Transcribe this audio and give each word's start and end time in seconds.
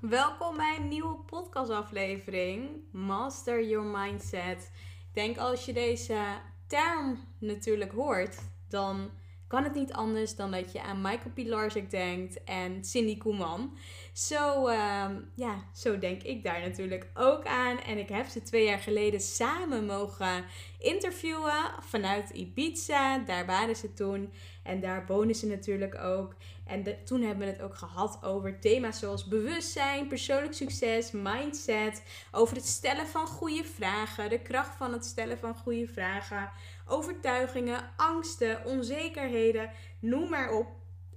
Welkom 0.00 0.56
bij 0.56 0.76
een 0.76 0.88
nieuwe 0.88 1.16
podcastaflevering 1.26 2.70
Master 2.92 3.64
Your 3.64 3.86
Mindset. 3.86 4.70
Ik 5.08 5.14
denk 5.14 5.38
als 5.38 5.64
je 5.64 5.72
deze 5.72 6.18
term 6.66 7.18
natuurlijk 7.38 7.92
hoort, 7.92 8.38
dan 8.68 9.10
kan 9.48 9.64
het 9.64 9.74
niet 9.74 9.92
anders 9.92 10.36
dan 10.36 10.50
dat 10.50 10.72
je 10.72 10.82
aan 10.82 11.00
Michael 11.00 11.30
Pilarczyk 11.34 11.90
denkt 11.90 12.44
en 12.44 12.84
Cindy 12.84 13.18
Koeman. 13.18 13.76
Zo, 14.12 14.66
ehm, 14.66 15.20
ja, 15.34 15.64
zo 15.74 15.98
denk 15.98 16.22
ik 16.22 16.42
daar 16.42 16.60
natuurlijk 16.60 17.06
ook 17.14 17.46
aan. 17.46 17.80
En 17.80 17.98
ik 17.98 18.08
heb 18.08 18.26
ze 18.26 18.42
twee 18.42 18.64
jaar 18.64 18.78
geleden 18.78 19.20
samen 19.20 19.86
mogen 19.86 20.44
interviewen 20.78 21.70
vanuit 21.80 22.30
Ibiza. 22.30 23.18
Daar 23.18 23.46
waren 23.46 23.76
ze 23.76 23.94
toen. 23.94 24.32
En 24.62 24.80
daar 24.80 25.06
wonen 25.06 25.34
ze 25.34 25.46
natuurlijk 25.46 25.98
ook. 25.98 26.34
En 26.66 27.04
toen 27.04 27.22
hebben 27.22 27.46
we 27.46 27.52
het 27.52 27.62
ook 27.62 27.76
gehad 27.76 28.18
over 28.22 28.60
thema's 28.60 28.98
zoals 28.98 29.28
bewustzijn, 29.28 30.08
persoonlijk 30.08 30.54
succes, 30.54 31.10
mindset. 31.10 32.02
Over 32.32 32.56
het 32.56 32.66
stellen 32.66 33.06
van 33.06 33.26
goede 33.26 33.64
vragen, 33.64 34.30
de 34.30 34.42
kracht 34.42 34.76
van 34.76 34.92
het 34.92 35.04
stellen 35.04 35.38
van 35.38 35.56
goede 35.56 35.86
vragen. 35.86 36.50
Overtuigingen, 36.88 37.90
angsten, 37.96 38.64
onzekerheden, 38.64 39.70
noem 40.00 40.28
maar 40.28 40.52
op. 40.52 40.66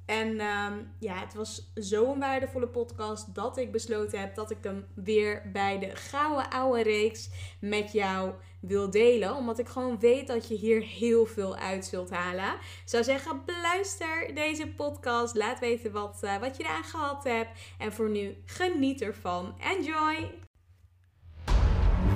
En 0.05 0.39
ehm, 0.39 0.73
ja, 0.99 1.19
het 1.19 1.33
was 1.33 1.71
zo'n 1.73 2.19
waardevolle 2.19 2.67
podcast 2.67 3.35
dat 3.35 3.57
ik 3.57 3.71
besloten 3.71 4.19
heb 4.19 4.35
dat 4.35 4.51
ik 4.51 4.57
hem 4.61 4.85
weer 4.95 5.49
bij 5.53 5.79
de 5.79 5.95
gouden 5.95 6.49
oude 6.49 6.83
reeks 6.83 7.29
met 7.59 7.91
jou 7.91 8.31
wil 8.61 8.89
delen. 8.89 9.35
Omdat 9.35 9.59
ik 9.59 9.67
gewoon 9.67 9.99
weet 9.99 10.27
dat 10.27 10.47
je 10.47 10.55
hier 10.55 10.81
heel 10.81 11.25
veel 11.25 11.55
uit 11.55 11.85
zult 11.85 12.09
halen. 12.09 12.53
Ik 12.53 12.81
zou 12.85 13.03
zeggen, 13.03 13.41
beluister 13.45 14.35
deze 14.35 14.67
podcast. 14.67 15.35
Laat 15.35 15.59
weten 15.59 15.91
wat, 15.91 16.19
uh, 16.23 16.37
wat 16.37 16.57
je 16.57 16.63
eraan 16.63 16.83
gehad 16.83 17.23
hebt. 17.23 17.49
En 17.77 17.93
voor 17.93 18.09
nu, 18.09 18.35
geniet 18.45 19.01
ervan. 19.01 19.55
Enjoy! 19.59 20.31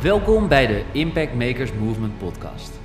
Welkom 0.02 0.48
bij 0.48 0.68
de 0.68 0.86
Impact 0.94 1.34
Makers 1.34 1.74
Movement 1.74 2.18
podcast. 2.18 2.85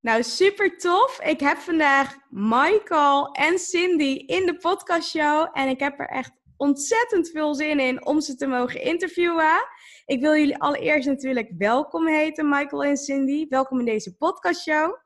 Nou, 0.00 0.22
super 0.22 0.78
tof. 0.78 1.20
Ik 1.20 1.40
heb 1.40 1.56
vandaag 1.56 2.16
Michael 2.30 3.32
en 3.32 3.58
Cindy 3.58 4.24
in 4.26 4.46
de 4.46 4.56
podcastshow. 4.56 5.48
En 5.52 5.68
ik 5.68 5.80
heb 5.80 6.00
er 6.00 6.08
echt 6.08 6.32
ontzettend 6.56 7.30
veel 7.30 7.54
zin 7.54 7.80
in 7.80 8.06
om 8.06 8.20
ze 8.20 8.34
te 8.34 8.46
mogen 8.46 8.82
interviewen. 8.82 9.66
Ik 10.06 10.20
wil 10.20 10.36
jullie 10.36 10.58
allereerst 10.58 11.08
natuurlijk 11.08 11.52
welkom 11.58 12.06
heten, 12.06 12.48
Michael 12.48 12.84
en 12.84 12.96
Cindy. 12.96 13.46
Welkom 13.48 13.78
in 13.78 13.84
deze 13.84 14.16
podcastshow. 14.16 14.96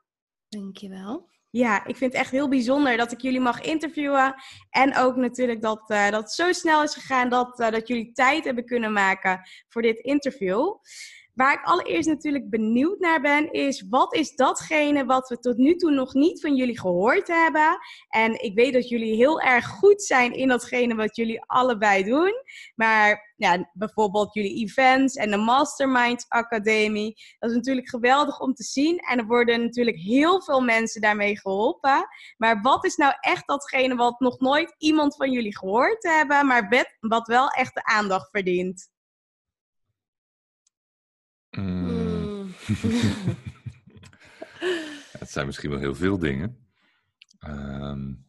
Dankjewel. 0.49 1.31
Ja, 1.51 1.85
ik 1.87 1.97
vind 1.97 2.13
het 2.13 2.23
echt 2.23 2.31
heel 2.31 2.49
bijzonder 2.49 2.97
dat 2.97 3.13
ik 3.13 3.21
jullie 3.21 3.41
mag 3.41 3.61
interviewen. 3.61 4.35
En 4.71 4.97
ook 4.97 5.17
natuurlijk 5.17 5.63
dat, 5.63 5.91
uh, 5.91 6.11
dat 6.11 6.23
het 6.23 6.33
zo 6.33 6.53
snel 6.53 6.83
is 6.83 6.95
gegaan 6.95 7.29
dat, 7.29 7.61
uh, 7.61 7.71
dat 7.71 7.89
jullie 7.89 8.13
tijd 8.13 8.45
hebben 8.45 8.65
kunnen 8.65 8.93
maken 8.93 9.41
voor 9.69 9.83
dit 9.83 9.99
interview. 9.99 10.75
Waar 11.35 11.53
ik 11.53 11.65
allereerst 11.65 12.09
natuurlijk 12.09 12.51
benieuwd 12.51 12.99
naar 12.99 13.21
ben, 13.21 13.53
is 13.53 13.85
wat 13.89 14.15
is 14.15 14.35
datgene 14.35 15.05
wat 15.05 15.29
we 15.29 15.39
tot 15.39 15.57
nu 15.57 15.77
toe 15.77 15.91
nog 15.91 16.15
niet 16.15 16.41
van 16.41 16.57
jullie 16.57 16.81
gehoord 16.81 17.27
hebben? 17.27 17.79
En 18.09 18.43
ik 18.43 18.55
weet 18.55 18.73
dat 18.73 18.89
jullie 18.89 19.15
heel 19.15 19.41
erg 19.41 19.67
goed 19.67 20.03
zijn 20.03 20.33
in 20.33 20.49
datgene 20.49 20.95
wat 20.95 21.17
jullie 21.17 21.43
allebei 21.47 22.05
doen. 22.05 22.33
Maar 22.75 23.33
ja, 23.37 23.71
bijvoorbeeld 23.73 24.35
jullie 24.35 24.55
events 24.55 25.15
en 25.15 25.31
de 25.31 25.37
Masterminds 25.37 26.25
Academie. 26.29 27.15
Dat 27.39 27.51
is 27.51 27.57
natuurlijk 27.57 27.89
geweldig 27.89 28.41
om 28.41 28.55
te 28.55 28.65
zien. 28.65 28.99
En 28.99 29.19
er 29.19 29.27
worden 29.27 29.63
natuurlijk 29.63 29.97
heel 29.97 30.43
veel 30.43 30.61
mensen 30.61 31.01
daarmee 31.01 31.39
geholpen. 31.39 32.07
Maar 32.37 32.61
wat 32.61 32.85
is 32.85 32.97
nou 32.97 33.15
echt 33.21 33.47
datgene 33.47 33.95
wat 33.95 34.21
nog 34.21 34.41
nooit 34.41 34.75
iemand 34.79 35.17
van 35.17 35.31
jullie 35.31 35.57
gehoord 35.57 36.03
hebben, 36.03 36.47
maar 36.47 36.87
wat 37.01 37.27
wel 37.27 37.49
echt 37.49 37.75
de 37.75 37.85
aandacht 37.85 38.31
verdient? 38.31 38.92
Mm. 41.57 42.55
het 45.19 45.31
zijn 45.31 45.47
misschien 45.47 45.71
wel 45.71 45.79
heel 45.79 45.95
veel 45.95 46.19
dingen. 46.19 46.67
Um, 47.47 48.27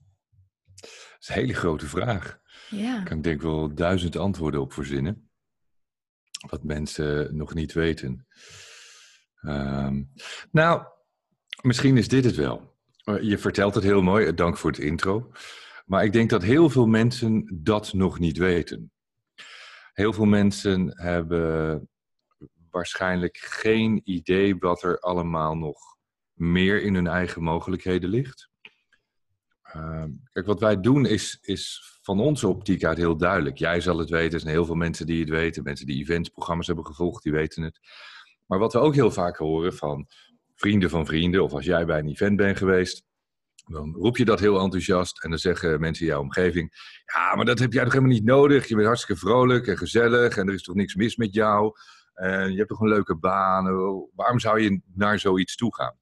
dat 0.80 1.18
is 1.20 1.28
een 1.28 1.36
hele 1.36 1.54
grote 1.54 1.88
vraag. 1.88 2.40
Ja. 2.70 3.00
Ik 3.00 3.06
kan 3.06 3.22
denk 3.22 3.42
wel 3.42 3.74
duizend 3.74 4.16
antwoorden 4.16 4.62
op 4.62 4.74
verzinnen. 4.74 5.30
Wat 6.50 6.64
mensen 6.64 7.36
nog 7.36 7.54
niet 7.54 7.74
weten. 7.74 8.28
Um, 9.42 10.12
nou, 10.52 10.86
misschien 11.62 11.98
is 11.98 12.08
dit 12.08 12.26
het 12.26 12.36
wel. 12.36 12.78
Eh, 13.04 13.22
je 13.22 13.38
vertelt 13.38 13.76
het 13.76 13.84
heel 13.84 14.02
mooi, 14.02 14.34
dank 14.34 14.58
voor 14.58 14.70
het 14.70 14.80
intro. 14.80 15.32
Maar 15.86 16.04
ik 16.04 16.14
denk 16.14 16.30
dat 16.30 16.44
heel 16.44 16.70
veel 16.70 16.88
mensen 16.88 17.60
dat 17.64 17.94
nog 17.94 18.20
niet 18.20 18.38
weten. 18.38 18.92
Heel 19.94 20.14
veel 20.14 20.26
mensen 20.26 21.02
hebben 21.02 21.88
waarschijnlijk 22.74 23.38
geen 23.38 24.02
idee 24.04 24.56
wat 24.56 24.84
er 24.84 25.00
allemaal 25.00 25.56
nog 25.56 25.78
meer 26.34 26.82
in 26.82 26.96
hun 26.96 27.08
eigen 27.08 27.44
mogelijkheden 27.44 28.10
ligt. 28.10 28.50
Uh, 29.76 30.04
kijk, 30.32 30.46
wat 30.46 30.60
wij 30.60 30.80
doen 30.80 31.06
is, 31.06 31.38
is 31.42 31.82
van 32.02 32.20
onze 32.20 32.48
optiek 32.48 32.84
uit 32.84 32.98
heel 32.98 33.18
duidelijk. 33.18 33.58
Jij 33.58 33.82
zal 33.82 33.98
het 33.98 34.10
weten, 34.10 34.34
er 34.34 34.40
zijn 34.40 34.54
heel 34.54 34.66
veel 34.66 34.76
mensen 34.76 35.06
die 35.06 35.20
het 35.20 35.30
weten. 35.30 35.64
Mensen 35.64 35.86
die 35.86 36.02
eventsprogramma's 36.02 36.68
hebben 36.68 36.86
gevolgd, 36.86 37.24
die 37.24 37.32
weten 37.32 37.64
het. 37.64 37.80
Maar 38.46 38.60
wat 38.60 38.74
we 38.74 38.80
ook 38.80 38.96
heel 38.96 39.12
vaak 39.12 39.38
horen 39.38 39.74
van 39.74 40.08
vrienden 40.56 40.90
van 40.90 41.06
vrienden, 41.06 41.44
of 41.44 41.54
als 41.54 41.66
jij 41.66 41.86
bij 41.86 42.00
een 42.00 42.10
event 42.10 42.38
bent 42.38 42.58
geweest, 42.58 43.04
dan 43.66 43.96
roep 43.96 44.18
je 44.18 44.26
dat 44.26 44.40
heel 44.40 44.60
enthousiast 44.60 45.24
en 45.24 45.30
dan 45.30 45.40
zeggen 45.40 45.80
mensen 45.80 46.06
in 46.06 46.12
jouw 46.12 46.22
omgeving: 46.22 46.72
Ja, 47.14 47.36
maar 47.36 47.46
dat 47.46 47.60
heb 47.60 47.74
jij 47.74 47.84
toch 47.84 47.94
helemaal 47.94 48.14
niet 48.14 48.26
nodig? 48.26 48.68
Je 48.68 48.76
bent 48.76 48.88
hartstikke 48.88 49.22
vrolijk 49.22 49.68
en 49.68 49.78
gezellig 49.78 50.38
en 50.38 50.48
er 50.48 50.54
is 50.54 50.64
toch 50.64 50.76
niks 50.76 50.96
mis 50.96 51.16
met 51.16 51.34
jou? 51.34 51.72
En 52.14 52.52
je 52.52 52.58
hebt 52.58 52.70
toch 52.70 52.80
een 52.80 52.88
leuke 52.88 53.16
baan. 53.16 53.66
Waarom 54.16 54.40
zou 54.40 54.62
je 54.62 54.82
naar 54.94 55.20
zoiets 55.20 55.56
toe 55.56 55.76
gaan? 55.76 55.98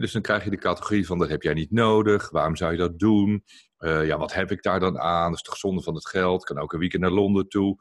dus 0.00 0.12
dan 0.12 0.22
krijg 0.22 0.44
je 0.44 0.50
de 0.50 0.56
categorie 0.56 1.06
van 1.06 1.18
dat 1.18 1.28
heb 1.28 1.42
jij 1.42 1.54
niet 1.54 1.70
nodig. 1.70 2.30
Waarom 2.30 2.56
zou 2.56 2.72
je 2.72 2.78
dat 2.78 2.98
doen? 2.98 3.44
Uh, 3.78 4.06
ja, 4.06 4.18
wat 4.18 4.34
heb 4.34 4.50
ik 4.50 4.62
daar 4.62 4.80
dan 4.80 4.98
aan? 4.98 5.28
Dat 5.28 5.36
is 5.36 5.42
toch 5.42 5.56
zonde 5.56 5.82
van 5.82 5.94
het 5.94 6.08
geld? 6.08 6.44
Kan 6.44 6.58
ook 6.58 6.72
een 6.72 6.78
weekend 6.78 7.02
naar 7.02 7.10
Londen 7.10 7.48
toe. 7.48 7.76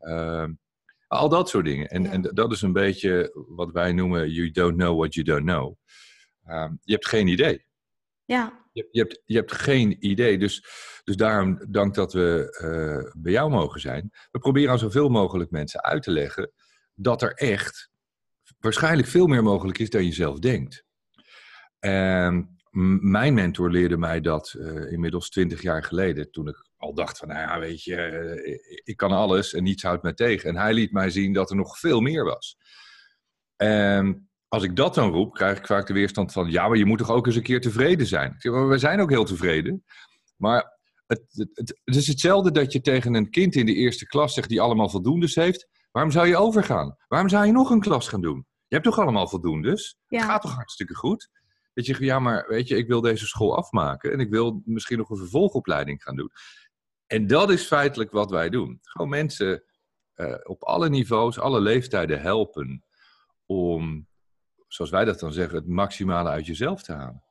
Uh, 0.00 0.46
al 1.06 1.28
dat 1.28 1.48
soort 1.48 1.64
dingen. 1.64 1.88
En, 1.88 2.06
en 2.06 2.22
dat 2.22 2.52
is 2.52 2.62
een 2.62 2.72
beetje 2.72 3.44
wat 3.48 3.72
wij 3.72 3.92
noemen 3.92 4.30
you 4.30 4.50
don't 4.50 4.76
know 4.76 4.98
what 4.98 5.14
you 5.14 5.26
don't 5.26 5.44
know. 5.44 5.74
Uh, 6.46 6.68
je 6.82 6.92
hebt 6.92 7.08
geen 7.08 7.26
idee. 7.26 7.66
Ja. 8.24 8.64
Je, 8.72 8.88
je, 8.90 9.00
hebt, 9.00 9.22
je 9.24 9.36
hebt 9.36 9.52
geen 9.52 10.06
idee. 10.06 10.38
Dus, 10.38 10.64
dus 11.04 11.16
daarom, 11.16 11.64
dank 11.68 11.94
dat 11.94 12.12
we 12.12 12.56
eh, 12.58 13.12
bij 13.22 13.32
jou 13.32 13.50
mogen 13.50 13.80
zijn. 13.80 14.10
We 14.30 14.38
proberen 14.38 14.70
aan 14.70 14.78
zoveel 14.78 15.08
mogelijk 15.08 15.50
mensen 15.50 15.82
uit 15.82 16.02
te 16.02 16.10
leggen 16.10 16.52
dat 16.96 17.22
er 17.22 17.32
echt 17.32 17.90
waarschijnlijk 18.58 19.08
veel 19.08 19.26
meer 19.26 19.42
mogelijk 19.42 19.78
is 19.78 19.90
dan 19.90 20.04
je 20.04 20.12
zelf 20.12 20.38
denkt. 20.38 20.84
En, 21.78 22.56
mijn 23.00 23.34
mentor 23.34 23.70
leerde 23.70 23.96
mij 23.96 24.20
dat 24.20 24.54
uh, 24.58 24.92
inmiddels 24.92 25.30
twintig 25.30 25.62
jaar 25.62 25.84
geleden. 25.84 26.30
Toen 26.30 26.48
ik 26.48 26.66
al 26.76 26.94
dacht 26.94 27.18
van, 27.18 27.28
nou 27.28 27.40
ja, 27.40 27.58
weet 27.58 27.82
je, 27.82 27.96
uh, 28.44 28.80
ik 28.84 28.96
kan 28.96 29.12
alles 29.12 29.54
en 29.54 29.62
niets 29.62 29.82
houdt 29.82 30.02
mij 30.02 30.12
tegen. 30.12 30.48
En 30.48 30.56
hij 30.56 30.74
liet 30.74 30.92
mij 30.92 31.10
zien 31.10 31.32
dat 31.32 31.50
er 31.50 31.56
nog 31.56 31.78
veel 31.78 32.00
meer 32.00 32.24
was. 32.24 32.56
En 33.56 34.28
als 34.48 34.62
ik 34.62 34.76
dat 34.76 34.94
dan 34.94 35.10
roep, 35.10 35.34
krijg 35.34 35.58
ik 35.58 35.66
vaak 35.66 35.86
de 35.86 35.92
weerstand 35.92 36.32
van, 36.32 36.50
ja, 36.50 36.68
maar 36.68 36.76
je 36.76 36.84
moet 36.84 36.98
toch 36.98 37.10
ook 37.10 37.26
eens 37.26 37.36
een 37.36 37.42
keer 37.42 37.60
tevreden 37.60 38.06
zijn. 38.06 38.36
We 38.38 38.78
zijn 38.78 39.00
ook 39.00 39.10
heel 39.10 39.24
tevreden. 39.24 39.84
Maar 40.36 40.78
het, 41.06 41.22
het, 41.28 41.48
het, 41.52 41.80
het, 41.84 41.96
is 41.96 42.06
hetzelfde 42.06 42.50
dat 42.50 42.72
je 42.72 42.80
tegen 42.80 43.14
een 43.14 43.30
kind 43.30 43.54
in 43.54 43.66
de 43.66 43.74
eerste 43.74 44.06
klas 44.06 44.34
zegt 44.34 44.48
die 44.48 44.60
allemaal 44.60 44.88
voldoendes 44.88 45.34
heeft. 45.34 45.68
Waarom 45.96 46.14
zou 46.14 46.26
je 46.26 46.36
overgaan? 46.36 46.96
Waarom 47.08 47.28
zou 47.28 47.46
je 47.46 47.52
nog 47.52 47.70
een 47.70 47.80
klas 47.80 48.08
gaan 48.08 48.20
doen? 48.20 48.46
Je 48.66 48.74
hebt 48.74 48.84
toch 48.84 48.98
allemaal 48.98 49.28
voldoendes? 49.28 49.98
Ja. 50.08 50.18
Het 50.18 50.26
gaat 50.26 50.42
toch 50.42 50.54
hartstikke 50.54 50.94
goed? 50.94 51.30
Dat 51.74 51.86
je 51.86 51.92
zegt, 51.92 52.04
ja, 52.04 52.18
maar 52.18 52.46
weet 52.48 52.68
je, 52.68 52.76
ik 52.76 52.86
wil 52.86 53.00
deze 53.00 53.26
school 53.26 53.56
afmaken 53.56 54.12
en 54.12 54.20
ik 54.20 54.30
wil 54.30 54.62
misschien 54.64 54.98
nog 54.98 55.10
een 55.10 55.16
vervolgopleiding 55.16 56.02
gaan 56.02 56.16
doen. 56.16 56.30
En 57.06 57.26
dat 57.26 57.50
is 57.50 57.66
feitelijk 57.66 58.10
wat 58.10 58.30
wij 58.30 58.48
doen. 58.48 58.78
Gewoon 58.82 59.08
mensen 59.08 59.64
uh, 60.14 60.34
op 60.42 60.62
alle 60.62 60.88
niveaus, 60.88 61.38
alle 61.38 61.60
leeftijden 61.60 62.20
helpen 62.20 62.84
om, 63.46 64.08
zoals 64.68 64.90
wij 64.90 65.04
dat 65.04 65.20
dan 65.20 65.32
zeggen, 65.32 65.56
het 65.58 65.68
maximale 65.68 66.28
uit 66.28 66.46
jezelf 66.46 66.82
te 66.82 66.92
halen. 66.92 67.24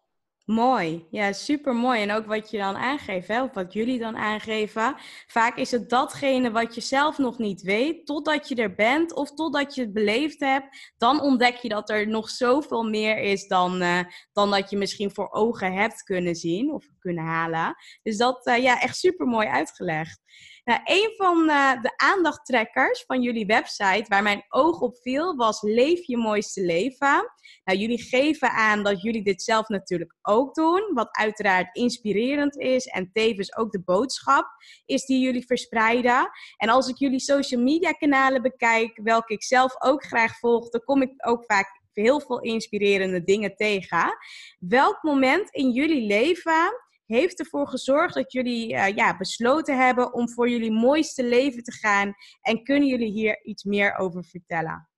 Mooi, 0.45 1.07
ja, 1.11 1.33
super 1.33 1.75
mooi. 1.75 2.01
En 2.01 2.11
ook 2.11 2.25
wat 2.25 2.51
je 2.51 2.57
dan 2.57 2.75
aangeeft, 2.75 3.27
hè, 3.27 3.43
of 3.43 3.53
wat 3.53 3.73
jullie 3.73 3.99
dan 3.99 4.17
aangeven. 4.17 4.95
Vaak 5.27 5.57
is 5.57 5.71
het 5.71 5.89
datgene 5.89 6.51
wat 6.51 6.75
je 6.75 6.81
zelf 6.81 7.17
nog 7.17 7.37
niet 7.37 7.61
weet, 7.61 8.05
totdat 8.05 8.47
je 8.47 8.55
er 8.55 8.75
bent 8.75 9.13
of 9.13 9.33
totdat 9.33 9.75
je 9.75 9.81
het 9.81 9.93
beleefd 9.93 10.39
hebt. 10.39 10.93
Dan 10.97 11.21
ontdek 11.21 11.55
je 11.55 11.69
dat 11.69 11.89
er 11.89 12.07
nog 12.07 12.29
zoveel 12.29 12.83
meer 12.83 13.17
is 13.17 13.47
dan, 13.47 13.81
uh, 13.81 13.99
dan 14.33 14.51
dat 14.51 14.69
je 14.69 14.77
misschien 14.77 15.11
voor 15.11 15.31
ogen 15.31 15.73
hebt 15.73 16.03
kunnen 16.03 16.35
zien 16.35 16.71
of 16.71 16.85
kunnen 16.99 17.23
halen. 17.23 17.75
Dus 18.03 18.17
dat, 18.17 18.47
uh, 18.47 18.57
ja, 18.57 18.81
echt 18.81 18.97
super 18.97 19.25
mooi 19.25 19.47
uitgelegd. 19.47 20.19
Nou, 20.65 20.79
een 20.83 21.13
van 21.17 21.49
uh, 21.49 21.81
de 21.81 21.93
aandachttrekkers 21.97 23.03
van 23.07 23.21
jullie 23.21 23.45
website, 23.45 24.05
waar 24.07 24.23
mijn 24.23 24.45
oog 24.49 24.79
op 24.79 24.97
viel, 24.97 25.35
was 25.35 25.61
Leef 25.61 26.05
je 26.07 26.17
mooiste 26.17 26.61
leven. 26.61 27.31
Nou, 27.63 27.79
jullie 27.79 28.01
geven 28.01 28.49
aan 28.49 28.83
dat 28.83 29.01
jullie 29.01 29.23
dit 29.23 29.41
zelf 29.41 29.67
natuurlijk 29.67 30.15
ook 30.21 30.55
doen, 30.55 30.91
wat 30.93 31.09
uiteraard 31.11 31.75
inspirerend 31.75 32.57
is 32.57 32.85
en 32.85 33.09
tevens 33.13 33.55
ook 33.55 33.71
de 33.71 33.81
boodschap 33.81 34.45
is 34.85 35.05
die 35.05 35.19
jullie 35.19 35.45
verspreiden. 35.45 36.29
En 36.57 36.69
als 36.69 36.87
ik 36.87 36.97
jullie 36.97 37.19
social 37.19 37.61
media 37.61 37.91
kanalen 37.91 38.41
bekijk, 38.41 38.99
welke 39.03 39.33
ik 39.33 39.43
zelf 39.43 39.75
ook 39.81 40.03
graag 40.03 40.39
volg, 40.39 40.69
dan 40.69 40.83
kom 40.83 41.01
ik 41.01 41.27
ook 41.27 41.43
vaak 41.45 41.83
heel 41.93 42.21
veel 42.21 42.41
inspirerende 42.41 43.23
dingen 43.23 43.55
tegen. 43.55 44.17
Welk 44.59 45.03
moment 45.03 45.49
in 45.49 45.71
jullie 45.71 46.07
leven 46.07 46.84
heeft 47.05 47.39
ervoor 47.39 47.67
gezorgd 47.67 48.13
dat 48.13 48.31
jullie 48.31 48.73
uh, 48.73 48.87
ja, 48.95 49.17
besloten 49.17 49.77
hebben 49.77 50.13
om 50.13 50.29
voor 50.29 50.49
jullie 50.49 50.71
mooiste 50.71 51.23
leven 51.23 51.63
te 51.63 51.71
gaan? 51.71 52.13
En 52.41 52.63
kunnen 52.63 52.87
jullie 52.87 53.11
hier 53.11 53.43
iets 53.43 53.63
meer 53.63 53.95
over 53.95 54.25
vertellen? 54.25 54.89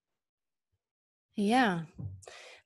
Ja, 1.33 1.88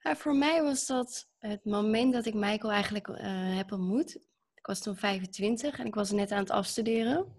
nou, 0.01 0.17
voor 0.17 0.35
mij 0.35 0.63
was 0.63 0.85
dat 0.85 1.29
het 1.37 1.65
moment 1.65 2.13
dat 2.13 2.25
ik 2.25 2.33
Michael 2.33 2.71
eigenlijk 2.73 3.07
uh, 3.07 3.17
heb 3.55 3.71
ontmoet. 3.71 4.15
Ik 4.55 4.65
was 4.65 4.79
toen 4.79 4.95
25 4.95 5.79
en 5.79 5.85
ik 5.85 5.95
was 5.95 6.11
net 6.11 6.31
aan 6.31 6.39
het 6.39 6.51
afstuderen. 6.51 7.35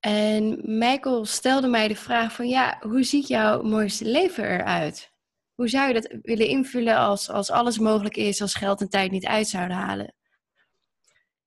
En 0.00 0.60
Michael 0.78 1.24
stelde 1.24 1.68
mij 1.68 1.88
de 1.88 1.96
vraag 1.96 2.32
van, 2.32 2.48
ja, 2.48 2.78
hoe 2.80 3.02
ziet 3.02 3.28
jouw 3.28 3.62
mooiste 3.62 4.04
leven 4.04 4.44
eruit? 4.44 5.12
Hoe 5.54 5.68
zou 5.68 5.88
je 5.88 5.94
dat 5.94 6.16
willen 6.22 6.48
invullen 6.48 6.96
als, 6.96 7.30
als 7.30 7.50
alles 7.50 7.78
mogelijk 7.78 8.16
is, 8.16 8.40
als 8.40 8.54
geld 8.54 8.80
en 8.80 8.88
tijd 8.88 9.10
niet 9.10 9.26
uit 9.26 9.48
zouden 9.48 9.76
halen? 9.76 10.14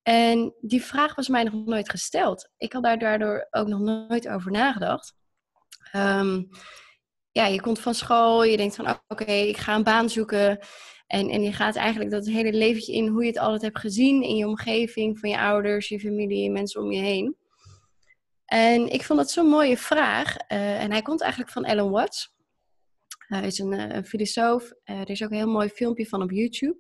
En 0.08 0.54
die 0.62 0.84
vraag 0.84 1.16
was 1.16 1.28
mij 1.28 1.44
nog 1.44 1.66
nooit 1.66 1.90
gesteld. 1.90 2.50
Ik 2.58 2.74
had 2.74 2.84
daar 2.84 3.00
daardoor 3.00 3.48
ook 3.52 3.68
nog 3.68 3.80
nooit 3.80 4.28
over 4.28 4.52
nagedacht. 4.52 5.14
Um, 5.96 6.50
ja, 7.32 7.46
je 7.46 7.62
komt 7.62 7.80
van 7.80 7.94
school, 7.94 8.44
je 8.44 8.58
denkt 8.58 8.76
van 8.76 9.02
oké, 9.08 9.32
ik 9.32 9.58
ga 9.58 9.76
een 9.76 9.84
baan 9.84 10.10
zoeken. 10.10 10.60
En, 11.08 11.30
en 11.30 11.42
je 11.42 11.54
gaat 11.54 11.76
eigenlijk 11.76 12.12
dat 12.12 12.26
hele 12.26 12.54
leventje 12.54 12.94
in 12.94 13.08
hoe 13.08 13.22
je 13.22 13.28
het 13.28 13.38
altijd 13.38 13.62
hebt 13.62 13.80
gezien 13.80 14.22
in 14.24 14.36
je 14.36 14.48
omgeving, 14.48 15.20
van 15.20 15.30
je 15.30 15.40
ouders, 15.40 15.88
je 15.88 16.00
familie, 16.00 16.52
mensen 16.52 16.82
om 16.82 16.92
je 16.92 17.02
heen. 17.02 17.38
En 18.46 18.92
ik 18.92 19.04
vond 19.04 19.20
dat 19.20 19.32
zo'n 19.32 19.50
mooie 19.50 19.78
vraag. 19.78 20.36
Uh, 20.36 20.84
en 20.84 20.92
hij 20.92 21.02
komt 21.02 21.22
eigenlijk 21.22 21.52
van 21.52 21.66
Alan 21.66 21.90
Watts. 21.90 22.36
Hij 23.18 23.46
is 23.46 23.60
een, 23.60 23.96
een 23.96 24.06
filosoof. 24.06 24.74
Uh, 24.86 25.00
er 25.00 25.10
is 25.10 25.24
ook 25.24 25.30
een 25.30 25.38
heel 25.38 25.52
mooi 25.52 25.70
filmpje 25.70 26.08
van 26.08 26.22
op 26.22 26.32
YouTube. 26.32 26.78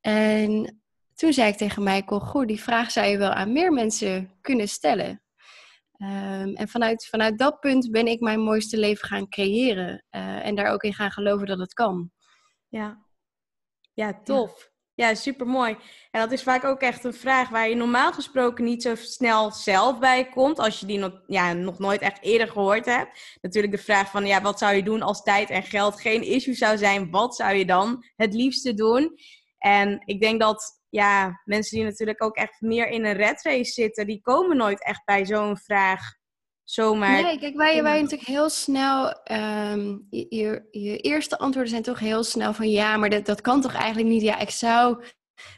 En 0.00 0.80
toen 1.16 1.32
zei 1.32 1.50
ik 1.50 1.56
tegen 1.56 1.82
Michael, 1.82 2.20
goed, 2.20 2.48
die 2.48 2.60
vraag 2.60 2.90
zou 2.90 3.06
je 3.06 3.18
wel 3.18 3.30
aan 3.30 3.52
meer 3.52 3.72
mensen 3.72 4.30
kunnen 4.40 4.68
stellen. 4.68 5.22
Um, 5.98 6.54
en 6.54 6.68
vanuit, 6.68 7.06
vanuit 7.06 7.38
dat 7.38 7.60
punt 7.60 7.90
ben 7.90 8.06
ik 8.06 8.20
mijn 8.20 8.40
mooiste 8.40 8.78
leven 8.78 9.08
gaan 9.08 9.28
creëren. 9.28 10.04
Uh, 10.10 10.46
en 10.46 10.54
daar 10.54 10.72
ook 10.72 10.82
in 10.82 10.94
gaan 10.94 11.10
geloven 11.10 11.46
dat 11.46 11.58
het 11.58 11.72
kan. 11.72 12.10
Ja, 12.68 13.06
ja 13.94 14.20
tof. 14.24 14.74
Ja, 14.94 15.14
super 15.14 15.46
mooi. 15.46 15.76
En 16.10 16.20
dat 16.20 16.32
is 16.32 16.42
vaak 16.42 16.64
ook 16.64 16.80
echt 16.80 17.04
een 17.04 17.14
vraag 17.14 17.48
waar 17.48 17.68
je 17.68 17.74
normaal 17.74 18.12
gesproken 18.12 18.64
niet 18.64 18.82
zo 18.82 18.94
snel 18.94 19.50
zelf 19.50 19.98
bij 19.98 20.28
komt. 20.28 20.58
Als 20.58 20.80
je 20.80 20.86
die 20.86 20.98
nog, 20.98 21.22
ja, 21.26 21.52
nog 21.52 21.78
nooit 21.78 22.00
echt 22.00 22.22
eerder 22.22 22.48
gehoord 22.48 22.84
hebt. 22.84 23.38
Natuurlijk 23.40 23.72
de 23.72 23.82
vraag 23.82 24.10
van, 24.10 24.26
ja, 24.26 24.42
wat 24.42 24.58
zou 24.58 24.74
je 24.74 24.82
doen 24.82 25.02
als 25.02 25.22
tijd 25.22 25.50
en 25.50 25.62
geld 25.62 26.00
geen 26.00 26.22
issue 26.22 26.54
zou 26.54 26.78
zijn? 26.78 27.10
Wat 27.10 27.36
zou 27.36 27.54
je 27.54 27.66
dan 27.66 28.04
het 28.16 28.34
liefste 28.34 28.74
doen? 28.74 29.18
En 29.58 30.02
ik 30.04 30.20
denk 30.20 30.40
dat 30.40 30.84
ja, 30.96 31.40
mensen 31.44 31.76
die 31.76 31.86
natuurlijk 31.86 32.22
ook 32.22 32.36
echt 32.36 32.60
meer 32.60 32.88
in 32.88 33.04
een 33.04 33.16
red 33.16 33.42
race 33.42 33.72
zitten, 33.72 34.06
die 34.06 34.20
komen 34.20 34.56
nooit 34.56 34.84
echt 34.84 35.04
bij 35.04 35.26
zo'n 35.26 35.56
vraag 35.56 36.00
zomaar. 36.64 37.22
Nee, 37.22 37.38
kijk, 37.38 37.56
wij, 37.56 37.82
wij 37.82 38.00
natuurlijk 38.00 38.28
heel 38.28 38.48
snel, 38.48 39.20
um, 39.32 40.06
je, 40.10 40.66
je, 40.70 40.96
eerste 40.96 41.38
antwoorden 41.38 41.70
zijn 41.70 41.82
toch 41.82 41.98
heel 41.98 42.24
snel 42.24 42.52
van 42.52 42.70
ja, 42.70 42.96
maar 42.96 43.10
dat, 43.10 43.26
dat 43.26 43.40
kan 43.40 43.60
toch 43.60 43.74
eigenlijk 43.74 44.08
niet. 44.08 44.22
Ja, 44.22 44.38
ik 44.38 44.50
zou 44.50 45.04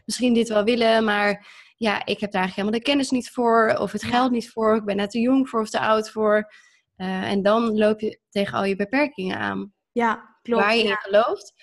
misschien 0.05 0.35
dit 0.35 0.49
wel 0.49 0.65
willen, 0.65 1.05
maar 1.05 1.47
ja, 1.77 2.05
ik 2.05 2.21
heb 2.21 2.31
daar 2.33 2.43
eigenlijk 2.43 2.55
helemaal 2.55 2.79
de 2.79 2.83
kennis 2.83 3.11
niet 3.11 3.31
voor, 3.31 3.77
of 3.81 3.93
het 3.93 4.05
geld 4.05 4.31
niet 4.31 4.51
voor, 4.51 4.77
ik 4.77 4.85
ben 4.85 4.97
net 4.97 5.11
te 5.11 5.21
jong 5.21 5.49
voor 5.49 5.61
of 5.61 5.71
te 5.71 5.81
oud 5.81 6.11
voor. 6.11 6.53
Uh, 6.97 7.31
en 7.31 7.43
dan 7.43 7.79
loop 7.79 8.01
je 8.01 8.21
tegen 8.31 8.59
al 8.59 8.65
je 8.65 8.77
beperkingen 8.77 9.39
aan. 9.39 9.73
Ja, 9.93 10.39
klopt. 10.43 10.63
Waar 10.63 10.77
je 10.77 10.83
in 10.83 10.97
gelooft. 10.97 11.55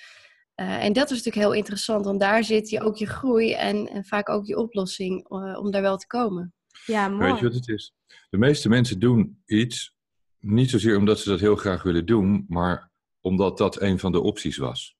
Uh, 0.61 0.83
en 0.83 0.93
dat 0.93 1.11
is 1.11 1.17
natuurlijk 1.17 1.45
heel 1.45 1.53
interessant, 1.53 2.05
want 2.05 2.19
daar 2.19 2.43
zit 2.43 2.69
je 2.69 2.81
ook 2.81 2.95
je 2.95 3.05
groei 3.05 3.53
en, 3.53 3.87
en 3.87 4.05
vaak 4.05 4.29
ook 4.29 4.45
je 4.45 4.57
oplossing 4.57 5.31
uh, 5.31 5.59
om 5.59 5.71
daar 5.71 5.81
wel 5.81 5.97
te 5.97 6.07
komen. 6.07 6.53
Ja, 6.85 7.07
mooi. 7.07 7.31
Weet 7.31 7.39
je 7.39 7.45
wat 7.45 7.53
het 7.53 7.67
is? 7.67 7.93
De 8.29 8.37
meeste 8.37 8.69
mensen 8.69 8.99
doen 8.99 9.41
iets 9.45 9.95
niet 10.39 10.69
zozeer 10.69 10.97
omdat 10.97 11.19
ze 11.19 11.29
dat 11.29 11.39
heel 11.39 11.55
graag 11.55 11.83
willen 11.83 12.05
doen, 12.05 12.45
maar 12.47 12.91
omdat 13.21 13.57
dat 13.57 13.81
een 13.81 13.99
van 13.99 14.11
de 14.11 14.19
opties 14.19 14.57
was. 14.57 14.95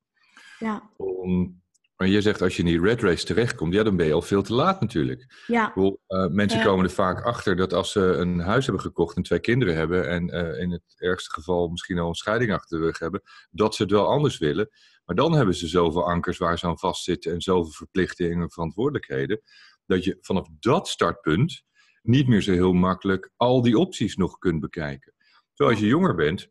Ja. 0.59 0.89
Om, 0.97 1.61
maar 1.95 2.07
je 2.07 2.21
zegt 2.21 2.41
als 2.41 2.55
je 2.55 2.63
in 2.63 2.69
die 2.69 2.81
red 2.81 3.01
race 3.01 3.25
terechtkomt, 3.25 3.73
ja, 3.73 3.83
dan 3.83 3.95
ben 3.95 4.05
je 4.05 4.13
al 4.13 4.21
veel 4.21 4.41
te 4.41 4.53
laat 4.53 4.81
natuurlijk. 4.81 5.43
Ja. 5.47 5.71
Bedoel, 5.73 6.01
uh, 6.07 6.27
mensen 6.27 6.59
ja. 6.59 6.65
komen 6.65 6.85
er 6.85 6.91
vaak 6.91 7.23
achter 7.23 7.55
dat 7.55 7.73
als 7.73 7.91
ze 7.91 7.99
een 7.99 8.39
huis 8.39 8.65
hebben 8.65 8.83
gekocht 8.83 9.15
en 9.15 9.23
twee 9.23 9.39
kinderen 9.39 9.75
hebben 9.75 10.09
en 10.09 10.29
in 10.59 10.71
het 10.71 10.95
ergste 10.95 11.31
geval 11.31 11.67
misschien 11.67 11.99
al 11.99 12.07
een 12.07 12.15
scheiding 12.15 12.53
achter 12.53 12.79
de 12.79 12.85
rug 12.85 12.99
hebben, 12.99 13.21
dat 13.51 13.75
ze 13.75 13.81
het 13.81 13.91
wel 13.91 14.07
anders 14.07 14.37
willen. 14.37 14.69
Maar 15.05 15.15
dan 15.15 15.33
hebben 15.33 15.55
ze 15.55 15.67
zoveel 15.67 16.09
ankers 16.09 16.37
waar 16.37 16.59
ze 16.59 16.65
aan 16.65 16.79
vastzitten 16.79 17.33
en 17.33 17.41
zoveel 17.41 17.71
verplichtingen 17.71 18.41
en 18.41 18.51
verantwoordelijkheden, 18.51 19.41
dat 19.85 20.03
je 20.03 20.17
vanaf 20.21 20.47
dat 20.59 20.87
startpunt 20.87 21.63
niet 22.01 22.27
meer 22.27 22.41
zo 22.41 22.51
heel 22.51 22.73
makkelijk 22.73 23.31
al 23.35 23.61
die 23.61 23.77
opties 23.77 24.15
nog 24.15 24.37
kunt 24.37 24.59
bekijken. 24.59 25.13
Zo 25.53 25.69
als 25.69 25.79
je 25.79 25.85
jonger 25.85 26.15
bent, 26.15 26.49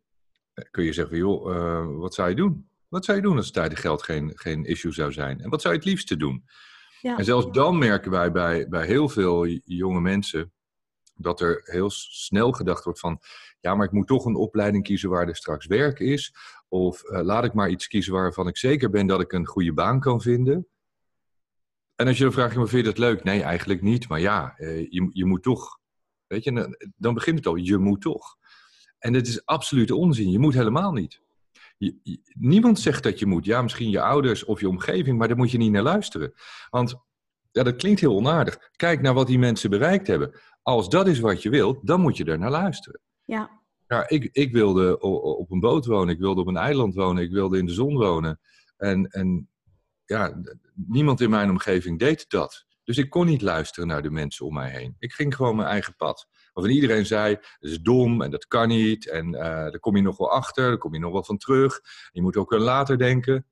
eh, 0.53 0.65
kun 0.71 0.85
je 0.85 0.93
zeggen, 0.93 1.17
joh, 1.17 1.55
uh, 1.55 1.99
wat 1.99 2.15
zou 2.15 2.29
je 2.29 2.35
doen? 2.35 2.69
Wat 2.89 3.05
zou 3.05 3.17
je 3.17 3.23
doen 3.23 3.37
als 3.37 3.51
tijd 3.51 3.71
en 3.71 3.77
geld 3.77 4.03
geen, 4.03 4.33
geen 4.35 4.65
issue 4.65 4.93
zou 4.93 5.13
zijn? 5.13 5.41
En 5.41 5.51
wat 5.51 5.61
zou 5.61 5.75
je 5.75 5.81
het 5.81 5.89
liefste 5.89 6.17
doen? 6.17 6.45
Ja. 7.01 7.19
En 7.19 7.25
zelfs 7.25 7.51
dan 7.51 7.79
merken 7.79 8.11
wij 8.11 8.33
bij, 8.33 8.69
bij 8.69 8.87
heel 8.87 9.09
veel 9.09 9.47
jonge 9.65 10.01
mensen 10.01 10.53
dat 11.15 11.41
er 11.41 11.61
heel 11.65 11.91
snel 11.91 12.53
gedacht 12.53 12.85
wordt 12.85 13.01
van, 13.01 13.21
ja, 13.61 13.75
maar 13.75 13.87
ik 13.87 13.93
moet 13.93 14.07
toch 14.07 14.25
een 14.25 14.35
opleiding 14.35 14.85
kiezen 14.85 15.11
waar 15.11 15.29
er 15.29 15.37
straks 15.37 15.67
werk 15.67 15.99
is. 15.99 16.35
Of 16.69 17.03
uh, 17.05 17.21
laat 17.21 17.45
ik 17.45 17.53
maar 17.53 17.71
iets 17.71 17.87
kiezen 17.87 18.13
waarvan 18.13 18.49
ik 18.49 18.57
zeker 18.57 18.91
ben 18.91 19.07
dat 19.07 19.21
ik 19.21 19.33
een 19.33 19.47
goede 19.47 19.73
baan 19.73 20.01
kan 20.01 20.21
vinden. 20.21 20.69
En 21.95 22.07
als 22.07 22.17
je 22.17 22.25
dan 22.25 22.33
vraagt, 22.33 22.55
vind 22.55 22.71
je 22.71 22.83
dat 22.83 22.99
leuk? 22.99 23.25
Nee, 23.25 23.43
eigenlijk 23.43 23.83
niet. 23.83 24.09
Maar 24.09 24.21
ja, 24.21 24.55
uh, 24.59 24.91
je, 24.91 25.09
je 25.13 25.25
moet 25.25 25.43
toch. 25.43 25.79
Weet 26.27 26.45
je, 26.45 26.93
dan 26.97 27.15
begint 27.15 27.39
het 27.39 27.47
al. 27.47 27.55
Je 27.55 27.79
moet 27.79 28.01
toch. 28.01 28.37
En 28.99 29.13
dat 29.13 29.27
is 29.27 29.47
absoluut 29.47 29.91
onzin. 29.91 30.31
Je 30.31 30.39
moet 30.39 30.55
helemaal 30.55 30.93
niet. 30.93 31.21
Je, 31.77 32.21
niemand 32.39 32.81
zegt 32.81 33.03
dat 33.03 33.19
je 33.19 33.27
moet. 33.27 33.45
Ja, 33.45 33.63
misschien 33.63 33.91
je 33.91 34.01
ouders 34.01 34.45
of 34.45 34.61
je 34.61 34.69
omgeving, 34.69 35.19
maar 35.19 35.29
daar 35.29 35.37
moet 35.37 35.51
je 35.51 35.59
niet 35.59 35.73
naar 35.73 35.83
luisteren. 35.83 36.33
Want 36.71 36.95
ja, 37.55 37.63
dat 37.63 37.77
klinkt 37.77 38.01
heel 38.01 38.17
onaardig. 38.17 38.71
Kijk 38.77 39.01
naar 39.01 39.15
wat 39.15 39.27
die 39.27 39.39
mensen 39.39 39.71
bereikt 39.71 40.07
hebben. 40.07 40.41
Als 40.63 40.89
dat 40.89 41.07
is 41.07 41.21
wat 41.21 41.43
je 41.43 41.51
wilt, 41.51 41.87
dan 41.87 42.01
moet 42.01 42.17
je 42.17 42.25
er 42.25 42.39
naar 42.39 42.51
luisteren. 42.51 43.01
Ja. 43.25 43.63
Ja, 43.87 44.09
ik, 44.09 44.29
ik 44.33 44.53
wilde 44.53 45.01
op 45.39 45.51
een 45.51 45.61
boot 45.61 45.87
wonen, 45.87 46.15
ik 46.15 46.21
wilde 46.21 46.41
op 46.41 46.47
een 46.47 46.57
eiland 46.57 46.95
wonen, 46.95 47.23
ik 47.23 47.31
wilde 47.31 47.59
in 47.59 47.67
de 47.67 47.73
zon 47.73 47.97
wonen. 47.97 48.41
En, 48.77 49.07
en 49.07 49.49
ja, 50.05 50.41
niemand 50.75 51.21
in 51.21 51.31
mijn 51.31 51.51
omgeving 51.51 51.99
deed 51.99 52.29
dat. 52.29 52.65
Dus 52.85 52.99
ik 52.99 53.11
kon 53.11 53.27
niet 53.27 53.43
luisteren 53.43 53.89
naar 53.89 54.03
de 54.03 54.11
mensen 54.11 54.47
om 54.47 54.55
mij 54.55 54.71
heen. 54.71 54.97
Ik 54.99 55.13
ging 55.13 55.35
gewoon 55.35 55.57
mijn 55.57 55.69
eigen 55.69 55.97
pad. 55.97 56.29
Waarvan 56.53 56.73
iedereen 56.75 57.07
zei, 57.07 57.35
dat 57.35 57.71
is 57.71 57.81
dom 57.81 58.23
en 58.23 58.31
dat 58.31 58.47
kan 58.47 58.69
niet. 58.69 59.09
En 59.09 59.27
uh, 59.27 59.41
daar 59.41 59.81
kom 59.81 59.97
je 59.97 60.03
nog 60.03 60.17
wel 60.17 60.31
achter, 60.31 60.69
daar 60.69 60.79
kom 60.79 60.95
je 60.95 61.01
nog 61.01 61.13
wel 61.13 61.25
van 61.25 61.39
terug. 61.39 61.81
Je 62.13 62.23
moet 62.23 62.37
ook 62.37 62.55
aan 62.55 62.61
later 62.61 62.99
denken. 62.99 63.47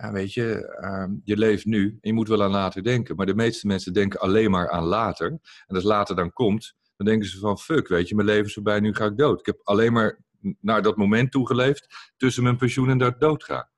Ja, 0.00 0.12
weet 0.12 0.32
je, 0.32 0.78
uh, 0.80 1.18
je 1.24 1.36
leeft 1.36 1.64
nu 1.64 1.86
en 1.86 1.98
je 2.00 2.12
moet 2.12 2.28
wel 2.28 2.42
aan 2.42 2.50
later 2.50 2.82
denken. 2.82 3.16
Maar 3.16 3.26
de 3.26 3.34
meeste 3.34 3.66
mensen 3.66 3.92
denken 3.92 4.20
alleen 4.20 4.50
maar 4.50 4.70
aan 4.70 4.84
later. 4.84 5.28
En 5.66 5.74
als 5.74 5.84
later 5.84 6.16
dan 6.16 6.32
komt, 6.32 6.74
dan 6.96 7.06
denken 7.06 7.28
ze 7.28 7.38
van 7.38 7.58
fuck, 7.58 7.88
weet 7.88 8.08
je, 8.08 8.14
mijn 8.14 8.26
leven 8.26 8.44
is 8.44 8.54
voorbij, 8.54 8.80
nu 8.80 8.94
ga 8.94 9.04
ik 9.04 9.16
dood. 9.16 9.40
Ik 9.40 9.46
heb 9.46 9.60
alleen 9.62 9.92
maar 9.92 10.24
naar 10.60 10.82
dat 10.82 10.96
moment 10.96 11.30
toegeleefd 11.30 12.12
tussen 12.16 12.42
mijn 12.42 12.56
pensioen 12.56 12.90
en 12.90 12.98
dat 12.98 13.12
ik 13.12 13.20
dood 13.20 13.44
ga. 13.44 13.70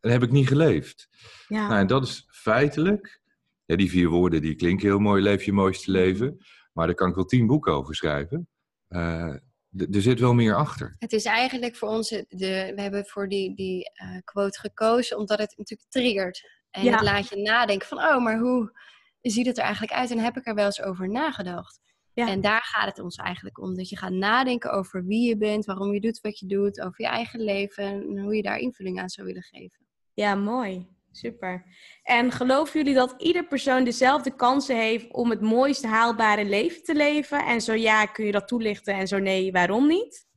En 0.00 0.10
heb 0.10 0.22
ik 0.22 0.30
niet 0.30 0.48
geleefd. 0.48 1.08
Ja. 1.48 1.68
Nou, 1.68 1.80
en 1.80 1.86
dat 1.86 2.02
is 2.02 2.26
feitelijk, 2.30 3.20
ja, 3.64 3.76
die 3.76 3.90
vier 3.90 4.08
woorden 4.08 4.42
die 4.42 4.54
klinken 4.54 4.86
heel 4.86 4.98
mooi, 4.98 5.22
leef 5.22 5.42
je 5.42 5.52
mooiste 5.52 5.90
leven. 5.90 6.36
Maar 6.72 6.86
daar 6.86 6.94
kan 6.94 7.08
ik 7.08 7.14
wel 7.14 7.24
tien 7.24 7.46
boeken 7.46 7.72
over 7.72 7.94
schrijven. 7.94 8.48
Uh, 8.88 9.34
er 9.76 10.02
zit 10.02 10.20
wel 10.20 10.34
meer 10.34 10.56
achter. 10.56 10.96
Het 10.98 11.12
is 11.12 11.24
eigenlijk 11.24 11.76
voor 11.76 11.88
ons, 11.88 12.08
de, 12.08 12.72
we 12.74 12.80
hebben 12.80 13.06
voor 13.06 13.28
die, 13.28 13.54
die 13.54 13.90
uh, 14.02 14.18
quote 14.24 14.60
gekozen 14.60 15.18
omdat 15.18 15.38
het 15.38 15.54
natuurlijk 15.56 15.90
triggert. 15.90 16.50
En 16.70 16.92
het 16.92 17.00
laat 17.00 17.28
je 17.28 17.36
nadenken 17.36 17.88
van, 17.88 17.98
oh, 17.98 18.22
maar 18.22 18.38
hoe 18.38 18.78
ziet 19.20 19.46
het 19.46 19.58
er 19.58 19.64
eigenlijk 19.64 19.92
uit? 19.92 20.10
En 20.10 20.18
heb 20.18 20.36
ik 20.36 20.46
er 20.46 20.54
wel 20.54 20.64
eens 20.64 20.82
over 20.82 21.08
nagedacht? 21.08 21.80
Ja. 22.12 22.28
En 22.28 22.40
daar 22.40 22.62
gaat 22.62 22.86
het 22.86 22.98
ons 22.98 23.16
eigenlijk 23.16 23.58
om. 23.58 23.76
Dat 23.76 23.88
je 23.88 23.96
gaat 23.96 24.12
nadenken 24.12 24.72
over 24.72 25.04
wie 25.04 25.28
je 25.28 25.36
bent, 25.36 25.64
waarom 25.64 25.92
je 25.92 26.00
doet 26.00 26.20
wat 26.20 26.38
je 26.38 26.46
doet, 26.46 26.80
over 26.80 27.02
je 27.02 27.08
eigen 27.08 27.40
leven 27.40 27.84
en 27.84 28.18
hoe 28.18 28.36
je 28.36 28.42
daar 28.42 28.58
invulling 28.58 29.00
aan 29.00 29.08
zou 29.08 29.26
willen 29.26 29.42
geven. 29.42 29.86
Ja, 30.14 30.34
mooi. 30.34 30.88
Super. 31.12 31.64
En 32.02 32.32
geloven 32.32 32.78
jullie 32.80 32.94
dat 32.94 33.14
ieder 33.18 33.46
persoon 33.46 33.84
dezelfde 33.84 34.34
kansen 34.36 34.76
heeft 34.76 35.12
om 35.12 35.30
het 35.30 35.40
mooiste 35.40 35.86
haalbare 35.86 36.44
leven 36.44 36.82
te 36.82 36.94
leven? 36.94 37.46
En 37.46 37.60
zo 37.60 37.72
ja, 37.72 38.06
kun 38.06 38.24
je 38.24 38.32
dat 38.32 38.48
toelichten 38.48 38.94
en 38.94 39.08
zo 39.08 39.18
nee, 39.18 39.52
waarom 39.52 39.86
niet? 39.86 40.28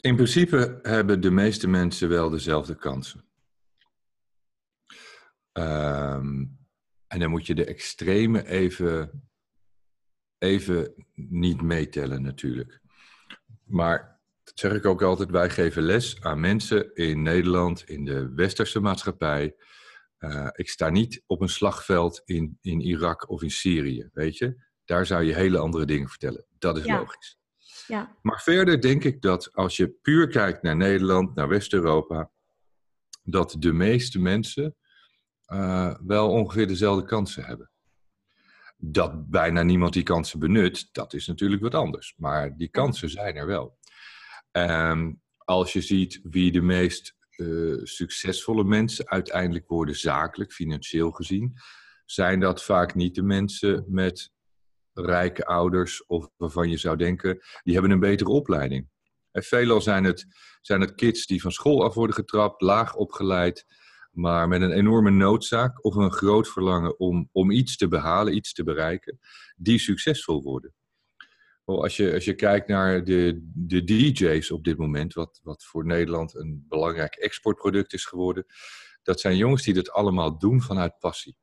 In 0.00 0.14
principe 0.14 0.78
hebben 0.82 1.20
de 1.20 1.30
meeste 1.30 1.68
mensen 1.68 2.08
wel 2.08 2.30
dezelfde 2.30 2.76
kansen. 2.76 3.24
Ehm, 5.52 6.44
en 7.06 7.18
dan 7.18 7.30
moet 7.30 7.46
je 7.46 7.54
de 7.54 7.64
extreme 7.64 8.46
even, 8.46 9.28
even 10.38 11.06
niet 11.14 11.62
meetellen 11.62 12.22
natuurlijk. 12.22 12.80
Maar 13.64 14.09
dat 14.50 14.58
zeg 14.58 14.72
ik 14.72 14.86
ook 14.86 15.02
altijd, 15.02 15.30
wij 15.30 15.50
geven 15.50 15.82
les 15.82 16.22
aan 16.22 16.40
mensen 16.40 16.94
in 16.94 17.22
Nederland, 17.22 17.88
in 17.88 18.04
de 18.04 18.32
westerse 18.34 18.80
maatschappij. 18.80 19.54
Uh, 20.18 20.48
ik 20.52 20.68
sta 20.68 20.88
niet 20.88 21.22
op 21.26 21.40
een 21.40 21.48
slagveld 21.48 22.22
in, 22.24 22.58
in 22.60 22.80
Irak 22.80 23.28
of 23.30 23.42
in 23.42 23.50
Syrië, 23.50 24.08
weet 24.12 24.36
je. 24.36 24.62
Daar 24.84 25.06
zou 25.06 25.22
je 25.22 25.34
hele 25.34 25.58
andere 25.58 25.84
dingen 25.84 26.08
vertellen. 26.08 26.44
Dat 26.58 26.78
is 26.78 26.86
logisch. 26.86 27.38
Ja. 27.86 28.16
Maar 28.22 28.40
verder 28.42 28.80
denk 28.80 29.04
ik 29.04 29.22
dat 29.22 29.52
als 29.52 29.76
je 29.76 29.88
puur 30.02 30.28
kijkt 30.28 30.62
naar 30.62 30.76
Nederland, 30.76 31.34
naar 31.34 31.48
West-Europa, 31.48 32.30
dat 33.22 33.56
de 33.58 33.72
meeste 33.72 34.18
mensen 34.18 34.76
uh, 35.46 35.94
wel 36.06 36.30
ongeveer 36.30 36.66
dezelfde 36.66 37.06
kansen 37.06 37.44
hebben. 37.44 37.70
Dat 38.76 39.30
bijna 39.30 39.62
niemand 39.62 39.92
die 39.92 40.02
kansen 40.02 40.38
benut, 40.38 40.88
dat 40.92 41.14
is 41.14 41.26
natuurlijk 41.26 41.62
wat 41.62 41.74
anders. 41.74 42.14
Maar 42.16 42.56
die 42.56 42.68
kansen 42.68 43.10
zijn 43.10 43.36
er 43.36 43.46
wel. 43.46 43.78
Um, 44.52 45.20
als 45.36 45.72
je 45.72 45.80
ziet 45.80 46.20
wie 46.22 46.52
de 46.52 46.60
meest 46.60 47.16
uh, 47.36 47.80
succesvolle 47.82 48.64
mensen 48.64 49.08
uiteindelijk 49.08 49.68
worden, 49.68 49.96
zakelijk, 49.96 50.52
financieel 50.52 51.10
gezien, 51.10 51.54
zijn 52.04 52.40
dat 52.40 52.62
vaak 52.62 52.94
niet 52.94 53.14
de 53.14 53.22
mensen 53.22 53.84
met 53.88 54.30
rijke 54.92 55.44
ouders 55.44 56.06
of 56.06 56.28
waarvan 56.36 56.70
je 56.70 56.76
zou 56.76 56.96
denken, 56.96 57.40
die 57.62 57.72
hebben 57.72 57.92
een 57.92 58.00
betere 58.00 58.30
opleiding. 58.30 58.88
En 59.30 59.42
veelal 59.42 59.80
zijn 59.80 60.04
het, 60.04 60.26
zijn 60.60 60.80
het 60.80 60.94
kids 60.94 61.26
die 61.26 61.40
van 61.40 61.52
school 61.52 61.84
af 61.84 61.94
worden 61.94 62.14
getrapt, 62.14 62.60
laag 62.60 62.94
opgeleid, 62.94 63.66
maar 64.10 64.48
met 64.48 64.62
een 64.62 64.72
enorme 64.72 65.10
noodzaak 65.10 65.84
of 65.84 65.94
een 65.94 66.12
groot 66.12 66.48
verlangen 66.48 66.98
om, 66.98 67.28
om 67.32 67.50
iets 67.50 67.76
te 67.76 67.88
behalen, 67.88 68.36
iets 68.36 68.52
te 68.52 68.64
bereiken, 68.64 69.18
die 69.56 69.78
succesvol 69.78 70.42
worden. 70.42 70.74
Als 71.64 71.96
je, 71.96 72.12
als 72.12 72.24
je 72.24 72.34
kijkt 72.34 72.68
naar 72.68 73.04
de, 73.04 73.50
de 73.54 73.84
DJ's 73.84 74.50
op 74.50 74.64
dit 74.64 74.78
moment, 74.78 75.14
wat, 75.14 75.40
wat 75.42 75.64
voor 75.64 75.86
Nederland 75.86 76.34
een 76.34 76.64
belangrijk 76.68 77.14
exportproduct 77.14 77.92
is 77.92 78.04
geworden, 78.04 78.46
dat 79.02 79.20
zijn 79.20 79.36
jongens 79.36 79.62
die 79.62 79.74
dat 79.74 79.90
allemaal 79.90 80.38
doen 80.38 80.62
vanuit 80.62 80.98
passie. 80.98 81.36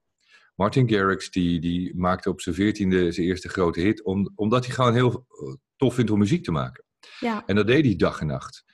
Martin 0.55 0.89
Garrix 0.89 1.31
die, 1.31 1.59
die 1.59 1.95
maakte 1.95 2.29
op 2.29 2.41
zijn 2.41 2.55
veertiende 2.55 3.11
zijn 3.11 3.27
eerste 3.27 3.49
grote 3.49 3.79
hit, 3.79 4.03
om, 4.03 4.31
omdat 4.35 4.65
hij 4.65 4.75
gewoon 4.75 4.93
heel 4.93 5.11
eh, 5.11 5.53
tof 5.75 5.93
vindt 5.93 6.11
om 6.11 6.19
muziek 6.19 6.43
te 6.43 6.51
maken. 6.51 6.83
Ja. 7.19 7.43
En 7.45 7.55
dat 7.55 7.67
deed 7.67 7.85
hij 7.85 7.95
dag 7.95 8.19
en 8.19 8.27
nacht. 8.27 8.65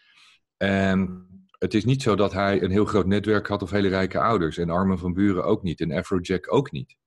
En 0.57 1.27
het 1.57 1.73
is 1.73 1.85
niet 1.85 2.01
zo 2.01 2.15
dat 2.15 2.33
hij 2.33 2.61
een 2.61 2.71
heel 2.71 2.85
groot 2.85 3.05
netwerk 3.05 3.47
had 3.47 3.61
of 3.61 3.69
hele 3.69 3.87
rijke 3.87 4.19
ouders. 4.19 4.57
En 4.57 4.69
Armen 4.69 4.99
van 4.99 5.13
Buren 5.13 5.45
ook 5.45 5.63
niet. 5.63 5.81
En 5.81 5.91
Afrojack 5.91 6.53
ook 6.53 6.71
niet. 6.71 6.97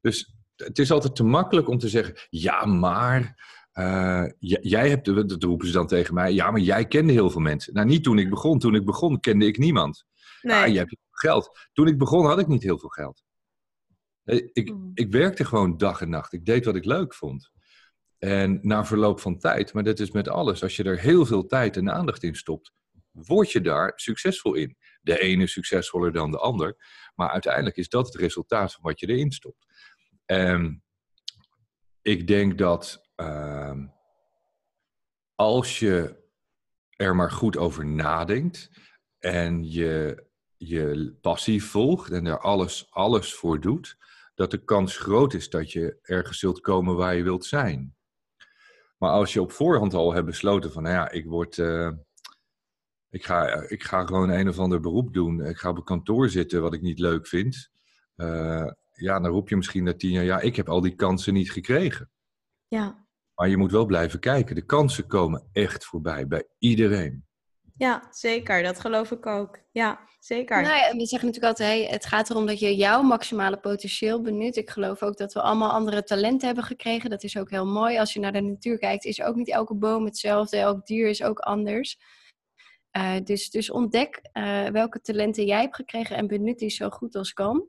Dus 0.00 0.34
het 0.56 0.78
is 0.78 0.90
altijd 0.90 1.16
te 1.16 1.24
makkelijk 1.24 1.68
om 1.68 1.78
te 1.78 1.88
zeggen: 1.88 2.14
ja, 2.30 2.64
maar. 2.64 3.50
Uh, 3.74 4.24
jij 4.38 4.88
hebt, 4.88 5.04
dat 5.04 5.42
roepen 5.42 5.66
ze 5.66 5.72
dan 5.72 5.86
tegen 5.86 6.14
mij, 6.14 6.32
ja, 6.32 6.50
maar 6.50 6.60
jij 6.60 6.86
kende 6.86 7.12
heel 7.12 7.30
veel 7.30 7.40
mensen. 7.40 7.74
Nou, 7.74 7.86
niet 7.86 8.04
toen 8.04 8.18
ik 8.18 8.30
begon. 8.30 8.58
Toen 8.58 8.74
ik 8.74 8.84
begon 8.84 9.20
kende 9.20 9.46
ik 9.46 9.58
niemand. 9.58 10.04
Nee. 10.42 10.62
Ah, 10.62 10.68
je 10.68 10.78
hebt 10.78 10.96
geld. 11.10 11.68
Toen 11.72 11.86
ik 11.86 11.98
begon 11.98 12.26
had 12.26 12.38
ik 12.38 12.46
niet 12.46 12.62
heel 12.62 12.78
veel 12.78 12.88
geld. 12.88 13.24
Eh, 14.24 14.48
ik, 14.52 14.68
hmm. 14.68 14.90
ik 14.94 15.12
werkte 15.12 15.44
gewoon 15.44 15.76
dag 15.76 16.00
en 16.00 16.08
nacht. 16.08 16.32
Ik 16.32 16.44
deed 16.44 16.64
wat 16.64 16.76
ik 16.76 16.84
leuk 16.84 17.14
vond. 17.14 17.50
En 18.18 18.58
na 18.62 18.84
verloop 18.84 19.20
van 19.20 19.38
tijd, 19.38 19.72
maar 19.72 19.82
dat 19.82 19.98
is 19.98 20.10
met 20.10 20.28
alles, 20.28 20.62
als 20.62 20.76
je 20.76 20.84
er 20.84 20.98
heel 20.98 21.26
veel 21.26 21.46
tijd 21.46 21.76
en 21.76 21.92
aandacht 21.92 22.22
in 22.22 22.34
stopt, 22.34 22.72
word 23.10 23.50
je 23.52 23.60
daar 23.60 23.92
succesvol 23.94 24.54
in. 24.54 24.76
De 25.00 25.20
ene 25.20 25.46
succesvoller 25.46 26.12
dan 26.12 26.30
de 26.30 26.38
ander, 26.38 26.76
maar 27.14 27.28
uiteindelijk 27.28 27.76
is 27.76 27.88
dat 27.88 28.06
het 28.06 28.14
resultaat 28.14 28.72
van 28.72 28.82
wat 28.82 29.00
je 29.00 29.06
erin 29.06 29.32
stopt. 29.32 29.66
En 30.24 30.82
ik 32.02 32.26
denk 32.26 32.58
dat 32.58 33.10
uh, 33.16 33.78
als 35.34 35.78
je 35.78 36.20
er 36.96 37.16
maar 37.16 37.30
goed 37.30 37.56
over 37.56 37.86
nadenkt 37.86 38.70
en 39.18 39.70
je 39.70 40.30
je 40.56 41.16
passie 41.20 41.64
volgt 41.64 42.10
en 42.10 42.26
er 42.26 42.38
alles, 42.38 42.86
alles 42.90 43.34
voor 43.34 43.60
doet, 43.60 43.96
dat 44.34 44.50
de 44.50 44.64
kans 44.64 44.96
groot 44.96 45.34
is 45.34 45.50
dat 45.50 45.72
je 45.72 45.98
ergens 46.02 46.38
zult 46.38 46.60
komen 46.60 46.96
waar 46.96 47.14
je 47.14 47.22
wilt 47.22 47.44
zijn. 47.44 47.96
Maar 48.98 49.10
als 49.10 49.32
je 49.32 49.42
op 49.42 49.52
voorhand 49.52 49.94
al 49.94 50.12
hebt 50.12 50.26
besloten 50.26 50.72
van, 50.72 50.82
nou 50.82 50.94
ja, 50.94 51.10
ik 51.10 51.26
word, 51.26 51.56
uh, 51.56 51.90
ik 53.10 53.24
ga, 53.24 53.68
ik 53.68 53.82
ga 53.82 54.06
gewoon 54.06 54.28
een 54.28 54.48
of 54.48 54.58
ander 54.58 54.80
beroep 54.80 55.14
doen, 55.14 55.44
ik 55.44 55.56
ga 55.56 55.68
op 55.68 55.76
een 55.76 55.84
kantoor 55.84 56.28
zitten 56.28 56.62
wat 56.62 56.74
ik 56.74 56.82
niet 56.82 56.98
leuk 56.98 57.26
vind, 57.26 57.70
uh, 58.16 58.70
ja, 58.92 59.20
dan 59.20 59.30
roep 59.30 59.48
je 59.48 59.56
misschien 59.56 59.84
na 59.84 59.94
tien 59.94 60.10
jaar, 60.10 60.24
ja, 60.24 60.40
ik 60.40 60.56
heb 60.56 60.68
al 60.68 60.80
die 60.80 60.94
kansen 60.94 61.34
niet 61.34 61.52
gekregen. 61.52 62.10
Ja. 62.68 63.06
Maar 63.34 63.48
je 63.48 63.56
moet 63.56 63.72
wel 63.72 63.86
blijven 63.86 64.20
kijken. 64.20 64.54
De 64.54 64.64
kansen 64.64 65.06
komen 65.06 65.48
echt 65.52 65.84
voorbij 65.84 66.26
bij 66.26 66.46
iedereen. 66.58 67.26
Ja, 67.76 68.08
zeker. 68.10 68.62
Dat 68.62 68.80
geloof 68.80 69.10
ik 69.10 69.26
ook. 69.26 69.58
Ja, 69.72 70.00
zeker. 70.18 70.62
Nou 70.62 70.76
ja, 70.76 70.96
we 70.96 71.06
zeggen 71.06 71.28
natuurlijk 71.28 71.44
altijd, 71.44 71.68
hey, 71.68 71.92
het 71.92 72.06
gaat 72.06 72.30
erom 72.30 72.46
dat 72.46 72.58
je 72.58 72.76
jouw 72.76 73.02
maximale 73.02 73.56
potentieel 73.56 74.20
benut. 74.20 74.56
Ik 74.56 74.70
geloof 74.70 75.02
ook 75.02 75.16
dat 75.16 75.32
we 75.32 75.40
allemaal 75.42 75.70
andere 75.70 76.02
talenten 76.02 76.46
hebben 76.46 76.64
gekregen. 76.64 77.10
Dat 77.10 77.22
is 77.22 77.36
ook 77.36 77.50
heel 77.50 77.66
mooi. 77.66 77.98
Als 77.98 78.12
je 78.12 78.20
naar 78.20 78.32
de 78.32 78.40
natuur 78.40 78.78
kijkt, 78.78 79.04
is 79.04 79.22
ook 79.22 79.34
niet 79.34 79.50
elke 79.50 79.74
boom 79.74 80.04
hetzelfde. 80.04 80.56
Elk 80.56 80.86
dier 80.86 81.08
is 81.08 81.22
ook 81.22 81.38
anders. 81.38 81.98
Uh, 82.96 83.16
dus, 83.24 83.50
dus 83.50 83.70
ontdek 83.70 84.20
uh, 84.32 84.66
welke 84.66 85.00
talenten 85.00 85.46
jij 85.46 85.60
hebt 85.60 85.76
gekregen 85.76 86.16
en 86.16 86.26
benut 86.26 86.58
die 86.58 86.70
zo 86.70 86.90
goed 86.90 87.14
als 87.14 87.32
kan. 87.32 87.68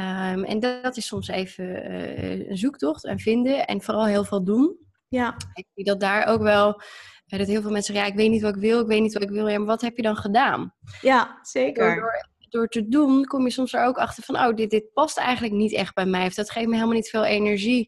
Um, 0.00 0.44
en 0.44 0.60
dat, 0.60 0.96
is 0.96 1.06
soms 1.06 1.28
even 1.28 1.64
uh, 1.64 2.48
een 2.48 2.56
zoektocht 2.56 3.04
en 3.04 3.18
vinden 3.18 3.66
en 3.66 3.82
vooral 3.82 4.06
heel 4.06 4.24
veel 4.24 4.44
doen. 4.44 4.76
Ja. 5.08 5.36
Ik 5.54 5.66
zie 5.74 5.84
dat 5.84 6.00
daar 6.00 6.26
ook 6.26 6.42
wel, 6.42 6.82
uh, 7.26 7.38
dat 7.38 7.48
heel 7.48 7.60
veel 7.62 7.70
mensen 7.70 7.94
zeggen, 7.94 8.04
ja, 8.04 8.12
ik 8.12 8.18
weet 8.22 8.30
niet 8.30 8.42
wat 8.42 8.54
ik 8.54 8.60
wil, 8.60 8.80
ik 8.80 8.86
weet 8.86 9.00
niet 9.00 9.12
wat 9.12 9.22
ik 9.22 9.30
wil. 9.30 9.48
Ja, 9.48 9.58
maar 9.58 9.66
wat 9.66 9.80
heb 9.80 9.96
je 9.96 10.02
dan 10.02 10.16
gedaan? 10.16 10.74
Ja, 11.00 11.38
zeker. 11.42 11.94
Door, 11.94 12.28
door, 12.48 12.68
te 12.68 12.88
doen 12.88 13.24
kom 13.24 13.44
je 13.44 13.50
soms 13.50 13.72
er 13.72 13.84
ook 13.84 13.98
achter 13.98 14.22
van, 14.22 14.36
oh, 14.36 14.54
dit, 14.54 14.70
dit 14.70 14.92
past 14.92 15.18
eigenlijk 15.18 15.54
niet 15.54 15.72
echt 15.72 15.94
bij 15.94 16.06
mij. 16.06 16.26
Of 16.26 16.34
dat 16.34 16.50
geeft 16.50 16.66
me 16.66 16.74
helemaal 16.74 16.94
niet 16.94 17.10
veel 17.10 17.24
energie. 17.24 17.86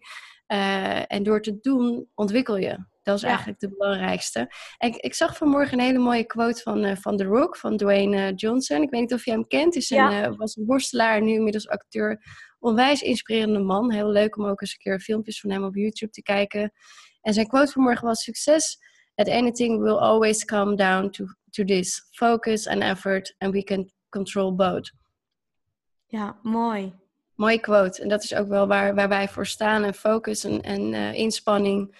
Uh, 0.48 1.12
en 1.12 1.22
door 1.22 1.40
te 1.40 1.58
doen 1.60 2.08
ontwikkel 2.14 2.56
je. 2.56 2.86
Dat 3.04 3.16
is 3.16 3.22
eigenlijk 3.22 3.60
de 3.60 3.68
belangrijkste. 3.68 4.50
ik, 4.78 4.96
ik, 4.96 5.14
zag 5.14 5.36
vanmorgen 5.36 5.78
een 5.78 5.84
hele 5.84 5.98
mooie 5.98 6.24
quote 6.24 6.62
van, 6.62 6.84
uh, 6.84 6.96
van 6.96 7.16
The 7.16 7.24
Rock, 7.24 7.56
van 7.56 7.76
Dwayne 7.76 8.16
eh, 8.16 8.32
Johnson. 8.36 8.82
Ik 8.82 8.90
weet 8.90 9.00
niet 9.00 9.12
of 9.12 9.24
je 9.24 9.30
hem 9.30 9.46
kent. 9.46 9.76
Is 9.76 9.90
een, 9.90 10.12
uh, 10.12 10.36
was 10.36 10.56
een 10.56 10.66
worstelaar, 10.66 11.22
nu 11.22 11.32
inmiddels 11.32 11.68
acteur. 11.68 12.22
Onwijs 12.58 13.02
inspirerende 13.02 13.58
man. 13.58 13.92
Heel 13.92 14.08
leuk 14.08 14.36
om 14.36 14.46
ook 14.46 14.60
eens 14.60 14.72
een 14.72 14.78
keer 14.78 15.00
filmpjes 15.00 15.40
van 15.40 15.50
hem 15.50 15.64
op 15.64 15.74
YouTube 15.74 16.12
te 16.12 16.22
kijken. 16.22 16.72
En 17.20 17.34
zijn 17.34 17.46
quote 17.46 17.72
vanmorgen 17.72 18.06
was: 18.06 18.22
Succes 18.22 18.78
that 19.14 19.28
anything 19.28 19.82
will 19.82 19.98
always 19.98 20.44
come 20.44 20.76
down 20.76 21.10
to, 21.10 21.24
to 21.50 21.64
this 21.64 22.08
focus 22.10 22.66
and 22.66 22.82
effort, 22.82 23.34
and 23.38 23.52
we 23.52 23.64
can 23.64 23.92
control 24.08 24.54
both. 24.54 24.92
Ja, 26.06 26.38
mooi. 26.42 26.94
Mooie 27.34 27.60
quote. 27.60 28.02
En 28.02 28.08
dat 28.08 28.22
is 28.22 28.34
ook 28.34 28.48
wel 28.48 28.66
waar, 28.66 28.94
waar 28.94 29.08
wij 29.08 29.28
voor 29.28 29.46
staan. 29.46 29.84
En 29.84 29.94
focus 29.94 30.44
en, 30.44 30.62
en 30.62 30.92
uh, 30.92 31.14
inspanning. 31.14 31.96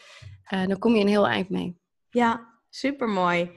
Uh, 0.52 0.66
dan 0.66 0.78
kom 0.78 0.94
je 0.94 1.00
een 1.00 1.08
heel 1.08 1.26
eind 1.26 1.48
mee. 1.48 1.78
Ja, 2.10 2.58
super 2.70 3.08
mooi. 3.08 3.50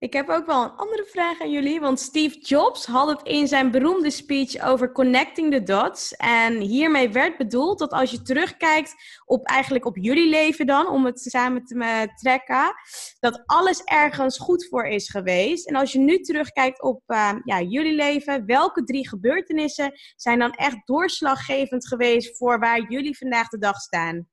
Ik 0.00 0.12
heb 0.12 0.28
ook 0.28 0.46
wel 0.46 0.62
een 0.62 0.76
andere 0.76 1.04
vraag 1.04 1.40
aan 1.40 1.50
jullie. 1.50 1.80
Want 1.80 2.00
Steve 2.00 2.38
Jobs 2.38 2.86
had 2.86 3.08
het 3.08 3.22
in 3.22 3.48
zijn 3.48 3.70
beroemde 3.70 4.10
speech 4.10 4.64
over 4.64 4.92
connecting 4.92 5.52
the 5.52 5.62
dots. 5.62 6.16
En 6.16 6.60
hiermee 6.60 7.08
werd 7.08 7.36
bedoeld 7.36 7.78
dat 7.78 7.92
als 7.92 8.10
je 8.10 8.22
terugkijkt 8.22 8.94
op 9.24 9.46
eigenlijk 9.46 9.84
op 9.84 9.96
jullie 9.96 10.28
leven 10.28 10.66
dan, 10.66 10.88
om 10.88 11.04
het 11.04 11.20
samen 11.20 11.64
te 11.64 12.08
trekken, 12.14 12.74
dat 13.20 13.42
alles 13.46 13.82
ergens 13.84 14.38
goed 14.38 14.66
voor 14.68 14.84
is 14.84 15.10
geweest. 15.10 15.68
En 15.68 15.74
als 15.74 15.92
je 15.92 15.98
nu 15.98 16.20
terugkijkt 16.20 16.82
op 16.82 17.02
uh, 17.06 17.32
ja, 17.44 17.60
jullie 17.60 17.94
leven, 17.94 18.46
welke 18.46 18.84
drie 18.84 19.08
gebeurtenissen 19.08 19.92
zijn 20.16 20.38
dan 20.38 20.50
echt 20.50 20.78
doorslaggevend 20.84 21.88
geweest 21.88 22.36
voor 22.36 22.58
waar 22.58 22.90
jullie 22.90 23.18
vandaag 23.18 23.48
de 23.48 23.58
dag 23.58 23.76
staan? 23.76 24.28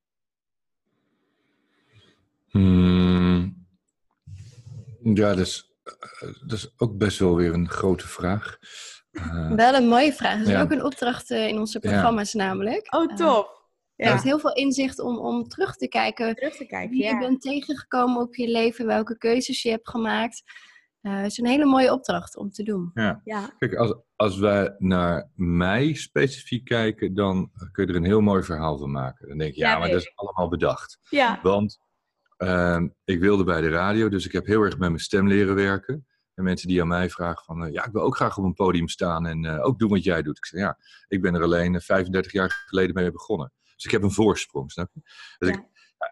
Hmm. 2.56 3.68
Ja, 5.04 5.30
dat 5.30 5.38
is, 5.40 5.76
eh, 5.84 5.94
dat 6.48 6.58
is 6.58 6.74
ook 6.78 6.98
best 6.98 7.20
wel 7.20 7.36
weer 7.36 7.54
een 7.54 7.70
grote 7.70 8.08
vraag. 8.08 8.58
Uh, 9.12 9.52
wel 9.52 9.74
een 9.74 9.88
mooie 9.88 10.14
vraag. 10.14 10.38
Dat 10.40 10.48
is 10.48 10.56
ook 10.56 10.72
een 10.72 10.84
opdracht 10.84 11.32
uh, 11.32 11.48
in 11.48 11.60
onze 11.60 11.80
programma's 11.80 12.34
namelijk. 12.34 12.94
Oh, 12.96 13.16
top. 13.16 13.70
Ja. 13.96 14.06
Je 14.06 14.12
hebt 14.12 14.24
heel 14.24 14.40
veel 14.40 14.54
inzicht 14.54 15.00
om, 15.00 15.18
om 15.18 15.48
terug 15.48 15.76
te 15.76 15.88
kijken. 15.88 16.36
Terug 16.36 16.56
te 16.56 16.66
kijken, 16.66 16.90
wie 16.90 17.04
je 17.04 17.18
bent 17.18 17.42
tegengekomen 17.42 18.22
op 18.22 18.36
je 18.36 18.48
leven, 18.48 18.86
welke 18.86 19.18
keuzes 19.18 19.62
je 19.62 19.70
hebt 19.70 19.90
gemaakt. 19.90 20.44
Het 21.02 21.32
is 21.32 21.38
een 21.38 21.46
hele 21.46 21.66
mooie 21.66 21.92
opdracht 21.92 22.38
om 22.38 22.52
te 22.52 22.64
doen. 22.64 22.92
Ja. 22.94 23.22
ja. 23.24 23.50
Kijk, 23.58 23.76
als, 23.76 23.96
als 24.16 24.38
wij 24.38 24.76
naar 24.78 25.30
mij 25.36 25.94
specifiek 25.94 26.66
kijken, 26.66 27.16
dan 27.16 27.52
kun 27.72 27.86
je 27.86 27.92
er 27.92 27.98
een 27.98 28.06
heel 28.06 28.22
mooi 28.22 28.44
verhaal 28.44 28.78
van 28.78 28.92
maken. 28.92 29.28
Dan 29.28 29.38
denk 29.38 29.54
je, 29.54 29.60
ja, 29.60 29.78
maar 29.78 29.90
dat 29.90 30.02
is 30.02 30.16
allemaal 30.16 30.50
bedacht. 30.50 31.00
Ja. 31.10 31.40
Want 31.42 31.80
Ehm, 32.38 32.88
ik 33.04 33.20
wilde 33.20 33.44
bij 33.44 33.62
de 33.62 33.70
radio, 33.70 34.10
dus 34.10 34.26
ik 34.26 34.32
heb 34.32 34.46
heel 34.46 34.62
erg 34.62 34.78
met 34.78 34.90
mijn 34.90 35.02
stem 35.02 35.28
leren 35.28 35.56
werken. 35.56 36.08
En 36.34 36.44
mensen 36.44 36.68
die 36.68 36.82
aan 36.82 36.88
mij 36.88 37.10
vragen 37.10 37.44
van, 37.46 37.66
uh, 37.66 37.74
ja, 37.74 37.86
ik 37.86 37.92
wil 37.92 38.02
ook 38.02 38.16
graag 38.16 38.38
op 38.38 38.44
een 38.44 38.54
podium 38.54 38.88
staan 38.88 39.26
en 39.26 39.44
uh, 39.44 39.66
ook 39.66 39.80
doen 39.80 39.90
wat 39.90 40.04
jij 40.04 40.22
doet. 40.22 40.38
Ik 40.38 40.46
zeg, 40.46 40.60
ja, 40.60 40.78
ik 41.08 41.22
ben 41.22 41.36
er 41.36 41.44
alleen 41.44 41.82
35 41.82 42.34
eh, 42.34 42.40
jaar 42.40 42.64
geleden 42.66 42.96
mee 42.96 43.12
begonnen. 43.12 43.52
Dus 43.76 43.86
ik 43.86 43.92
heb 43.92 44.04
een 44.04 44.12
voorsprong, 44.12 44.72
snap 44.72 44.90
je? 44.94 45.02
Dus 45.38 45.50
ik, 45.50 45.64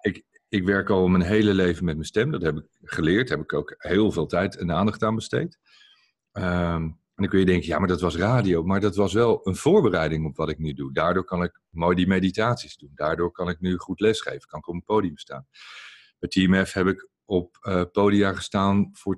ik, 0.01 0.24
ik 0.50 0.63
werk 0.63 0.89
al 0.89 1.08
mijn 1.08 1.24
hele 1.24 1.53
leven 1.53 1.86
met 1.86 1.96
mijn 1.96 2.08
stem. 2.08 2.32
Dat 2.32 2.42
heb 2.42 2.58
ik 2.58 2.65
geleerd, 2.82 3.30
heb 3.30 3.39
ik 3.39 3.53
ook 3.53 3.75
heel 3.77 4.12
veel 4.12 4.25
tijd 4.25 4.58
en 4.58 4.72
aandacht 4.72 5.03
aan 5.03 5.15
besteed. 5.15 5.60
Um, 6.32 7.01
en 7.15 7.24
dan 7.24 7.27
kun 7.27 7.39
je 7.39 7.46
denken, 7.46 7.68
ja, 7.68 7.80
maar 7.80 7.88
dat 7.88 8.01
was 8.01 8.15
radio. 8.15 8.63
Maar 8.63 8.80
dat 8.80 8.96
was 8.96 9.13
wel 9.13 9.48
een 9.48 9.56
voorbereiding 9.56 10.25
op 10.25 10.36
wat 10.36 10.50
ik 10.50 10.60
nu 10.60 10.74
doe. 10.74 10.94
Daardoor 10.94 11.24
kan 11.24 11.44
ik 11.44 11.60
mooi 11.70 11.96
die 11.96 12.08
meditaties 12.08 12.77
doen. 12.77 12.92
Daardoor 12.96 13.32
kan 13.32 13.50
ik 13.50 13.60
nu 13.60 13.77
goed 13.77 14.00
lesgeven. 14.00 14.48
Kan 14.48 14.60
ik 14.60 14.68
op 14.68 14.74
een 14.74 14.84
podium 14.84 15.18
staan. 15.18 15.48
Bij 16.24 16.46
TMF 16.46 16.74
heb 16.74 16.88
ik 16.88 17.10
op 17.25 17.58
uh, 17.62 17.84
podia 17.92 18.34
gestaan 18.34 18.89
voor 18.92 19.18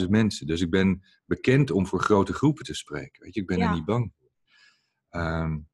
20.000 0.00 0.08
mensen. 0.08 0.46
Dus 0.46 0.60
ik 0.60 0.70
ben 0.70 1.02
bekend 1.26 1.70
om 1.70 1.86
voor 1.86 2.00
grote 2.00 2.32
groepen 2.32 2.64
te 2.64 2.74
spreken. 2.74 3.22
Weet 3.22 3.34
je, 3.34 3.40
ik 3.40 3.46
ben 3.46 3.60
er 3.60 3.72
niet 3.72 3.84
bang 3.84 4.12
voor. 4.18 4.30
Um, 5.20 5.68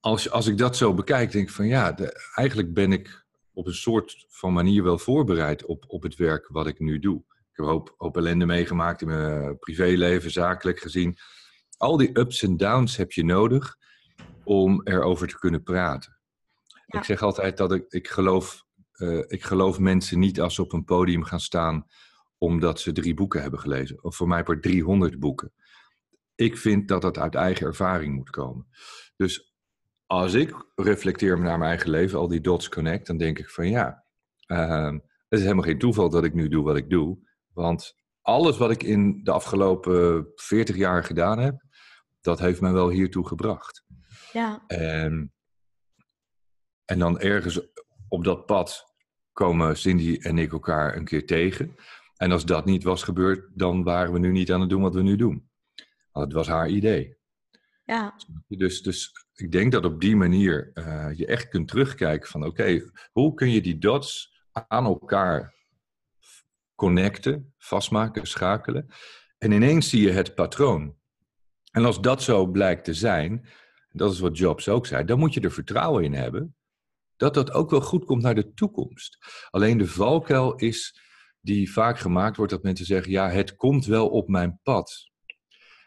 als, 0.00 0.30
als 0.30 0.46
ik 0.46 0.58
dat 0.58 0.76
zo 0.76 0.94
bekijk, 0.94 1.32
denk 1.32 1.48
ik 1.48 1.54
van 1.54 1.66
ja, 1.66 1.92
de, 1.92 2.30
eigenlijk 2.34 2.74
ben 2.74 2.92
ik 2.92 3.26
op 3.52 3.66
een 3.66 3.74
soort 3.74 4.26
van 4.28 4.52
manier 4.52 4.82
wel 4.82 4.98
voorbereid 4.98 5.64
op, 5.64 5.84
op 5.86 6.02
het 6.02 6.16
werk 6.16 6.48
wat 6.48 6.66
ik 6.66 6.78
nu 6.78 6.98
doe. 6.98 7.18
Ik 7.28 7.56
heb 7.56 7.66
hoop, 7.66 7.94
hoop 7.96 8.16
ellende 8.16 8.46
meegemaakt 8.46 9.00
in 9.00 9.08
mijn 9.08 9.58
privéleven, 9.58 10.30
zakelijk 10.30 10.78
gezien. 10.78 11.16
Al 11.76 11.96
die 11.96 12.18
ups 12.18 12.42
en 12.42 12.56
downs 12.56 12.96
heb 12.96 13.12
je 13.12 13.24
nodig 13.24 13.76
om 14.44 14.80
erover 14.84 15.28
te 15.28 15.38
kunnen 15.38 15.62
praten. 15.62 16.19
Ik 16.90 17.04
zeg 17.04 17.22
altijd 17.22 17.56
dat 17.56 17.72
ik, 17.72 17.84
ik, 17.88 18.08
geloof, 18.08 18.64
uh, 18.96 19.24
ik 19.26 19.44
geloof 19.44 19.78
mensen 19.78 20.18
niet 20.18 20.40
als 20.40 20.54
ze 20.54 20.62
op 20.62 20.72
een 20.72 20.84
podium 20.84 21.24
gaan 21.24 21.40
staan 21.40 21.86
omdat 22.38 22.80
ze 22.80 22.92
drie 22.92 23.14
boeken 23.14 23.42
hebben 23.42 23.60
gelezen. 23.60 24.04
Of 24.04 24.16
voor 24.16 24.28
mij 24.28 24.42
per 24.42 24.60
300 24.60 25.18
boeken. 25.18 25.52
Ik 26.34 26.56
vind 26.56 26.88
dat 26.88 27.02
dat 27.02 27.18
uit 27.18 27.34
eigen 27.34 27.66
ervaring 27.66 28.14
moet 28.14 28.30
komen. 28.30 28.66
Dus 29.16 29.54
als 30.06 30.34
ik 30.34 30.70
reflecteer 30.74 31.40
naar 31.40 31.58
mijn 31.58 31.70
eigen 31.70 31.90
leven, 31.90 32.18
al 32.18 32.28
die 32.28 32.40
dots 32.40 32.68
connect, 32.68 33.06
dan 33.06 33.16
denk 33.16 33.38
ik 33.38 33.50
van 33.50 33.68
ja, 33.68 34.04
uh, 34.46 34.92
het 35.28 35.38
is 35.38 35.42
helemaal 35.42 35.64
geen 35.64 35.78
toeval 35.78 36.10
dat 36.10 36.24
ik 36.24 36.34
nu 36.34 36.48
doe 36.48 36.64
wat 36.64 36.76
ik 36.76 36.90
doe. 36.90 37.18
Want 37.52 37.94
alles 38.20 38.58
wat 38.58 38.70
ik 38.70 38.82
in 38.82 39.20
de 39.24 39.30
afgelopen 39.30 40.32
40 40.34 40.76
jaar 40.76 41.04
gedaan 41.04 41.38
heb, 41.38 41.62
dat 42.20 42.38
heeft 42.38 42.60
mij 42.60 42.72
wel 42.72 42.88
hiertoe 42.88 43.26
gebracht. 43.26 43.84
Ja. 44.32 44.64
En 44.66 45.32
en 46.90 46.98
dan 46.98 47.20
ergens 47.20 47.60
op 48.08 48.24
dat 48.24 48.46
pad 48.46 48.94
komen 49.32 49.76
Cindy 49.76 50.18
en 50.20 50.38
ik 50.38 50.52
elkaar 50.52 50.96
een 50.96 51.04
keer 51.04 51.26
tegen. 51.26 51.74
En 52.16 52.32
als 52.32 52.44
dat 52.44 52.64
niet 52.64 52.82
was 52.82 53.02
gebeurd, 53.02 53.50
dan 53.54 53.82
waren 53.82 54.12
we 54.12 54.18
nu 54.18 54.30
niet 54.30 54.52
aan 54.52 54.60
het 54.60 54.70
doen 54.70 54.82
wat 54.82 54.94
we 54.94 55.02
nu 55.02 55.16
doen. 55.16 55.50
Want 56.12 56.26
het 56.26 56.34
was 56.34 56.46
haar 56.46 56.68
idee. 56.68 57.16
Ja. 57.84 58.16
Dus, 58.48 58.82
dus 58.82 59.12
ik 59.34 59.52
denk 59.52 59.72
dat 59.72 59.84
op 59.84 60.00
die 60.00 60.16
manier 60.16 60.70
uh, 60.74 61.08
je 61.12 61.26
echt 61.26 61.48
kunt 61.48 61.68
terugkijken 61.68 62.28
van 62.28 62.44
oké, 62.44 62.90
hoe 63.12 63.34
kun 63.34 63.50
je 63.50 63.60
die 63.60 63.78
dots 63.78 64.34
aan 64.52 64.84
elkaar 64.84 65.54
connecten, 66.74 67.54
vastmaken, 67.58 68.26
schakelen. 68.26 68.86
En 69.38 69.52
ineens 69.52 69.88
zie 69.88 70.02
je 70.02 70.10
het 70.10 70.34
patroon. 70.34 70.96
En 71.70 71.84
als 71.84 72.00
dat 72.00 72.22
zo 72.22 72.46
blijkt 72.46 72.84
te 72.84 72.94
zijn, 72.94 73.48
dat 73.92 74.12
is 74.12 74.20
wat 74.20 74.38
Jobs 74.38 74.68
ook 74.68 74.86
zei, 74.86 75.04
dan 75.04 75.18
moet 75.18 75.34
je 75.34 75.40
er 75.40 75.52
vertrouwen 75.52 76.04
in 76.04 76.14
hebben 76.14 76.54
dat 77.20 77.34
dat 77.34 77.52
ook 77.52 77.70
wel 77.70 77.80
goed 77.80 78.04
komt 78.04 78.22
naar 78.22 78.34
de 78.34 78.54
toekomst. 78.54 79.18
Alleen 79.50 79.78
de 79.78 79.86
valkuil 79.86 80.54
is 80.54 81.00
die 81.40 81.72
vaak 81.72 81.98
gemaakt 81.98 82.36
wordt 82.36 82.52
dat 82.52 82.62
mensen 82.62 82.86
zeggen: 82.86 83.12
ja, 83.12 83.30
het 83.30 83.56
komt 83.56 83.86
wel 83.86 84.08
op 84.08 84.28
mijn 84.28 84.60
pad. 84.62 85.10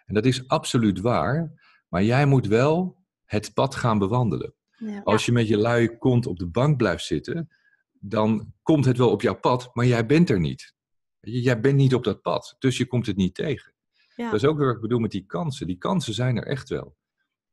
En 0.06 0.14
dat 0.14 0.26
is 0.26 0.48
absoluut 0.48 1.00
waar, 1.00 1.54
maar 1.88 2.04
jij 2.04 2.26
moet 2.26 2.48
wel 2.48 2.98
het 3.26 3.54
pad 3.54 3.76
gaan 3.76 3.98
bewandelen. 3.98 4.54
Ja. 4.78 5.02
Als 5.04 5.26
je 5.26 5.32
met 5.32 5.48
je 5.48 5.58
luie 5.58 5.98
kont 5.98 6.26
op 6.26 6.40
de 6.40 6.48
bank 6.48 6.78
blijft 6.78 7.06
zitten, 7.06 7.50
dan 7.92 8.54
komt 8.62 8.86
het 8.86 8.98
wel 8.98 9.12
op 9.12 9.22
jouw 9.22 9.40
pad, 9.40 9.70
maar 9.74 9.86
jij 9.86 10.06
bent 10.06 10.30
er 10.30 10.40
niet. 10.40 10.74
Jij 11.20 11.60
bent 11.60 11.76
niet 11.76 11.94
op 11.94 12.04
dat 12.04 12.22
pad, 12.22 12.56
dus 12.60 12.78
je 12.78 12.86
komt 12.86 13.06
het 13.06 13.16
niet 13.16 13.36
tegen. 13.36 13.74
Ja. 14.16 14.26
Dat 14.32 14.42
is 14.42 14.46
ook 14.46 14.58
wat 14.60 14.76
ik 14.76 14.82
bedoel 14.82 15.00
met 15.00 15.12
die 15.12 15.26
kansen. 15.26 15.68
Die 15.68 15.78
kansen 15.78 16.14
zijn 16.14 16.38
er 16.38 16.48
echt 16.48 16.70
wel. 16.70 16.98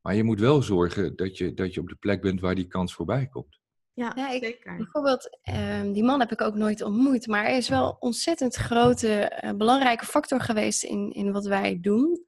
Maar 0.01 0.15
je 0.15 0.23
moet 0.23 0.39
wel 0.39 0.61
zorgen 0.61 1.15
dat 1.15 1.37
je, 1.37 1.53
dat 1.53 1.73
je 1.73 1.79
op 1.79 1.89
de 1.89 1.95
plek 1.95 2.21
bent 2.21 2.39
waar 2.39 2.55
die 2.55 2.67
kans 2.67 2.93
voorbij 2.93 3.27
komt. 3.27 3.60
Ja, 3.93 4.11
ja 4.15 4.29
ik, 4.29 4.43
zeker. 4.43 4.75
Bijvoorbeeld, 4.77 5.39
um, 5.49 5.93
die 5.93 6.03
man 6.03 6.19
heb 6.19 6.31
ik 6.31 6.41
ook 6.41 6.55
nooit 6.55 6.81
ontmoet, 6.81 7.27
maar 7.27 7.43
hij 7.43 7.57
is 7.57 7.69
wel 7.69 7.97
ontzettend 7.99 8.55
grote, 8.55 9.41
uh, 9.43 9.51
belangrijke 9.51 10.05
factor 10.05 10.41
geweest 10.41 10.83
in, 10.83 11.11
in 11.11 11.31
wat 11.31 11.45
wij 11.45 11.77
doen. 11.81 12.25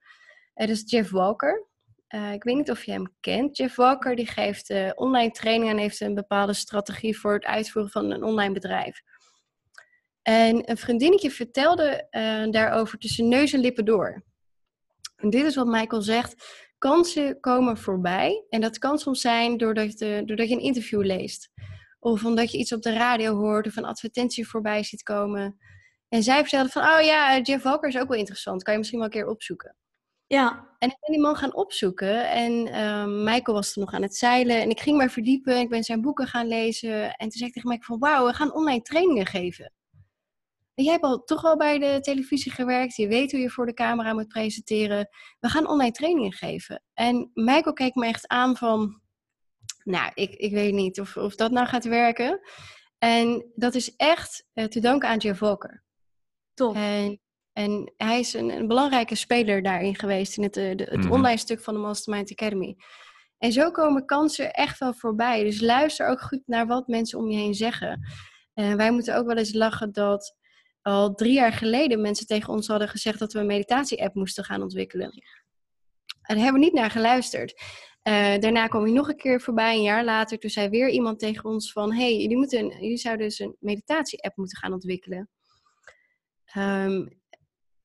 Het 0.54 0.70
is 0.70 0.84
Jeff 0.86 1.12
Walker. 1.12 1.68
Uh, 2.10 2.34
ik 2.34 2.44
weet 2.44 2.56
niet 2.56 2.72
of 2.72 2.84
je 2.84 2.92
hem 2.92 3.14
kent. 3.20 3.58
Jeff 3.58 3.76
Walker 3.76 4.16
die 4.16 4.28
geeft 4.28 4.70
uh, 4.70 4.92
online 4.96 5.32
training 5.32 5.72
en 5.72 5.78
heeft 5.78 6.00
een 6.00 6.14
bepaalde 6.14 6.54
strategie 6.54 7.20
voor 7.20 7.34
het 7.34 7.46
uitvoeren 7.46 7.92
van 7.92 8.12
een 8.12 8.24
online 8.24 8.54
bedrijf. 8.54 9.02
En 10.22 10.70
een 10.70 10.78
vriendinnetje 10.78 11.32
vertelde 11.32 12.08
daarover 12.52 12.98
tussen 12.98 13.28
neus 13.28 13.54
en 13.54 13.60
lippen 13.60 13.86
door. 13.86 14.24
En 15.16 15.30
dit 15.30 15.46
is 15.46 15.56
wat 15.56 15.68
Michael 15.68 16.02
zegt 16.02 16.46
kansen 16.90 17.40
komen 17.40 17.78
voorbij. 17.78 18.46
En 18.50 18.62
dat 18.62 18.78
kan 18.78 18.98
soms 18.98 19.22
zijn 19.22 19.58
doordat 19.58 20.00
je, 20.00 20.24
doordat 20.26 20.50
je 20.50 20.56
een 20.56 20.62
interview 20.62 21.04
leest. 21.04 21.50
Of 22.00 22.26
omdat 22.26 22.52
je 22.52 22.58
iets 22.58 22.74
op 22.74 22.82
de 22.82 22.94
radio 22.94 23.36
hoort 23.36 23.68
of 23.68 23.76
een 23.76 23.86
advertentie 23.86 24.48
voorbij 24.48 24.84
ziet 24.84 25.04
komen. 25.04 25.58
En 26.10 26.24
zij 26.24 26.40
vertelde 26.40 26.70
van, 26.70 26.82
oh 26.82 27.02
ja, 27.02 27.40
Jeff 27.40 27.64
Walker 27.64 27.90
is 27.90 27.98
ook 27.98 28.08
wel 28.08 28.18
interessant. 28.18 28.64
Kan 28.64 28.74
je 28.74 28.80
misschien 28.80 29.00
wel 29.00 29.08
een 29.08 29.14
keer 29.14 29.28
opzoeken. 29.28 29.76
Ja. 30.28 30.76
En 30.80 30.90
ik 30.90 30.98
ben 31.00 31.12
die 31.12 31.22
man 31.22 31.36
gaan 31.36 31.56
opzoeken. 31.56 32.30
En 32.30 32.68
uh, 32.68 33.06
Michael 33.06 33.58
was 33.58 33.76
er 33.76 33.80
nog 33.80 33.94
aan 33.94 34.02
het 34.02 34.16
zeilen. 34.16 34.62
En 34.62 34.70
ik 34.70 34.80
ging 34.80 34.98
maar 34.98 35.12
verdiepen. 35.12 35.60
Ik 35.60 35.70
ben 35.70 35.84
zijn 35.84 36.02
boeken 36.02 36.28
gaan 36.28 36.48
lezen. 36.48 37.04
En 37.04 37.30
toen 37.30 37.32
zei 37.32 37.50
ik 37.50 37.54
tegen 37.54 37.70
Michael 37.70 38.00
van, 38.00 38.10
wauw, 38.10 38.26
we 38.26 38.34
gaan 38.34 38.54
online 38.54 38.82
trainingen 38.82 39.26
geven. 39.26 39.72
Jij 40.76 40.92
hebt 40.92 41.04
al 41.04 41.24
toch 41.24 41.44
al 41.44 41.58
bij 41.58 41.80
de 41.80 42.00
televisie 42.00 42.52
gewerkt. 42.52 42.96
Je 42.96 43.08
weet 43.08 43.32
hoe 43.32 43.40
je 43.40 43.50
voor 43.50 43.66
de 43.66 43.74
camera 43.74 44.14
moet 44.14 44.28
presenteren. 44.28 45.10
We 45.40 45.50
gaan 45.50 45.68
online 45.68 45.92
trainingen 45.92 46.32
geven. 46.32 46.84
En 46.94 47.32
Michael 47.34 47.74
keek 47.74 47.96
me 47.96 48.06
echt 48.06 48.28
aan 48.28 48.58
van... 48.58 49.02
Nou, 49.84 50.12
ik, 50.14 50.32
ik 50.34 50.52
weet 50.52 50.74
niet 50.74 51.00
of, 51.00 51.18
of 51.18 51.36
dat 51.36 51.52
nou 51.52 51.68
gaat 51.68 51.84
werken. 51.84 52.40
En 52.98 53.52
dat 53.56 53.76
is 53.76 53.96
echt 53.96 54.46
uh, 54.54 54.66
te 54.66 54.80
danken 54.80 55.10
aan 55.10 55.18
Jeff 55.18 55.40
Walker. 55.40 55.84
Top. 56.54 56.76
En, 56.76 57.22
en 57.54 57.94
hij 57.98 58.20
is 58.20 58.34
een, 58.34 58.50
een, 58.50 58.68
belangrijke 58.68 59.16
speler 59.16 59.64
daarin 59.64 59.96
geweest. 59.96 60.38
In 60.38 60.44
het, 60.44 60.58
eh, 60.58 60.76
de, 60.76 60.84
het 60.84 60.96
mm 60.96 61.02
-hmm. 61.02 61.12
online 61.12 61.38
stuk 61.38 61.62
van 61.62 61.74
de 61.74 61.80
Mastermind 61.80 62.32
Academy. 62.32 62.76
En 63.38 63.52
zo 63.52 63.72
komen 63.72 64.06
kansen 64.06 64.54
echt 64.54 64.80
wel 64.80 64.94
voorbij. 64.94 65.44
Dus 65.44 65.62
luister 65.62 66.08
ook 66.08 66.22
goed 66.22 66.42
naar 66.46 66.68
wat 66.68 66.88
mensen 66.88 67.20
om 67.20 67.30
je 67.30 67.38
heen 67.38 67.54
zeggen. 67.54 68.08
En 68.54 68.78
wij 68.78 68.92
moeten 68.92 69.16
ook 69.16 69.26
wel 69.26 69.38
eens 69.38 69.54
lachen 69.54 69.92
dat 69.92 70.36
al 70.84 71.14
drie 71.14 71.34
jaar 71.34 71.54
geleden 71.54 72.02
mensen 72.02 72.28
tegen 72.28 72.54
ons 72.54 72.68
hadden 72.68 72.88
gezegd 72.88 73.20
dat 73.20 73.34
we 73.34 73.40
een 73.40 73.46
meditatie-app 73.46 74.16
moesten 74.16 74.44
gaan 74.44 74.62
ontwikkelen. 74.62 75.12
En 76.22 76.36
daar 76.36 76.44
hebben 76.44 76.62
we 76.62 76.68
niet 76.68 76.76
naar 76.76 76.92
geluisterd. 76.92 77.62
Uh, 78.04 78.38
daarna 78.38 78.68
kwam 78.68 78.84
hij 78.84 78.92
nog 78.92 79.10
een 79.10 79.18
keer 79.18 79.42
voorbij, 79.42 79.76
een 79.76 79.82
jaar 79.82 80.04
later. 80.04 80.40
Toen 80.40 80.50
zei 80.50 80.70
weer 80.70 80.90
iemand 80.90 81.20
tegen 81.20 81.50
ons 81.50 81.72
van... 81.72 81.94
hey, 81.94 82.18
jullie, 82.18 82.38
moeten, 82.38 82.68
jullie 82.68 82.98
zouden 82.98 83.28
dus 83.28 83.40
een 83.40 83.56
meditatie-app 83.60 84.38
moeten 84.38 84.58
gaan 84.58 84.74
ontwikkelen. 84.74 85.30
Um, 86.58 87.22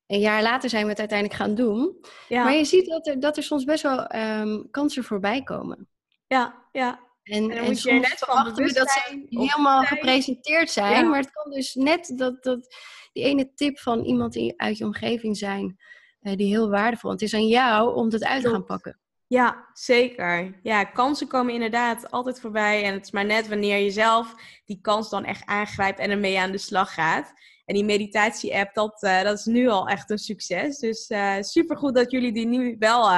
een 0.07 0.21
jaar 0.21 0.43
later 0.43 0.71
zijn 0.71 0.85
we 0.85 0.91
het 0.91 0.99
uiteindelijk 0.99 1.41
gaan 1.41 1.55
doen. 1.55 1.97
Ja. 2.29 2.45
Maar 2.45 2.55
je 2.55 2.65
ziet 2.65 2.87
dat 2.87 3.07
er, 3.07 3.21
dat 3.21 3.37
er 3.37 3.43
soms 3.43 3.65
best 3.65 3.83
wel 3.83 4.15
um, 4.15 4.71
kansen 4.71 5.05
voorbij 5.05 5.43
komen. 5.43 5.89
Ja, 6.27 6.69
ja. 6.73 7.08
En, 7.29 7.51
en, 7.51 7.65
moet 7.65 7.83
je 7.83 7.93
net 7.93 8.55
we 8.55 8.73
dat 8.73 8.91
ze 8.91 9.27
helemaal 9.29 9.83
gepresenteerd 9.83 10.71
zijn. 10.71 11.09
Maar 11.09 11.21
het 11.21 11.31
kan 11.31 11.53
dus 11.53 11.75
net 11.75 12.13
dat, 12.17 12.43
dat 12.43 12.77
die 13.13 13.25
ene 13.25 13.53
tip 13.55 13.79
van 13.79 14.05
iemand 14.05 14.55
uit 14.57 14.79
je 14.79 14.85
omgeving 14.85 15.37
zijn... 15.37 15.77
Uh, 16.23 16.37
die 16.37 16.47
heel 16.47 16.71
waardevol. 16.71 17.11
Het 17.11 17.23
is 17.23 17.35
aan 17.35 17.47
jou 17.47 17.95
om 17.95 18.09
dat 18.09 18.25
uit 18.25 18.43
te 18.43 18.51
gaan 18.51 18.65
pakken. 18.65 18.99
Ja, 19.27 19.69
zeker. 19.73 20.59
Ja, 20.63 20.85
kansen 20.85 21.27
komen 21.27 21.55
inderdaad 21.55 22.11
altijd 22.11 22.41
voorbij. 22.41 22.85
En 22.85 22.93
het 22.93 23.05
is 23.05 23.11
maar 23.11 23.25
net 23.25 23.49
wanneer 23.49 23.79
je 23.79 23.91
zelf 23.91 24.35
die 24.65 24.79
kans 24.81 25.11
dan 25.11 25.25
echt 25.25 25.47
aangrijpt 25.47 25.99
en 25.99 26.11
ermee 26.11 26.39
aan 26.39 26.53
de 26.53 26.59
slag 26.59 26.95
gaat. 26.95 27.33
En 27.65 27.75
die 27.75 27.85
meditatie-app, 27.85 28.75
dat, 28.75 29.03
uh, 29.03 29.23
dat 29.23 29.39
is 29.39 29.45
nu 29.45 29.69
al 29.69 29.89
echt 29.89 30.11
een 30.11 30.19
succes. 30.19 30.79
Dus 30.79 31.11
uh, 31.11 31.37
supergoed 31.41 31.95
dat 31.95 32.11
jullie 32.11 32.33
die 32.33 32.47
nu 32.47 32.77
wel 32.79 33.11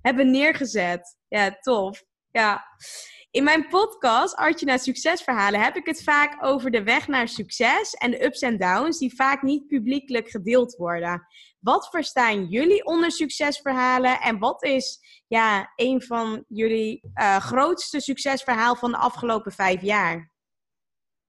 hebben 0.00 0.30
neergezet. 0.30 1.16
Ja, 1.28 1.56
tof. 1.60 2.02
Ja. 2.30 2.64
In 3.36 3.44
mijn 3.44 3.68
podcast, 3.68 4.34
Artje 4.36 4.66
naar 4.66 4.78
Succesverhalen, 4.78 5.60
heb 5.60 5.76
ik 5.76 5.86
het 5.86 6.02
vaak 6.02 6.44
over 6.44 6.70
de 6.70 6.82
weg 6.82 7.08
naar 7.08 7.28
succes 7.28 7.94
en 7.94 8.10
de 8.10 8.24
ups 8.24 8.40
en 8.40 8.58
downs 8.58 8.98
die 8.98 9.14
vaak 9.14 9.42
niet 9.42 9.66
publiekelijk 9.66 10.28
gedeeld 10.28 10.76
worden. 10.76 11.26
Wat 11.60 11.88
verstaan 11.88 12.44
jullie 12.44 12.84
onder 12.84 13.10
succesverhalen 13.12 14.20
en 14.20 14.38
wat 14.38 14.62
is 14.64 14.98
ja, 15.26 15.72
een 15.74 16.02
van 16.02 16.44
jullie 16.48 17.10
uh, 17.14 17.36
grootste 17.36 18.00
succesverhaal 18.00 18.76
van 18.76 18.90
de 18.90 18.96
afgelopen 18.96 19.52
vijf 19.52 19.82
jaar? 19.82 20.32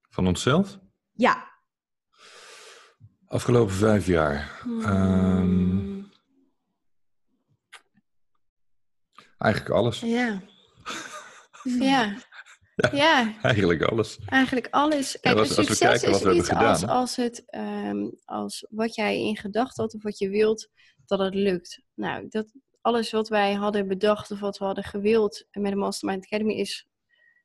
Van 0.08 0.26
onszelf? 0.26 0.78
Ja. 1.12 1.48
Afgelopen 3.26 3.74
vijf 3.74 4.06
jaar. 4.06 4.60
Hmm. 4.62 4.84
Um, 4.84 6.10
eigenlijk 9.38 9.74
alles. 9.74 10.00
Ja. 10.00 10.42
ja. 11.80 12.16
Ja, 12.92 13.34
eigenlijk 13.42 13.82
alles. 13.82 14.18
Eigenlijk 14.26 14.68
alles. 14.70 15.20
Kijk, 15.20 15.38
als, 15.38 15.54
succes 15.54 15.68
als 15.68 15.78
we 15.78 15.84
kijken 15.84 16.10
wat 16.10 16.20
we 16.20 16.26
hebben 16.26 16.44
gedaan. 16.44 16.66
Als, 16.66 16.86
als, 16.86 17.16
het, 17.16 17.44
um, 17.54 18.12
als 18.24 18.66
wat 18.70 18.94
jij 18.94 19.20
in 19.20 19.36
gedachten 19.36 19.82
had 19.82 19.94
of 19.94 20.02
wat 20.02 20.18
je 20.18 20.28
wilt, 20.28 20.68
dat 21.06 21.18
het 21.18 21.34
lukt. 21.34 21.82
Nou, 21.94 22.28
dat, 22.28 22.52
alles 22.80 23.10
wat 23.10 23.28
wij 23.28 23.54
hadden 23.54 23.88
bedacht 23.88 24.30
of 24.30 24.40
wat 24.40 24.58
we 24.58 24.64
hadden 24.64 24.84
gewild 24.84 25.46
met 25.50 25.72
de 25.72 25.78
Mastermind 25.78 26.24
Academy 26.24 26.52
is 26.52 26.88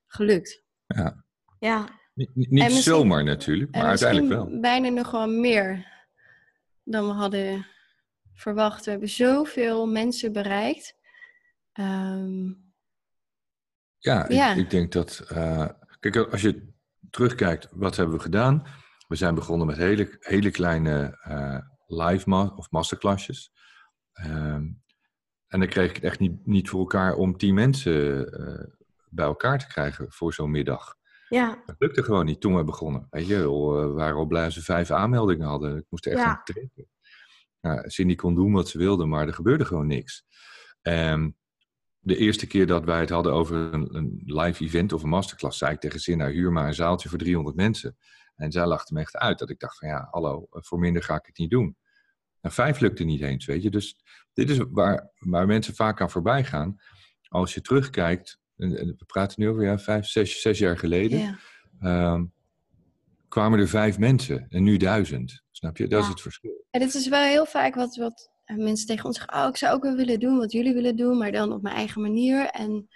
gelukt. 0.06 0.62
Ja. 0.86 1.24
ja. 1.58 1.88
Niet, 2.14 2.50
niet 2.50 2.72
zomaar 2.72 3.24
natuurlijk, 3.24 3.74
maar 3.74 3.84
uiteindelijk 3.84 4.32
wel. 4.32 4.60
Bijna 4.60 4.88
nog 4.88 5.10
wel 5.10 5.28
meer 5.28 5.86
dan 6.84 7.06
we 7.06 7.12
hadden 7.12 7.66
verwacht. 8.34 8.84
We 8.84 8.90
hebben 8.90 9.08
zoveel 9.08 9.86
mensen 9.86 10.32
bereikt. 10.32 10.96
Um, 11.72 12.63
ja, 14.04 14.24
ja. 14.28 14.50
Ik, 14.50 14.56
ik, 14.56 14.70
denk 14.70 14.92
dat. 14.92 15.26
Uh, 15.32 15.68
kijk, 16.00 16.16
als 16.16 16.40
je 16.40 16.72
terugkijkt, 17.10 17.68
wat 17.70 17.96
hebben 17.96 18.16
we 18.16 18.22
gedaan? 18.22 18.66
We 19.08 19.16
zijn 19.16 19.34
begonnen 19.34 19.66
met 19.66 19.76
hele, 19.76 20.16
hele 20.20 20.50
kleine 20.50 21.18
uh, 21.28 21.58
live 21.86 22.28
ma 22.28 22.52
of 22.56 22.70
masterclasses. 22.70 23.52
Um, 24.26 24.82
en 25.46 25.60
dan 25.60 25.68
kreeg 25.68 25.88
ik 25.88 25.94
het 25.94 26.04
echt 26.04 26.20
niet, 26.20 26.46
niet 26.46 26.68
voor 26.68 26.80
elkaar 26.80 27.14
om 27.14 27.36
tien 27.36 27.54
mensen 27.54 28.26
uh, 28.40 28.64
bij 29.10 29.24
elkaar 29.24 29.58
te 29.58 29.66
krijgen 29.66 30.12
voor 30.12 30.34
zo'n 30.34 30.50
middag. 30.50 30.94
Ja. 31.28 31.62
Dat 31.66 31.76
lukte 31.78 32.02
gewoon 32.02 32.24
niet 32.24 32.40
toen 32.40 32.56
we 32.56 32.64
begonnen. 32.64 33.06
Weet 33.10 33.26
je, 33.26 33.38
we 33.38 33.92
waren 33.92 34.16
al 34.16 34.26
blij 34.26 34.50
ze 34.50 34.62
vijf 34.62 34.90
aanmeldingen 34.90 35.46
hadden. 35.46 35.76
Ik 35.76 35.86
moest 35.88 36.06
echt 36.06 36.18
ja. 36.18 36.24
gaan 36.24 36.44
trekken. 36.44 36.88
Nou, 37.60 37.90
Cindy 37.90 38.14
kon 38.14 38.34
doen 38.34 38.52
wat 38.52 38.68
ze 38.68 38.78
wilde, 38.78 39.04
maar 39.04 39.26
er 39.26 39.34
gebeurde 39.34 39.64
gewoon 39.64 39.86
niks. 39.86 40.24
En 40.82 41.36
de 42.04 42.16
eerste 42.16 42.46
keer 42.46 42.66
dat 42.66 42.84
wij 42.84 43.00
het 43.00 43.10
hadden 43.10 43.32
over 43.32 43.56
een, 43.56 43.94
een 43.94 44.22
live 44.24 44.64
event 44.64 44.92
of 44.92 45.02
een 45.02 45.08
masterclass, 45.08 45.58
zei 45.58 45.72
ik 45.72 45.80
tegen 45.80 46.18
nou, 46.18 46.32
huur 46.32 46.52
maar 46.52 46.66
een 46.66 46.74
zaaltje 46.74 47.08
voor 47.08 47.18
300 47.18 47.56
mensen. 47.56 47.96
En 48.36 48.52
zij 48.52 48.66
lachte 48.66 48.94
me 48.94 49.00
echt 49.00 49.16
uit. 49.16 49.38
Dat 49.38 49.50
ik 49.50 49.58
dacht 49.58 49.78
van 49.78 49.88
ja, 49.88 50.08
hallo, 50.10 50.46
voor 50.50 50.78
minder 50.78 51.02
ga 51.02 51.14
ik 51.14 51.26
het 51.26 51.38
niet 51.38 51.50
doen. 51.50 51.76
Nou, 52.40 52.54
vijf 52.54 52.80
lukte 52.80 53.04
niet 53.04 53.20
eens, 53.20 53.46
weet 53.46 53.62
je. 53.62 53.70
Dus 53.70 53.96
dit 54.32 54.50
is 54.50 54.58
waar, 54.70 55.10
waar 55.18 55.46
mensen 55.46 55.74
vaak 55.74 56.00
aan 56.00 56.10
voorbij 56.10 56.44
gaan. 56.44 56.76
Als 57.28 57.54
je 57.54 57.60
terugkijkt, 57.60 58.38
we 58.56 59.04
praten 59.06 59.40
nu 59.40 59.48
over 59.48 59.62
ja, 59.62 59.78
vijf, 59.78 60.06
zes, 60.06 60.40
zes 60.40 60.58
jaar 60.58 60.78
geleden, 60.78 61.38
um, 61.82 62.32
kwamen 63.28 63.58
er 63.58 63.68
vijf 63.68 63.98
mensen 63.98 64.46
en 64.48 64.62
nu 64.62 64.76
duizend. 64.76 65.42
Snap 65.50 65.76
je? 65.76 65.88
Dat 65.88 66.02
is 66.02 66.08
het 66.08 66.20
verschil. 66.20 66.64
En 66.70 66.80
dit 66.80 66.94
is 66.94 67.08
wel 67.08 67.22
heel 67.22 67.46
vaak 67.46 67.74
wat, 67.74 67.96
wat 67.96 68.33
mensen 68.44 68.86
tegen 68.86 69.04
ons 69.04 69.16
zeggen, 69.16 69.42
oh, 69.42 69.48
ik 69.48 69.56
zou 69.56 69.74
ook 69.74 69.82
wel 69.82 69.94
willen 69.94 70.20
doen 70.20 70.38
wat 70.38 70.52
jullie 70.52 70.74
willen 70.74 70.96
doen, 70.96 71.18
maar 71.18 71.32
dan 71.32 71.52
op 71.52 71.62
mijn 71.62 71.74
eigen 71.74 72.02
manier. 72.02 72.46
En 72.46 72.68
dan 72.68 72.86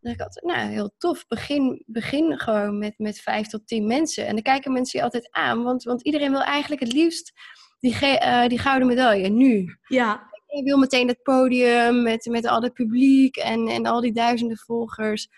denk 0.00 0.16
ik 0.16 0.22
altijd, 0.22 0.44
nou, 0.44 0.70
heel 0.70 0.94
tof. 0.98 1.26
Begin, 1.26 1.82
begin 1.86 2.38
gewoon 2.38 2.78
met, 2.78 2.98
met 2.98 3.20
vijf 3.20 3.46
tot 3.46 3.66
tien 3.66 3.86
mensen. 3.86 4.26
En 4.26 4.32
dan 4.32 4.42
kijken 4.42 4.72
mensen 4.72 4.98
je 4.98 5.04
altijd 5.04 5.28
aan, 5.30 5.62
want, 5.62 5.82
want 5.82 6.02
iedereen 6.02 6.30
wil 6.30 6.42
eigenlijk 6.42 6.82
het 6.82 6.92
liefst 6.92 7.32
die, 7.78 7.94
uh, 8.02 8.46
die 8.46 8.58
gouden 8.58 8.88
medaille, 8.88 9.28
nu. 9.28 9.78
Ja. 9.88 10.32
Je 10.46 10.62
wil 10.62 10.78
meteen 10.78 11.08
het 11.08 11.22
podium 11.22 12.02
met, 12.02 12.26
met 12.26 12.46
al 12.46 12.62
het 12.62 12.72
publiek 12.72 13.36
en, 13.36 13.68
en 13.68 13.86
al 13.86 14.00
die 14.00 14.12
duizenden 14.12 14.56
volgers. 14.56 15.28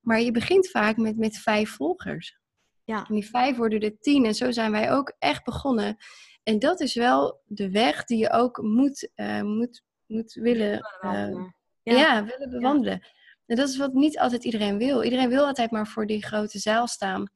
Maar 0.00 0.20
je 0.20 0.30
begint 0.30 0.70
vaak 0.70 0.96
met, 0.96 1.16
met 1.16 1.38
vijf 1.38 1.70
volgers. 1.70 2.38
Ja. 2.84 3.06
En 3.08 3.14
die 3.14 3.26
vijf 3.26 3.56
worden 3.56 3.80
er 3.80 3.98
tien. 3.98 4.24
En 4.24 4.34
zo 4.34 4.50
zijn 4.50 4.70
wij 4.72 4.92
ook 4.92 5.14
echt 5.18 5.44
begonnen. 5.44 5.96
En 6.42 6.58
dat 6.58 6.80
is 6.80 6.94
wel 6.94 7.40
de 7.44 7.70
weg 7.70 8.04
die 8.04 8.18
je 8.18 8.30
ook 8.30 8.62
moet, 8.62 9.08
uh, 9.16 9.42
moet, 9.42 9.82
moet 10.06 10.32
willen, 10.32 10.72
uh, 11.04 11.10
ja. 11.82 11.96
ja. 11.96 12.24
willen 12.24 12.50
bewandelen. 12.50 12.98
Ja. 13.02 13.08
En 13.46 13.56
dat 13.56 13.68
is 13.68 13.76
wat 13.76 13.92
niet 13.92 14.18
altijd 14.18 14.44
iedereen 14.44 14.78
wil. 14.78 15.02
Iedereen 15.02 15.28
wil 15.28 15.46
altijd 15.46 15.70
maar 15.70 15.86
voor 15.86 16.06
die 16.06 16.24
grote 16.24 16.58
zaal 16.58 16.86
staan. 16.86 17.30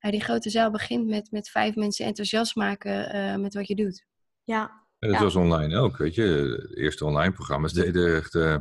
Uh, 0.00 0.10
die 0.10 0.20
grote 0.20 0.50
zaal 0.50 0.70
begint 0.70 1.06
met, 1.06 1.30
met 1.30 1.48
vijf 1.48 1.74
mensen 1.74 2.06
enthousiast 2.06 2.56
maken 2.56 3.40
met 3.40 3.54
wat 3.54 3.66
je 3.66 3.74
doet. 3.74 4.06
Ja, 4.44 4.86
en 4.98 5.12
dat 5.12 5.20
was 5.20 5.36
online 5.36 5.76
ook, 5.78 5.96
weet 5.96 6.14
je. 6.14 6.22
De 6.22 6.76
eerste 6.76 7.04
online 7.04 7.32
programma's 7.32 7.72
deden 7.72 8.16
echt 8.16 8.34
uh, 8.34 8.56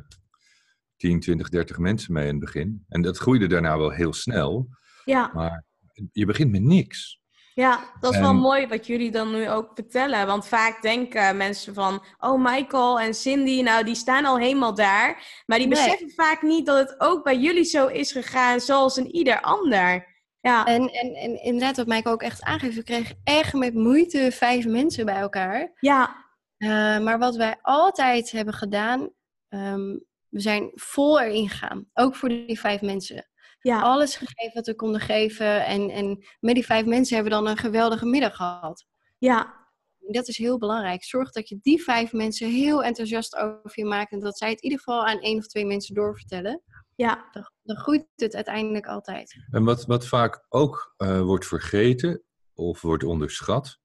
10, 0.95 1.19
20, 1.19 1.49
30 1.49 1.77
mensen 1.77 2.13
mee 2.13 2.27
in 2.27 2.35
het 2.35 2.39
begin. 2.39 2.85
En 2.89 3.01
dat 3.01 3.17
groeide 3.17 3.47
daarna 3.47 3.77
wel 3.77 3.91
heel 3.91 4.13
snel. 4.13 4.69
Ja. 5.05 5.31
Maar 5.33 5.63
je 6.11 6.25
begint 6.25 6.51
met 6.51 6.61
niks. 6.61 7.21
Ja, 7.55 7.79
dat 7.99 8.13
is 8.13 8.19
wel 8.19 8.33
mooi 8.33 8.67
wat 8.67 8.87
jullie 8.87 9.11
dan 9.11 9.31
nu 9.31 9.49
ook 9.49 9.71
vertellen. 9.73 10.27
Want 10.27 10.47
vaak 10.47 10.81
denken 10.81 11.37
mensen 11.37 11.73
van, 11.73 12.03
oh 12.19 12.43
Michael 12.43 12.99
en 12.99 13.13
Cindy, 13.13 13.61
nou 13.61 13.83
die 13.83 13.95
staan 13.95 14.25
al 14.25 14.37
helemaal 14.37 14.73
daar. 14.73 15.23
Maar 15.45 15.57
die 15.57 15.67
beseffen 15.67 16.11
vaak 16.11 16.41
niet 16.41 16.65
dat 16.65 16.77
het 16.77 16.99
ook 16.99 17.23
bij 17.23 17.37
jullie 17.37 17.63
zo 17.63 17.87
is 17.87 18.11
gegaan 18.11 18.59
zoals 18.59 18.97
een 18.97 19.15
ieder 19.15 19.41
ander. 19.41 20.07
Ja. 20.39 20.65
En, 20.65 20.89
en, 20.89 21.13
en 21.13 21.43
inderdaad, 21.43 21.77
wat 21.77 21.87
Michael 21.87 22.13
ook 22.13 22.21
echt 22.21 22.43
aangeeft, 22.43 22.75
we 22.75 22.83
kregen 22.83 23.21
echt 23.23 23.53
met 23.53 23.73
moeite 23.73 24.31
vijf 24.31 24.65
mensen 24.65 25.05
bij 25.05 25.19
elkaar. 25.19 25.71
Ja. 25.79 26.25
Uh, 26.57 26.69
maar 26.99 27.19
wat 27.19 27.35
wij 27.35 27.55
altijd 27.61 28.31
hebben 28.31 28.53
gedaan, 28.53 29.09
um, 29.49 30.05
we 30.29 30.39
zijn 30.39 30.71
vol 30.73 31.21
erin 31.21 31.49
gegaan. 31.49 31.89
Ook 31.93 32.15
voor 32.15 32.29
die 32.29 32.59
vijf 32.59 32.81
mensen. 32.81 33.27
Ja. 33.65 33.81
Alles 33.81 34.15
gegeven 34.15 34.53
wat 34.53 34.65
we 34.65 34.75
konden 34.75 35.01
geven. 35.01 35.65
En, 35.65 35.89
en 35.89 36.25
met 36.39 36.55
die 36.55 36.65
vijf 36.65 36.85
mensen 36.85 37.15
hebben 37.15 37.33
we 37.33 37.39
dan 37.39 37.51
een 37.51 37.57
geweldige 37.57 38.05
middag 38.05 38.35
gehad. 38.35 38.85
Ja. 39.17 39.67
Dat 39.99 40.27
is 40.27 40.37
heel 40.37 40.57
belangrijk. 40.57 41.03
Zorg 41.03 41.31
dat 41.31 41.49
je 41.49 41.59
die 41.61 41.83
vijf 41.83 42.13
mensen 42.13 42.49
heel 42.49 42.83
enthousiast 42.83 43.35
over 43.35 43.71
je 43.73 43.85
maakt. 43.85 44.11
En 44.11 44.19
dat 44.19 44.37
zij 44.37 44.49
het 44.49 44.57
in 44.57 44.63
ieder 44.63 44.79
geval 44.83 45.05
aan 45.05 45.19
één 45.19 45.37
of 45.37 45.47
twee 45.47 45.65
mensen 45.65 45.95
doorvertellen. 45.95 46.61
Ja. 46.95 47.29
Dan, 47.31 47.49
dan 47.63 47.77
groeit 47.77 48.05
het 48.15 48.35
uiteindelijk 48.35 48.85
altijd. 48.85 49.35
En 49.51 49.63
wat, 49.63 49.85
wat 49.85 50.07
vaak 50.07 50.45
ook 50.49 50.95
uh, 50.97 51.21
wordt 51.21 51.47
vergeten 51.47 52.23
of 52.53 52.81
wordt 52.81 53.03
onderschat, 53.03 53.79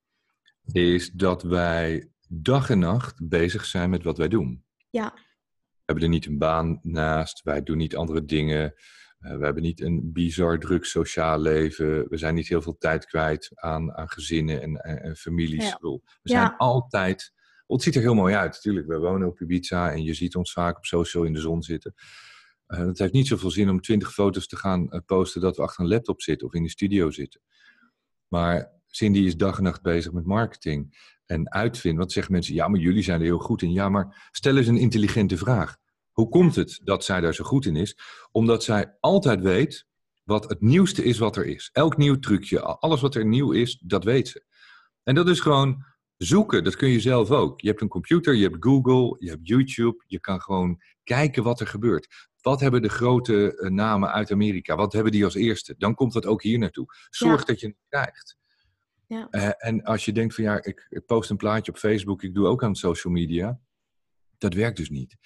is 0.72 1.10
dat 1.10 1.42
wij 1.42 2.10
dag 2.28 2.70
en 2.70 2.78
nacht 2.78 3.28
bezig 3.28 3.64
zijn 3.64 3.90
met 3.90 4.02
wat 4.02 4.18
wij 4.18 4.28
doen. 4.28 4.64
Ja. 4.90 5.12
We 5.14 5.82
hebben 5.84 6.04
er 6.04 6.10
niet 6.10 6.26
een 6.26 6.38
baan 6.38 6.80
naast, 6.82 7.42
wij 7.42 7.62
doen 7.62 7.76
niet 7.76 7.96
andere 7.96 8.24
dingen. 8.24 8.74
Uh, 9.20 9.37
we 9.37 9.44
hebben 9.44 9.62
niet 9.62 9.80
een 9.80 10.12
bizar 10.12 10.59
druk 10.59 10.85
sociaal 10.85 11.38
leven. 11.38 12.09
We 12.09 12.16
zijn 12.16 12.35
niet 12.35 12.48
heel 12.48 12.62
veel 12.62 12.76
tijd 12.78 13.06
kwijt 13.06 13.50
aan, 13.54 13.96
aan 13.96 14.09
gezinnen 14.09 14.62
en, 14.62 14.76
en, 14.76 15.02
en 15.02 15.16
families. 15.16 15.68
Ja. 15.68 15.78
We 15.80 16.00
zijn 16.22 16.42
ja. 16.42 16.54
altijd. 16.56 17.33
Het 17.66 17.83
ziet 17.83 17.94
er 17.94 18.00
heel 18.00 18.14
mooi 18.14 18.35
uit. 18.35 18.52
Natuurlijk, 18.52 18.87
we 18.87 18.98
wonen 18.98 19.28
op 19.28 19.40
Ibiza 19.40 19.92
en 19.92 20.02
je 20.02 20.14
ziet 20.14 20.37
ons 20.37 20.52
vaak 20.52 20.76
op 20.76 20.85
social 20.85 21.24
in 21.24 21.33
de 21.33 21.40
zon 21.40 21.62
zitten. 21.62 21.94
Uh, 22.68 22.78
het 22.78 22.98
heeft 22.98 23.12
niet 23.12 23.26
zoveel 23.26 23.50
zin 23.50 23.70
om 23.70 23.80
twintig 23.80 24.12
foto's 24.12 24.46
te 24.46 24.56
gaan 24.56 24.87
uh, 24.90 25.00
posten 25.06 25.40
dat 25.40 25.56
we 25.56 25.62
achter 25.62 25.85
een 25.85 25.90
laptop 25.90 26.22
zitten 26.22 26.46
of 26.46 26.54
in 26.54 26.62
de 26.62 26.70
studio 26.70 27.11
zitten. 27.11 27.40
Maar 28.28 28.72
Cindy 28.87 29.18
is 29.18 29.37
dag 29.37 29.56
en 29.56 29.62
nacht 29.62 29.83
bezig 29.83 30.12
met 30.12 30.24
marketing 30.24 30.98
en 31.26 31.52
uitvinden. 31.52 32.00
Want 32.00 32.12
zeggen 32.12 32.33
mensen, 32.33 32.54
ja, 32.54 32.68
maar 32.68 32.80
jullie 32.80 33.02
zijn 33.02 33.20
er 33.20 33.26
heel 33.26 33.38
goed 33.38 33.62
in. 33.62 33.72
Ja, 33.72 33.88
maar 33.88 34.28
stel 34.30 34.56
eens 34.56 34.66
een 34.66 34.76
intelligente 34.76 35.37
vraag. 35.37 35.76
Hoe 36.20 36.28
komt 36.28 36.54
het 36.54 36.80
dat 36.85 37.04
zij 37.04 37.20
daar 37.20 37.35
zo 37.35 37.44
goed 37.44 37.66
in 37.66 37.76
is? 37.76 37.98
Omdat 38.30 38.64
zij 38.64 38.96
altijd 39.00 39.40
weet 39.40 39.87
wat 40.24 40.48
het 40.48 40.61
nieuwste 40.61 41.04
is 41.04 41.18
wat 41.18 41.37
er 41.37 41.46
is. 41.46 41.70
Elk 41.72 41.96
nieuw 41.96 42.18
trucje, 42.18 42.62
alles 42.62 43.00
wat 43.00 43.14
er 43.14 43.26
nieuw 43.26 43.52
is, 43.52 43.78
dat 43.85 44.04
weet 44.04 44.28
ze. 44.28 44.44
En 45.02 45.14
dat 45.14 45.28
is 45.28 45.40
gewoon 45.40 45.85
zoeken. 46.16 46.64
Dat 46.64 46.76
kun 46.76 46.88
je 46.88 47.00
zelf 47.00 47.30
ook. 47.30 47.61
Je 47.61 47.68
hebt 47.68 47.80
een 47.80 47.88
computer, 47.88 48.35
je 48.35 48.42
hebt 48.42 48.64
Google, 48.64 49.16
je 49.18 49.30
hebt 49.30 49.48
YouTube. 49.48 50.04
Je 50.06 50.20
kan 50.20 50.40
gewoon 50.40 50.80
kijken 51.04 51.42
wat 51.42 51.61
er 51.61 51.66
gebeurt. 51.66 52.28
Wat 52.40 52.61
hebben 52.61 52.83
de 52.83 52.88
grote 52.88 53.56
eh, 53.56 53.70
namen 53.70 54.12
uit 54.12 54.33
Amerika? 54.33 54.76
Wat 54.76 54.92
hebben 54.92 55.12
die 55.12 55.24
als 55.24 55.35
eerste? 55.35 55.74
Dan 55.78 55.94
komt 55.94 56.12
dat 56.12 56.26
ook 56.26 56.42
hier 56.42 56.59
naartoe. 56.59 56.87
Zorg 57.11 57.44
dat 57.44 57.61
je 57.61 57.66
het 57.66 57.76
krijgt. 57.88 58.37
Ja. 59.06 59.28
Uh, 59.30 59.50
en 59.56 59.83
als 59.83 60.04
je 60.04 60.12
denkt 60.12 60.35
van 60.35 60.44
ja, 60.44 60.64
ik, 60.64 60.87
ik, 60.90 61.06
post 61.06 61.30
een 61.30 61.37
plaatje 61.37 61.72
op 61.72 61.78
Facebook, 61.78 62.22
ik 62.22 62.35
doe 62.35 62.46
ook 62.46 62.64
aan 62.64 62.74
social 62.74 63.12
media. 63.12 63.61
Dat 64.40 64.55
werkt 64.55 64.76
dus 64.76 64.90
niet. 64.90 65.16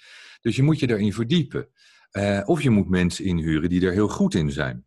Dus 0.41 0.55
je 0.55 0.63
moet 0.63 0.79
je 0.79 0.87
daarin 0.87 1.13
verdiepen. 1.13 1.69
Uh, 2.11 2.41
of 2.45 2.61
je 2.61 2.69
moet 2.69 2.89
mensen 2.89 3.25
inhuren 3.25 3.69
die 3.69 3.85
er 3.85 3.91
heel 3.91 4.07
goed 4.07 4.33
in 4.33 4.51
zijn. 4.51 4.85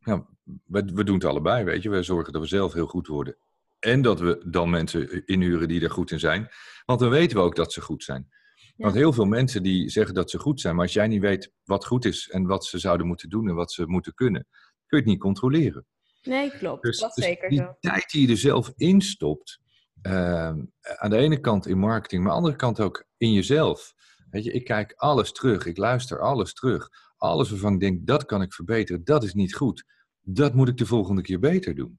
Nou, 0.00 0.24
we, 0.64 0.84
we 0.94 1.04
doen 1.04 1.14
het 1.14 1.24
allebei, 1.24 1.64
weet 1.64 1.82
je. 1.82 1.90
We 1.90 2.02
zorgen 2.02 2.32
dat 2.32 2.42
we 2.42 2.48
zelf 2.48 2.72
heel 2.72 2.86
goed 2.86 3.06
worden. 3.06 3.36
En 3.78 4.02
dat 4.02 4.20
we 4.20 4.44
dan 4.46 4.70
mensen 4.70 5.26
inhuren 5.26 5.68
die 5.68 5.82
er 5.82 5.90
goed 5.90 6.10
in 6.10 6.20
zijn. 6.20 6.48
Want 6.84 7.00
dan 7.00 7.10
weten 7.10 7.36
we 7.36 7.42
ook 7.42 7.56
dat 7.56 7.72
ze 7.72 7.80
goed 7.80 8.04
zijn. 8.04 8.28
Want 8.76 8.94
heel 8.94 9.12
veel 9.12 9.24
mensen 9.24 9.62
die 9.62 9.88
zeggen 9.88 10.14
dat 10.14 10.30
ze 10.30 10.38
goed 10.38 10.60
zijn, 10.60 10.74
maar 10.74 10.84
als 10.84 10.92
jij 10.92 11.08
niet 11.08 11.20
weet 11.20 11.52
wat 11.64 11.86
goed 11.86 12.04
is 12.04 12.28
en 12.28 12.46
wat 12.46 12.64
ze 12.64 12.78
zouden 12.78 13.06
moeten 13.06 13.28
doen 13.28 13.48
en 13.48 13.54
wat 13.54 13.72
ze 13.72 13.86
moeten 13.86 14.14
kunnen, 14.14 14.46
kun 14.86 14.98
je 14.98 15.04
het 15.04 15.06
niet 15.06 15.20
controleren. 15.20 15.86
Nee, 16.22 16.50
klopt. 16.50 16.82
Dus, 16.82 16.98
dat 16.98 17.14
dus 17.14 17.24
zeker 17.24 17.48
die 17.48 17.58
zo. 17.58 17.76
tijd 17.80 18.10
die 18.10 18.26
je 18.26 18.32
er 18.32 18.38
zelf 18.38 18.72
instopt, 18.76 19.60
uh, 20.02 20.48
aan 20.96 21.10
de 21.10 21.16
ene 21.16 21.40
kant 21.40 21.66
in 21.66 21.78
marketing, 21.78 22.22
maar 22.22 22.32
aan 22.32 22.38
de 22.38 22.42
andere 22.44 22.62
kant 22.62 22.80
ook 22.80 23.04
in 23.16 23.32
jezelf. 23.32 23.94
Weet 24.30 24.44
je, 24.44 24.52
ik 24.52 24.64
kijk 24.64 24.92
alles 24.96 25.32
terug, 25.32 25.66
ik 25.66 25.76
luister 25.76 26.20
alles 26.20 26.54
terug. 26.54 26.88
Alles 27.16 27.50
waarvan 27.50 27.72
ik 27.74 27.80
denk, 27.80 28.06
dat 28.06 28.24
kan 28.24 28.42
ik 28.42 28.52
verbeteren, 28.52 29.04
dat 29.04 29.24
is 29.24 29.34
niet 29.34 29.54
goed. 29.54 29.84
Dat 30.20 30.54
moet 30.54 30.68
ik 30.68 30.76
de 30.76 30.86
volgende 30.86 31.22
keer 31.22 31.38
beter 31.38 31.74
doen. 31.74 31.98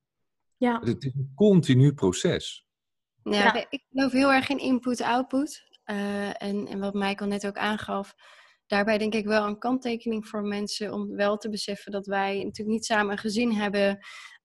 Ja. 0.58 0.80
Het 0.84 1.04
is 1.04 1.14
een 1.14 1.32
continu 1.36 1.94
proces. 1.94 2.66
Ja, 3.24 3.70
ik 3.70 3.84
geloof 3.90 4.12
heel 4.12 4.34
erg 4.34 4.50
in 4.50 4.60
input-output. 4.60 5.64
Uh, 5.86 6.44
en, 6.44 6.68
en 6.68 6.80
wat 6.80 6.94
Michael 6.94 7.30
net 7.30 7.48
ook 7.48 7.58
aangaf, 7.58 8.14
daarbij 8.68 8.98
denk 8.98 9.14
ik 9.14 9.26
wel 9.26 9.48
een 9.48 9.60
kanttekening 9.60 10.28
voor 10.28 10.44
mensen 10.44 10.94
om 10.94 11.16
wel 11.16 11.38
te 11.38 11.50
beseffen 11.50 11.92
dat 11.92 12.06
wij 12.06 12.44
natuurlijk 12.44 12.78
niet 12.78 12.86
samen 12.86 13.12
een 13.12 13.18
gezin 13.18 13.52
hebben. 13.52 14.00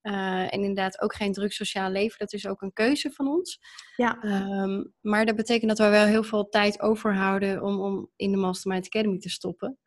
Uh, 0.06 0.40
en 0.40 0.50
inderdaad 0.50 1.00
ook 1.00 1.14
geen 1.14 1.32
druk 1.32 1.52
sociaal 1.52 1.90
leven. 1.90 2.18
Dat 2.18 2.32
is 2.32 2.46
ook 2.46 2.62
een 2.62 2.72
keuze 2.72 3.10
van 3.10 3.26
ons. 3.26 3.60
Ja. 3.96 4.24
Um, 4.62 4.92
maar 5.00 5.26
dat 5.26 5.36
betekent 5.36 5.68
dat 5.68 5.78
we 5.78 5.88
wel 5.88 6.04
heel 6.04 6.22
veel 6.22 6.48
tijd 6.48 6.80
overhouden 6.80 7.62
om, 7.62 7.80
om 7.80 8.10
in 8.16 8.30
de 8.30 8.36
Mastermind 8.36 8.86
Academy 8.86 9.18
te 9.18 9.28
stoppen. 9.28 9.78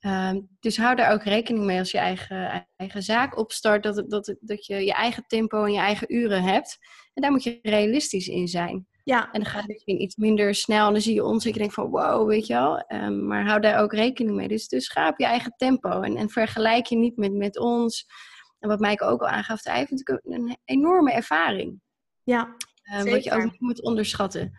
Uh, 0.00 0.32
dus 0.60 0.76
hou 0.76 0.96
daar 0.96 1.12
ook 1.12 1.22
rekening 1.22 1.64
mee 1.64 1.78
als 1.78 1.90
je 1.90 1.98
eigen, 1.98 2.66
eigen 2.76 3.02
zaak 3.02 3.38
opstart, 3.38 3.82
dat, 3.82 4.10
dat, 4.10 4.36
dat 4.40 4.66
je 4.66 4.84
je 4.84 4.92
eigen 4.92 5.24
tempo 5.26 5.64
en 5.64 5.72
je 5.72 5.78
eigen 5.78 6.14
uren 6.14 6.42
hebt. 6.42 6.78
En 7.14 7.22
daar 7.22 7.30
moet 7.30 7.44
je 7.44 7.58
realistisch 7.62 8.28
in 8.28 8.48
zijn. 8.48 8.86
Ja. 9.04 9.24
En 9.32 9.40
dan 9.40 9.50
gaat 9.50 9.60
het 9.62 9.70
misschien 9.70 10.02
iets 10.02 10.16
minder 10.16 10.54
snel 10.54 10.86
en 10.86 10.92
dan 10.92 11.02
zie 11.02 11.14
je 11.14 11.24
ons 11.24 11.44
en 11.44 11.52
je 11.52 11.58
denkt 11.58 11.74
van 11.74 11.90
wow, 11.90 12.28
weet 12.28 12.46
je 12.46 12.52
wel. 12.52 12.84
Um, 12.88 13.26
maar 13.26 13.46
hou 13.46 13.60
daar 13.60 13.82
ook 13.82 13.92
rekening 13.92 14.36
mee. 14.36 14.48
Dus, 14.48 14.68
dus 14.68 14.88
ga 14.88 15.08
op 15.08 15.18
je 15.18 15.24
eigen 15.24 15.54
tempo 15.56 16.00
en, 16.00 16.16
en 16.16 16.30
vergelijk 16.30 16.86
je 16.86 16.96
niet 16.96 17.16
met, 17.16 17.32
met 17.32 17.58
ons. 17.58 18.06
En 18.66 18.78
wat 18.78 18.88
Mike 18.88 19.04
ook 19.04 19.20
al 19.20 19.28
aangaf, 19.28 19.64
hij 19.64 19.78
heeft 19.78 19.90
natuurlijk 19.90 20.26
een 20.26 20.56
enorme 20.64 21.12
ervaring. 21.12 21.80
Ja, 22.22 22.56
uh, 22.84 23.02
Wat 23.02 23.24
je 23.24 23.32
ook 23.32 23.42
niet 23.42 23.60
moet 23.60 23.82
onderschatten. 23.82 24.58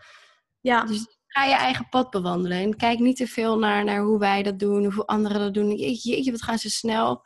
Ja. 0.60 0.84
Dus 0.84 1.20
ga 1.28 1.44
je 1.44 1.56
eigen 1.56 1.90
pad 1.90 2.10
bewandelen. 2.10 2.58
En 2.58 2.76
kijk 2.76 3.00
niet 3.00 3.18
te 3.18 3.28
veel 3.28 3.60
naar, 3.60 3.84
naar 3.84 4.02
hoe 4.02 4.20
wij 4.20 4.44
dat 4.44 4.60
doen, 4.60 4.84
hoeveel 4.84 5.08
anderen 5.08 5.40
dat 5.40 5.54
doen. 5.54 5.76
Jeetje, 5.76 6.10
jeetje 6.10 6.32
wat 6.32 6.44
gaan 6.44 6.58
ze 6.58 6.70
snel. 6.70 7.22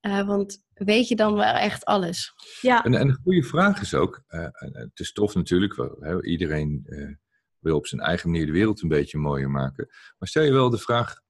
Uh, 0.00 0.26
want 0.26 0.64
weet 0.72 1.08
je 1.08 1.16
dan 1.16 1.34
wel 1.34 1.54
echt 1.54 1.84
alles? 1.84 2.32
Ja. 2.60 2.84
En, 2.84 2.94
en 2.94 3.08
een 3.08 3.18
goede 3.22 3.42
vraag 3.42 3.80
is 3.80 3.94
ook, 3.94 4.22
uh, 4.28 4.48
het 4.72 5.00
is 5.00 5.12
tof 5.12 5.34
natuurlijk, 5.34 5.76
uh, 5.76 6.16
iedereen 6.20 6.86
wil 7.58 7.76
op 7.76 7.86
zijn 7.86 8.00
eigen 8.00 8.30
manier 8.30 8.46
de 8.46 8.52
wereld 8.52 8.82
een 8.82 8.88
beetje 8.88 9.18
mooier 9.18 9.50
maken. 9.50 9.86
Maar 10.18 10.28
stel 10.28 10.42
je 10.42 10.52
wel 10.52 10.70
de 10.70 10.78
vraag, 10.78 11.20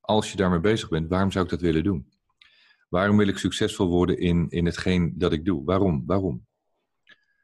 als 0.00 0.30
je 0.30 0.36
daarmee 0.36 0.60
bezig 0.60 0.88
bent, 0.88 1.08
waarom 1.08 1.30
zou 1.30 1.44
ik 1.44 1.50
dat 1.50 1.60
willen 1.60 1.84
doen? 1.84 2.12
Waarom 2.94 3.16
wil 3.16 3.28
ik 3.28 3.38
succesvol 3.38 3.88
worden 3.88 4.18
in, 4.18 4.46
in 4.48 4.66
hetgeen 4.66 5.14
dat 5.16 5.32
ik 5.32 5.44
doe? 5.44 5.64
Waarom? 5.64 6.02
Waarom? 6.06 6.46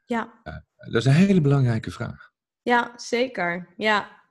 Ja. 0.05 0.41
dat 0.75 0.95
is 0.95 1.05
een 1.05 1.11
hele 1.11 1.41
belangrijke 1.41 1.91
vraag. 1.91 2.31
Ja, 2.61 2.93
zeker. 2.95 3.73
Ja, 3.77 4.21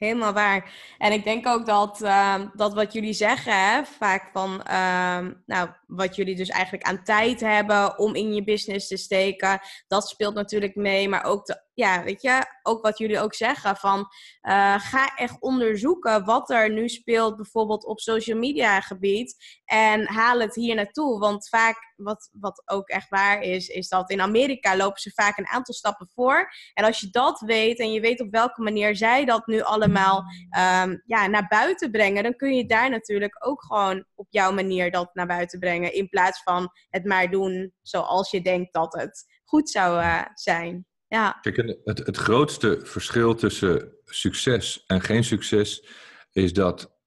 Helemaal 0.00 0.32
waar. 0.32 0.72
En 0.98 1.12
ik 1.12 1.24
denk 1.24 1.46
ook 1.46 1.66
dat, 1.66 2.02
uh, 2.02 2.34
dat 2.54 2.74
wat 2.74 2.92
jullie 2.92 3.12
zeggen, 3.12 3.52
hè, 3.52 3.84
vaak 3.84 4.30
van, 4.32 4.50
uh, 4.70 5.26
nou, 5.46 5.70
wat 5.86 6.16
jullie 6.16 6.36
dus 6.36 6.48
eigenlijk 6.48 6.84
aan 6.84 7.04
tijd 7.04 7.40
hebben 7.40 7.98
om 7.98 8.14
in 8.14 8.34
je 8.34 8.44
business 8.44 8.88
te 8.88 8.96
steken, 8.96 9.60
dat 9.88 10.08
speelt 10.08 10.34
natuurlijk 10.34 10.74
mee. 10.74 11.08
Maar 11.08 11.24
ook, 11.24 11.46
de, 11.46 11.62
ja, 11.80 12.02
weet 12.02 12.22
je, 12.22 12.44
ook 12.62 12.82
wat 12.82 12.98
jullie 12.98 13.20
ook 13.20 13.34
zeggen 13.34 13.76
van, 13.76 13.98
uh, 13.98 14.80
ga 14.80 15.16
echt 15.16 15.40
onderzoeken 15.40 16.24
wat 16.24 16.50
er 16.50 16.70
nu 16.72 16.88
speelt, 16.88 17.36
bijvoorbeeld 17.36 17.84
op 17.84 18.00
social 18.00 18.38
media 18.38 18.80
gebied, 18.80 19.60
en 19.64 20.06
haal 20.06 20.40
het 20.40 20.54
hier 20.54 20.74
naartoe. 20.74 21.18
Want 21.18 21.48
vaak, 21.48 21.92
wat, 21.96 22.30
wat 22.32 22.62
ook 22.64 22.88
echt 22.88 23.08
waar 23.08 23.42
is, 23.42 23.68
is 23.68 23.88
dat 23.88 24.10
in 24.10 24.20
Amerika 24.20 24.76
lopen 24.76 25.00
ze 25.00 25.10
vaak 25.14 25.38
een 25.38 25.48
aantal 25.48 25.74
stappen 25.74 26.08
voor. 26.14 26.52
En 26.74 26.84
als 26.84 27.00
je 27.00 27.10
dat 27.10 27.40
weet 27.40 27.78
en 27.78 27.92
je 27.92 28.00
weet 28.00 28.20
op 28.20 28.30
welke 28.30 28.62
manier 28.62 28.96
zij 28.96 29.24
dat 29.24 29.46
nu 29.46 29.60
allemaal 29.60 30.24
um, 30.58 31.02
ja, 31.04 31.26
naar 31.26 31.46
buiten 31.48 31.90
brengen, 31.90 32.22
dan 32.22 32.36
kun 32.36 32.54
je 32.56 32.66
daar 32.66 32.90
natuurlijk 32.90 33.46
ook 33.46 33.64
gewoon 33.64 34.04
op 34.14 34.26
jouw 34.30 34.52
manier 34.52 34.90
dat 34.90 35.14
naar 35.14 35.26
buiten 35.26 35.58
brengen. 35.58 35.94
In 35.94 36.08
plaats 36.08 36.42
van 36.42 36.70
het 36.88 37.04
maar 37.04 37.30
doen 37.30 37.74
zoals 37.82 38.30
je 38.30 38.42
denkt 38.42 38.72
dat 38.72 38.92
het 38.92 39.38
goed 39.44 39.70
zou 39.70 40.00
uh, 40.00 40.22
zijn. 40.34 40.86
Ja. 41.10 41.38
Kijk, 41.40 41.56
het, 41.84 42.06
het 42.06 42.16
grootste 42.16 42.80
verschil 42.82 43.34
tussen 43.34 43.92
succes 44.04 44.84
en 44.86 45.00
geen 45.00 45.24
succes 45.24 45.86
is 46.32 46.52
dat 46.52 46.98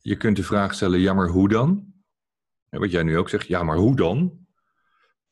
je 0.00 0.16
kunt 0.16 0.36
de 0.36 0.42
vraag 0.42 0.74
stellen, 0.74 1.00
ja, 1.00 1.12
maar 1.12 1.28
hoe 1.28 1.48
dan? 1.48 1.92
En 2.68 2.80
wat 2.80 2.90
jij 2.90 3.02
nu 3.02 3.18
ook 3.18 3.28
zegt, 3.28 3.46
ja, 3.46 3.62
maar 3.62 3.76
hoe 3.76 3.96
dan? 3.96 4.46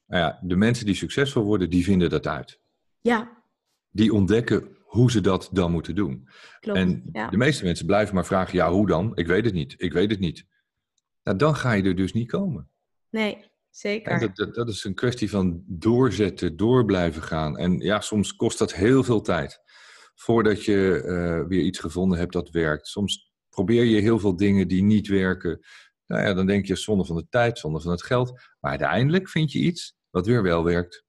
Nou 0.07 0.23
ja, 0.23 0.39
de 0.43 0.57
mensen 0.57 0.87
die 0.87 0.95
succesvol 0.95 1.43
worden, 1.43 1.71
die 1.71 1.85
vinden 1.85 2.11
dat 2.11 2.27
uit. 2.27 2.61
Ja. 3.01 3.43
Die 3.91 4.13
ontdekken 4.13 4.77
hoe 4.85 5.11
ze 5.11 5.21
dat 5.21 5.49
dan 5.53 5.73
moeten 5.73 5.95
doen. 5.95 6.29
Klopt, 6.61 6.79
en 6.79 7.03
de 7.31 7.37
meeste 7.37 7.65
mensen 7.65 7.87
blijven 7.87 8.15
maar 8.15 8.27
vragen, 8.27 8.55
ja, 8.55 8.71
hoe 8.71 8.87
dan? 8.87 9.17
Ik 9.17 9.27
weet 9.27 9.45
het 9.45 9.55
niet, 9.55 9.75
ik 9.77 9.93
weet 9.93 10.11
het 10.11 10.21
niet. 10.21 10.47
Nou, 11.23 11.37
dan 11.37 11.55
ga 11.55 11.73
je 11.73 11.83
er 11.83 11.97
dus 11.97 12.13
niet 12.13 12.31
komen. 12.31 12.71
Nee, 13.11 13.48
zeker. 13.71 14.21
Dat, 14.21 14.37
dat, 14.37 14.55
dat, 14.55 14.69
is 14.69 14.85
een 14.85 14.95
kwestie 14.95 15.31
van 15.31 15.63
doorzetten, 15.67 16.57
door 16.57 16.85
blijven 16.85 17.23
gaan. 17.23 17.59
En 17.59 17.79
ja, 17.79 18.01
soms 18.01 18.37
kost 18.37 18.59
dat 18.59 18.75
heel 18.75 19.05
veel 19.05 19.21
tijd. 19.21 19.61
Voordat 20.15 20.65
je 20.65 21.03
uh, 21.05 21.49
weer 21.49 21.63
iets 21.63 21.79
gevonden 21.79 22.19
hebt 22.19 22.33
dat 22.33 22.51
werkt. 22.51 22.87
Soms 22.87 23.33
probeer 23.49 23.85
je 23.85 24.01
heel 24.01 24.19
veel 24.19 24.37
dingen 24.37 24.69
die 24.69 24.83
niet 24.83 25.09
werken. 25.09 25.61
Nou 26.07 26.23
ja, 26.23 26.35
dan 26.35 26.47
denk 26.47 26.67
je 26.67 26.77
zonde 26.77 27.05
van 27.05 27.17
de 27.17 27.27
tijd, 27.29 27.59
zonde 27.59 27.81
van 27.81 27.91
het 27.91 28.03
geld. 28.03 28.41
Maar 28.61 28.71
uiteindelijk 28.71 29.29
vind 29.29 29.53
je 29.53 29.59
iets 29.59 29.97
wat 30.11 30.27
weer 30.27 30.43
wel 30.43 30.65
werkt. 30.65 31.05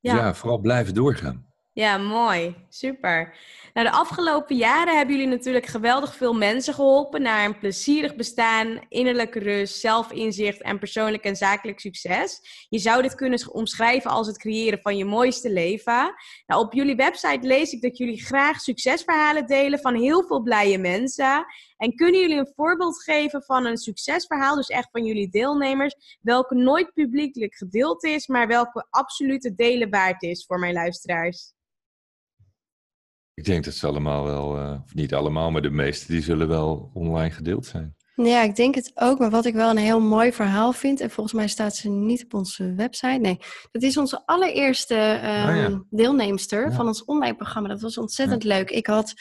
Ja, 0.00 0.12
dus 0.12 0.20
ja 0.22 0.34
vooral 0.34 0.58
blijven 0.58 0.94
doorgaan. 0.94 1.47
Ja, 1.78 1.98
mooi. 1.98 2.54
Super. 2.68 3.34
Nou, 3.74 3.86
de 3.86 3.92
afgelopen 3.92 4.56
jaren 4.56 4.96
hebben 4.96 5.16
jullie 5.16 5.30
natuurlijk 5.30 5.66
geweldig 5.66 6.16
veel 6.16 6.34
mensen 6.34 6.74
geholpen 6.74 7.22
naar 7.22 7.44
een 7.44 7.58
plezierig 7.58 8.16
bestaan, 8.16 8.80
innerlijke 8.88 9.38
rust, 9.38 9.80
zelfinzicht 9.80 10.62
en 10.62 10.78
persoonlijk 10.78 11.24
en 11.24 11.36
zakelijk 11.36 11.80
succes. 11.80 12.40
Je 12.68 12.78
zou 12.78 13.02
dit 13.02 13.14
kunnen 13.14 13.52
omschrijven 13.52 14.10
als 14.10 14.26
het 14.26 14.38
creëren 14.38 14.78
van 14.80 14.96
je 14.96 15.04
mooiste 15.04 15.52
leven. 15.52 16.14
Nou, 16.46 16.64
op 16.64 16.72
jullie 16.72 16.96
website 16.96 17.46
lees 17.46 17.72
ik 17.72 17.82
dat 17.82 17.98
jullie 17.98 18.24
graag 18.24 18.60
succesverhalen 18.60 19.46
delen 19.46 19.78
van 19.78 19.94
heel 19.94 20.26
veel 20.26 20.42
blije 20.42 20.78
mensen. 20.78 21.46
En 21.76 21.94
kunnen 21.94 22.20
jullie 22.20 22.38
een 22.38 22.52
voorbeeld 22.56 23.02
geven 23.02 23.42
van 23.42 23.66
een 23.66 23.78
succesverhaal, 23.78 24.54
dus 24.54 24.68
echt 24.68 24.88
van 24.90 25.04
jullie 25.04 25.28
deelnemers, 25.30 26.18
welke 26.20 26.54
nooit 26.54 26.92
publiekelijk 26.92 27.54
gedeeld 27.54 28.04
is, 28.04 28.26
maar 28.26 28.46
welke 28.46 28.86
absolute 28.90 29.54
delen 29.54 29.90
waard 29.90 30.22
is 30.22 30.44
voor 30.46 30.58
mijn 30.58 30.74
luisteraars? 30.74 31.56
Ik 33.38 33.44
denk 33.44 33.64
dat 33.64 33.74
ze 33.74 33.86
allemaal 33.86 34.24
wel, 34.24 34.58
uh, 34.58 34.74
of 34.84 34.94
niet 34.94 35.14
allemaal, 35.14 35.50
maar 35.50 35.62
de 35.62 35.70
meeste, 35.70 36.12
die 36.12 36.22
zullen 36.22 36.48
wel 36.48 36.90
online 36.94 37.30
gedeeld 37.30 37.66
zijn. 37.66 37.96
Ja, 38.14 38.42
ik 38.42 38.56
denk 38.56 38.74
het 38.74 38.92
ook. 38.94 39.18
Maar 39.18 39.30
wat 39.30 39.44
ik 39.44 39.54
wel 39.54 39.70
een 39.70 39.76
heel 39.76 40.00
mooi 40.00 40.32
verhaal 40.32 40.72
vind, 40.72 41.00
en 41.00 41.10
volgens 41.10 41.34
mij 41.34 41.48
staat 41.48 41.76
ze 41.76 41.88
niet 41.88 42.24
op 42.24 42.34
onze 42.34 42.74
website. 42.74 43.18
Nee, 43.20 43.38
dat 43.70 43.82
is 43.82 43.96
onze 43.96 44.26
allereerste 44.26 45.20
um, 45.66 45.86
deelnemster 45.90 46.72
van 46.72 46.86
ons 46.86 47.04
online 47.04 47.36
programma. 47.36 47.68
Dat 47.68 47.80
was 47.80 47.98
ontzettend 47.98 48.44
leuk. 48.44 48.70
Ik 48.70 48.86
had 48.86 49.14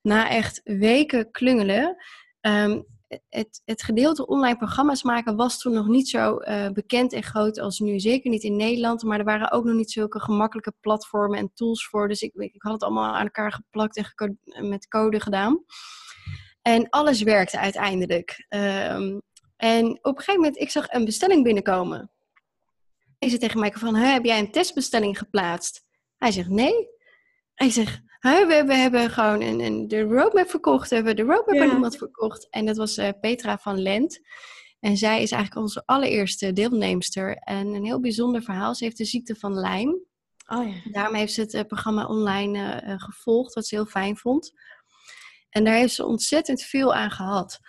na 0.00 0.30
echt 0.30 0.60
weken 0.64 1.30
klungelen, 1.30 1.96
um, 2.40 2.86
het, 3.28 3.62
het 3.64 3.82
gedeelte 3.82 4.26
online 4.26 4.56
programma's 4.56 5.02
maken 5.02 5.36
was 5.36 5.58
toen 5.58 5.72
nog 5.72 5.86
niet 5.86 6.08
zo 6.08 6.40
uh, 6.40 6.68
bekend 6.68 7.12
en 7.12 7.22
groot 7.22 7.58
als 7.58 7.78
nu. 7.78 8.00
Zeker 8.00 8.30
niet 8.30 8.42
in 8.42 8.56
Nederland, 8.56 9.02
maar 9.02 9.18
er 9.18 9.24
waren 9.24 9.50
ook 9.50 9.64
nog 9.64 9.74
niet 9.74 9.90
zulke 9.90 10.20
gemakkelijke 10.20 10.74
platformen 10.80 11.38
en 11.38 11.50
tools 11.54 11.86
voor. 11.86 12.08
Dus 12.08 12.22
ik, 12.22 12.34
ik 12.34 12.62
had 12.62 12.72
het 12.72 12.82
allemaal 12.82 13.14
aan 13.14 13.24
elkaar 13.24 13.52
geplakt 13.52 13.96
en 14.44 14.68
met 14.68 14.88
code 14.88 15.20
gedaan. 15.20 15.64
En 16.62 16.88
alles 16.88 17.22
werkte 17.22 17.58
uiteindelijk. 17.58 18.46
Um, 18.48 19.20
en 19.56 19.86
op 19.86 20.16
een 20.16 20.18
gegeven 20.18 20.40
moment, 20.40 20.58
ik 20.58 20.70
zag 20.70 20.88
een 20.88 21.04
bestelling 21.04 21.44
binnenkomen. 21.44 22.10
Hij 23.18 23.28
zei 23.28 23.40
tegen 23.40 23.60
mij 23.60 23.72
van, 23.72 23.94
heb 23.94 24.24
jij 24.24 24.38
een 24.38 24.50
testbestelling 24.50 25.18
geplaatst? 25.18 25.86
Hij 26.16 26.30
zegt, 26.30 26.48
nee. 26.48 26.88
Hij 27.54 27.70
zegt, 27.70 28.00
we, 28.20 28.62
we 28.66 28.74
hebben 28.74 29.10
gewoon 29.10 29.40
een, 29.40 29.60
een, 29.60 29.88
de 29.88 30.02
roadmap 30.02 30.50
verkocht. 30.50 30.88
We 30.88 30.94
hebben 30.94 31.16
de 31.16 31.22
roadmap 31.22 31.54
ja. 31.54 31.62
aan 31.62 31.70
iemand 31.70 31.96
verkocht. 31.96 32.46
En 32.50 32.66
dat 32.66 32.76
was 32.76 32.98
uh, 32.98 33.08
Petra 33.20 33.58
van 33.58 33.82
Lent. 33.82 34.20
En 34.80 34.96
zij 34.96 35.22
is 35.22 35.30
eigenlijk 35.30 35.62
onze 35.62 35.82
allereerste 35.86 36.52
deelnemster. 36.52 37.36
En 37.36 37.66
een 37.66 37.84
heel 37.84 38.00
bijzonder 38.00 38.42
verhaal. 38.42 38.74
Ze 38.74 38.84
heeft 38.84 38.96
de 38.96 39.04
ziekte 39.04 39.34
van 39.34 39.60
Lyme. 39.60 40.00
Oh 40.46 40.68
ja. 40.68 40.90
Daarom 40.92 41.14
heeft 41.14 41.32
ze 41.32 41.40
het 41.40 41.54
uh, 41.54 41.60
programma 41.62 42.06
online 42.06 42.82
uh, 42.86 42.94
gevolgd, 42.96 43.54
wat 43.54 43.66
ze 43.66 43.74
heel 43.74 43.86
fijn 43.86 44.16
vond. 44.16 44.52
En 45.50 45.64
daar 45.64 45.74
heeft 45.74 45.94
ze 45.94 46.04
ontzettend 46.04 46.62
veel 46.62 46.94
aan 46.94 47.10
gehad. 47.10 47.60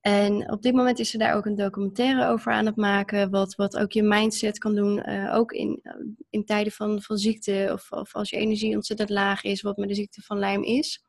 En 0.00 0.50
op 0.50 0.62
dit 0.62 0.74
moment 0.74 0.98
is 0.98 1.10
ze 1.10 1.18
daar 1.18 1.34
ook 1.34 1.46
een 1.46 1.56
documentaire 1.56 2.26
over 2.26 2.52
aan 2.52 2.66
het 2.66 2.76
maken, 2.76 3.30
wat, 3.30 3.54
wat 3.54 3.78
ook 3.78 3.92
je 3.92 4.02
mindset 4.02 4.58
kan 4.58 4.74
doen, 4.74 5.10
uh, 5.10 5.34
ook 5.34 5.52
in, 5.52 5.80
uh, 5.82 5.92
in 6.30 6.44
tijden 6.44 6.72
van, 6.72 7.02
van 7.02 7.16
ziekte 7.16 7.70
of, 7.72 7.92
of 7.92 8.14
als 8.14 8.30
je 8.30 8.36
energie 8.36 8.74
ontzettend 8.74 9.10
laag 9.10 9.42
is, 9.42 9.62
wat 9.62 9.76
met 9.76 9.88
de 9.88 9.94
ziekte 9.94 10.22
van 10.22 10.38
lijm 10.38 10.62
is. 10.62 11.04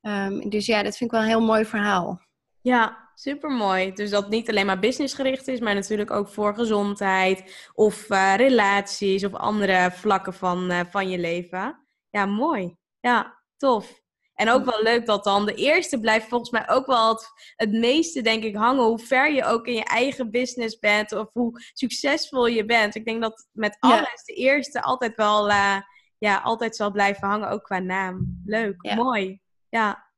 Um, 0.00 0.50
dus 0.50 0.66
ja, 0.66 0.82
dat 0.82 0.96
vind 0.96 1.10
ik 1.12 1.16
wel 1.16 1.20
een 1.20 1.32
heel 1.32 1.46
mooi 1.46 1.64
verhaal. 1.64 2.20
Ja, 2.60 3.10
super 3.14 3.50
mooi. 3.50 3.92
Dus 3.92 4.10
dat 4.10 4.28
niet 4.28 4.48
alleen 4.48 4.66
maar 4.66 4.78
businessgericht 4.78 5.48
is, 5.48 5.60
maar 5.60 5.74
natuurlijk 5.74 6.10
ook 6.10 6.28
voor 6.28 6.54
gezondheid 6.54 7.68
of 7.74 8.10
uh, 8.10 8.34
relaties 8.36 9.24
of 9.24 9.34
andere 9.34 9.90
vlakken 9.90 10.34
van, 10.34 10.86
van 10.90 11.08
je 11.08 11.18
leven. 11.18 11.86
Ja, 12.10 12.26
mooi. 12.26 12.76
Ja, 13.00 13.42
tof. 13.56 14.02
En 14.40 14.50
ook 14.50 14.64
wel 14.64 14.82
leuk 14.82 15.06
dat 15.06 15.24
dan 15.24 15.46
de 15.46 15.54
eerste 15.54 16.00
blijft 16.00 16.28
volgens 16.28 16.50
mij 16.50 16.68
ook 16.68 16.86
wel 16.86 17.08
het, 17.08 17.30
het 17.56 17.72
meeste, 17.72 18.22
denk 18.22 18.44
ik, 18.44 18.56
hangen. 18.56 18.84
Hoe 18.84 18.98
ver 18.98 19.32
je 19.32 19.44
ook 19.44 19.66
in 19.66 19.74
je 19.74 19.84
eigen 19.84 20.30
business 20.30 20.78
bent 20.78 21.12
of 21.12 21.30
hoe 21.32 21.62
succesvol 21.72 22.46
je 22.46 22.64
bent. 22.64 22.94
Ik 22.94 23.04
denk 23.04 23.22
dat 23.22 23.48
met 23.52 23.76
alles 23.80 24.24
de 24.24 24.32
eerste 24.32 24.82
altijd 24.82 25.16
wel 25.16 25.48
uh, 25.48 25.80
ja, 26.18 26.38
altijd 26.38 26.76
zal 26.76 26.90
blijven 26.90 27.28
hangen, 27.28 27.48
ook 27.48 27.62
qua 27.62 27.78
naam. 27.78 28.40
Leuk, 28.44 28.94
mooi. 28.94 29.40
Ja. 29.68 30.10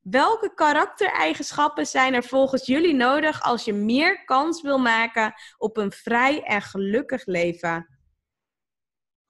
Welke 0.00 0.54
karaktereigenschappen 0.54 1.86
zijn 1.86 2.14
er 2.14 2.24
volgens 2.24 2.66
jullie 2.66 2.94
nodig 2.94 3.42
als 3.42 3.64
je 3.64 3.72
meer 3.72 4.24
kans 4.24 4.62
wil 4.62 4.78
maken 4.78 5.34
op 5.56 5.76
een 5.76 5.92
vrij 5.92 6.42
en 6.42 6.62
gelukkig 6.62 7.26
leven? 7.26 7.98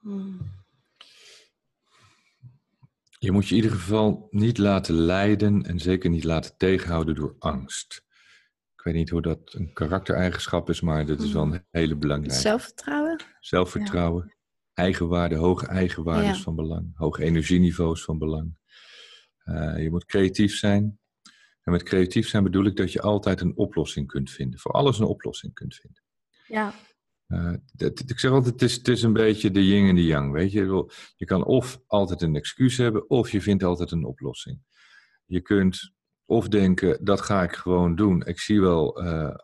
Hmm. 0.01 0.58
Je 3.19 3.33
moet 3.33 3.49
je 3.49 3.57
in 3.57 3.63
ieder 3.63 3.79
geval 3.79 4.27
niet 4.31 4.59
laten 4.59 4.95
leiden 4.95 5.63
en 5.63 5.79
zeker 5.79 6.11
niet 6.11 6.25
laten 6.25 6.57
tegenhouden 6.57 7.15
door 7.15 7.37
angst. 7.39 8.07
Ik 8.77 8.85
weet 8.85 8.95
niet 8.95 9.11
hoe 9.11 9.23
dat 9.23 9.55
een 9.55 9.73
karaktereigenschap 9.73 10.69
is, 10.69 10.81
maar 10.81 11.07
dat 11.07 11.23
is 11.23 11.33
wel 11.33 11.43
een 11.43 11.65
hele 11.71 11.97
belangrijke. 11.97 12.41
Zelfvertrouwen? 12.41 13.23
Zelfvertrouwen. 13.41 14.37
Eigenwaarde, 14.75 15.35
hoge 15.35 15.67
eigenwaarde 15.67 16.29
is 16.29 16.43
van 16.43 16.55
belang. 16.55 16.91
Hoge 16.95 17.23
energieniveaus 17.23 18.05
van 18.05 18.19
belang. 18.19 18.59
Uh, 19.45 19.83
je 19.83 19.91
moet 19.91 20.05
creatief 20.05 20.57
zijn. 20.57 20.99
En 21.63 21.73
met 21.73 21.83
creatief 21.83 22.29
zijn 22.29 22.43
bedoel 22.43 22.65
ik 22.65 22.77
dat 22.77 22.93
je 22.93 23.01
altijd 23.01 23.41
een 23.41 23.57
oplossing 23.57 24.07
kunt 24.07 24.31
vinden. 24.31 24.61
Voor 24.61 24.73
alles 24.73 24.99
een 24.99 25.07
oplossing 25.07 25.55
kunt 25.55 25.75
vinden. 25.75 26.03
Ja. 26.47 26.75
Uh, 27.29 27.53
ik 28.07 28.19
zeg 28.19 28.31
altijd, 28.31 28.61
het 28.61 28.89
is, 28.89 29.03
een 29.03 29.13
beetje 29.13 29.51
de 29.51 29.67
yin 29.67 29.89
en 29.89 29.95
de 29.95 30.05
yang. 30.05 30.33
Weet 30.33 30.53
je? 30.53 30.93
je 31.17 31.25
kan 31.25 31.45
of 31.45 31.81
altijd 31.87 32.23
een 32.23 32.37
excuus 32.37 32.77
hebben, 32.77 33.11
of 33.11 33.31
je 33.31 33.43
vindt 33.43 33.63
altijd 33.63 33.91
een 33.91 34.05
oplossing. 34.05 34.61
Je 35.25 35.41
kunt 35.41 35.93
of 36.25 36.49
denken, 36.49 37.05
dat 37.05 37.21
ga 37.21 37.43
ik 37.43 37.53
gewoon 37.53 37.95
doen. 37.95 38.27
Ik 38.27 38.41
zie 38.41 38.61
wel 38.61 39.05
uh, 39.05 39.35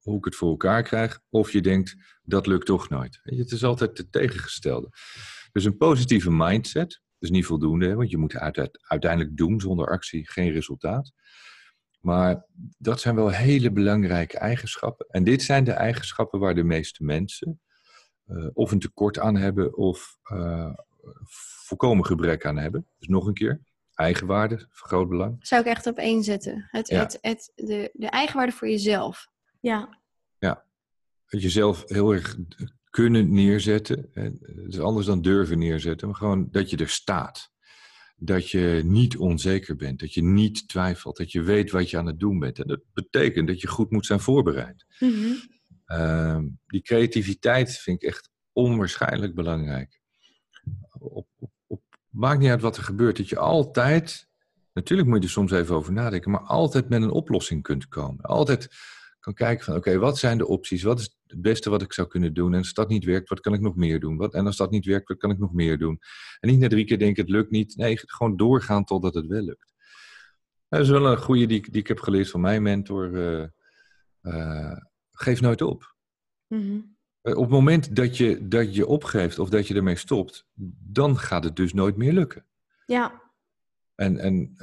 hoe 0.00 0.16
ik 0.18 0.24
het 0.24 0.36
voor 0.36 0.50
elkaar 0.50 0.82
krijg. 0.82 1.20
Of 1.30 1.52
je 1.52 1.60
denkt, 1.60 1.96
dat 2.22 2.46
lukt 2.46 2.66
toch 2.66 2.88
nooit. 2.88 3.20
Weet 3.22 3.36
je? 3.36 3.42
Het 3.42 3.52
is 3.52 3.64
altijd 3.64 3.98
het 3.98 4.12
tegengestelde. 4.12 4.88
Dus 5.52 5.64
een 5.64 5.76
positieve 5.76 6.30
mindset, 6.30 7.02
is 7.18 7.30
niet 7.30 7.46
voldoende, 7.46 7.94
want 7.94 8.10
je 8.10 8.18
moet 8.18 8.34
uiteindelijk 8.80 9.36
doen 9.36 9.60
zonder 9.60 9.86
actie, 9.86 10.30
geen 10.30 10.50
resultaat. 10.50 11.12
Maar 12.04 12.44
dat 12.78 13.00
zijn 13.00 13.14
wel 13.14 13.30
hele 13.30 13.72
belangrijke 13.72 14.38
eigenschappen. 14.38 15.06
En 15.08 15.24
dit 15.24 15.42
zijn 15.42 15.64
de 15.64 15.72
eigenschappen 15.72 16.40
waar 16.40 16.54
de 16.54 16.64
meeste 16.64 17.04
mensen 17.04 17.60
uh, 18.26 18.46
of 18.52 18.72
een 18.72 18.78
tekort 18.78 19.18
aan 19.18 19.36
hebben 19.36 19.76
of 19.76 20.18
uh, 20.32 20.74
volkomen 21.64 22.04
gebrek 22.04 22.46
aan 22.46 22.58
hebben. 22.58 22.86
Dus 22.98 23.08
nog 23.08 23.26
een 23.26 23.34
keer, 23.34 23.60
eigenwaarde, 23.94 24.66
groot 24.70 25.08
belang. 25.08 25.36
Zou 25.46 25.60
ik 25.60 25.66
echt 25.66 25.86
op 25.86 25.96
één 25.96 26.22
zetten. 26.22 26.68
Het, 26.70 26.88
het, 26.88 27.18
het, 27.20 27.52
de, 27.54 27.90
de 27.92 28.08
eigenwaarde 28.08 28.52
voor 28.52 28.68
jezelf. 28.68 29.28
Ja. 29.60 29.98
Ja. 30.38 30.64
Het 31.26 31.42
jezelf 31.42 31.82
heel 31.86 32.12
erg 32.12 32.36
kunnen 32.90 33.32
neerzetten. 33.34 34.10
Het 34.12 34.38
is 34.66 34.80
anders 34.80 35.06
dan 35.06 35.22
durven 35.22 35.58
neerzetten, 35.58 36.08
maar 36.08 36.16
gewoon 36.16 36.48
dat 36.50 36.70
je 36.70 36.76
er 36.76 36.88
staat 36.88 37.52
dat 38.16 38.50
je 38.50 38.82
niet 38.84 39.16
onzeker 39.16 39.76
bent, 39.76 40.00
dat 40.00 40.14
je 40.14 40.22
niet 40.22 40.68
twijfelt, 40.68 41.16
dat 41.16 41.32
je 41.32 41.42
weet 41.42 41.70
wat 41.70 41.90
je 41.90 41.98
aan 41.98 42.06
het 42.06 42.18
doen 42.18 42.38
bent. 42.38 42.58
En 42.58 42.66
dat 42.66 42.80
betekent 42.92 43.48
dat 43.48 43.60
je 43.60 43.68
goed 43.68 43.90
moet 43.90 44.06
zijn 44.06 44.20
voorbereid. 44.20 44.86
Mhm. 44.98 45.32
Ehm, 45.84 46.48
die 46.66 46.82
creativiteit 46.82 47.76
vind 47.76 48.02
ik 48.02 48.08
echt 48.08 48.30
onwaarschijnlijk 48.52 49.34
belangrijk. 49.34 50.00
Op, 50.98 51.28
op, 51.38 51.50
op, 51.66 51.82
maakt 52.08 52.40
niet 52.40 52.50
uit 52.50 52.60
wat 52.60 52.76
er 52.76 52.82
gebeurt, 52.82 53.16
dat 53.16 53.28
je 53.28 53.38
altijd, 53.38 54.28
natuurlijk 54.72 55.08
moet 55.08 55.18
je 55.18 55.24
er 55.24 55.30
soms 55.30 55.52
even 55.52 55.74
over 55.74 55.92
nadenken, 55.92 56.30
maar 56.30 56.40
altijd 56.40 56.88
met 56.88 57.02
een 57.02 57.10
oplossing 57.10 57.62
kunt 57.62 57.88
komen. 57.88 58.24
Altijd 58.24 58.68
kan 59.20 59.34
kijken 59.34 59.64
van 59.64 59.76
oké, 59.76 59.98
wat 59.98 60.18
zijn 60.18 60.38
de 60.38 60.46
opties? 60.46 60.82
Wat 60.82 61.00
is 61.00 61.16
het 61.34 61.42
beste 61.42 61.70
wat 61.70 61.82
ik 61.82 61.92
zou 61.92 62.08
kunnen 62.08 62.34
doen? 62.34 62.52
En 62.52 62.58
als 62.58 62.72
dat 62.72 62.88
niet 62.88 63.04
werkt, 63.04 63.28
wat 63.28 63.40
kan 63.40 63.54
ik 63.54 63.60
nog 63.60 63.76
meer 63.76 64.00
doen? 64.00 64.16
Wat, 64.16 64.34
en 64.34 64.46
als 64.46 64.56
dat 64.56 64.70
niet 64.70 64.84
werkt, 64.84 65.08
wat 65.08 65.18
kan 65.18 65.30
ik 65.30 65.38
nog 65.38 65.52
meer 65.52 65.78
doen? 65.78 65.98
En 66.40 66.48
niet 66.48 66.58
na 66.58 66.68
drie 66.68 66.84
keer 66.84 66.98
denken 66.98 67.22
het 67.22 67.32
lukt 67.32 67.50
niet. 67.50 67.76
Nee, 67.76 67.98
gewoon 67.98 68.36
doorgaan 68.36 68.84
totdat 68.84 69.14
het 69.14 69.26
wel 69.26 69.42
lukt. 69.42 69.72
Dat 70.68 70.80
is 70.80 70.88
wel 70.88 71.06
een 71.06 71.18
goede 71.18 71.46
die, 71.46 71.70
die 71.70 71.80
ik 71.80 71.88
heb 71.88 72.00
geleerd 72.00 72.30
van 72.30 72.40
mijn 72.40 72.62
mentor. 72.62 73.10
Uh, 73.10 73.46
uh, 74.22 74.76
geef 75.10 75.40
nooit 75.40 75.62
op. 75.62 75.94
Mhm. 76.46 76.80
Eh, 77.20 77.36
op 77.36 77.42
het 77.42 77.50
moment 77.50 77.96
dat 77.96 78.16
je, 78.16 78.48
dat 78.48 78.74
je 78.74 78.86
opgeeft 78.86 79.38
of 79.38 79.48
dat 79.48 79.68
je 79.68 79.74
ermee 79.74 79.96
stopt, 79.96 80.46
dan 80.92 81.18
gaat 81.18 81.44
het 81.44 81.56
dus 81.56 81.72
nooit 81.72 81.96
meer 81.96 82.12
lukken. 82.12 82.46
Ja. 82.86 83.22
En, 83.94 84.18
en 84.18 84.54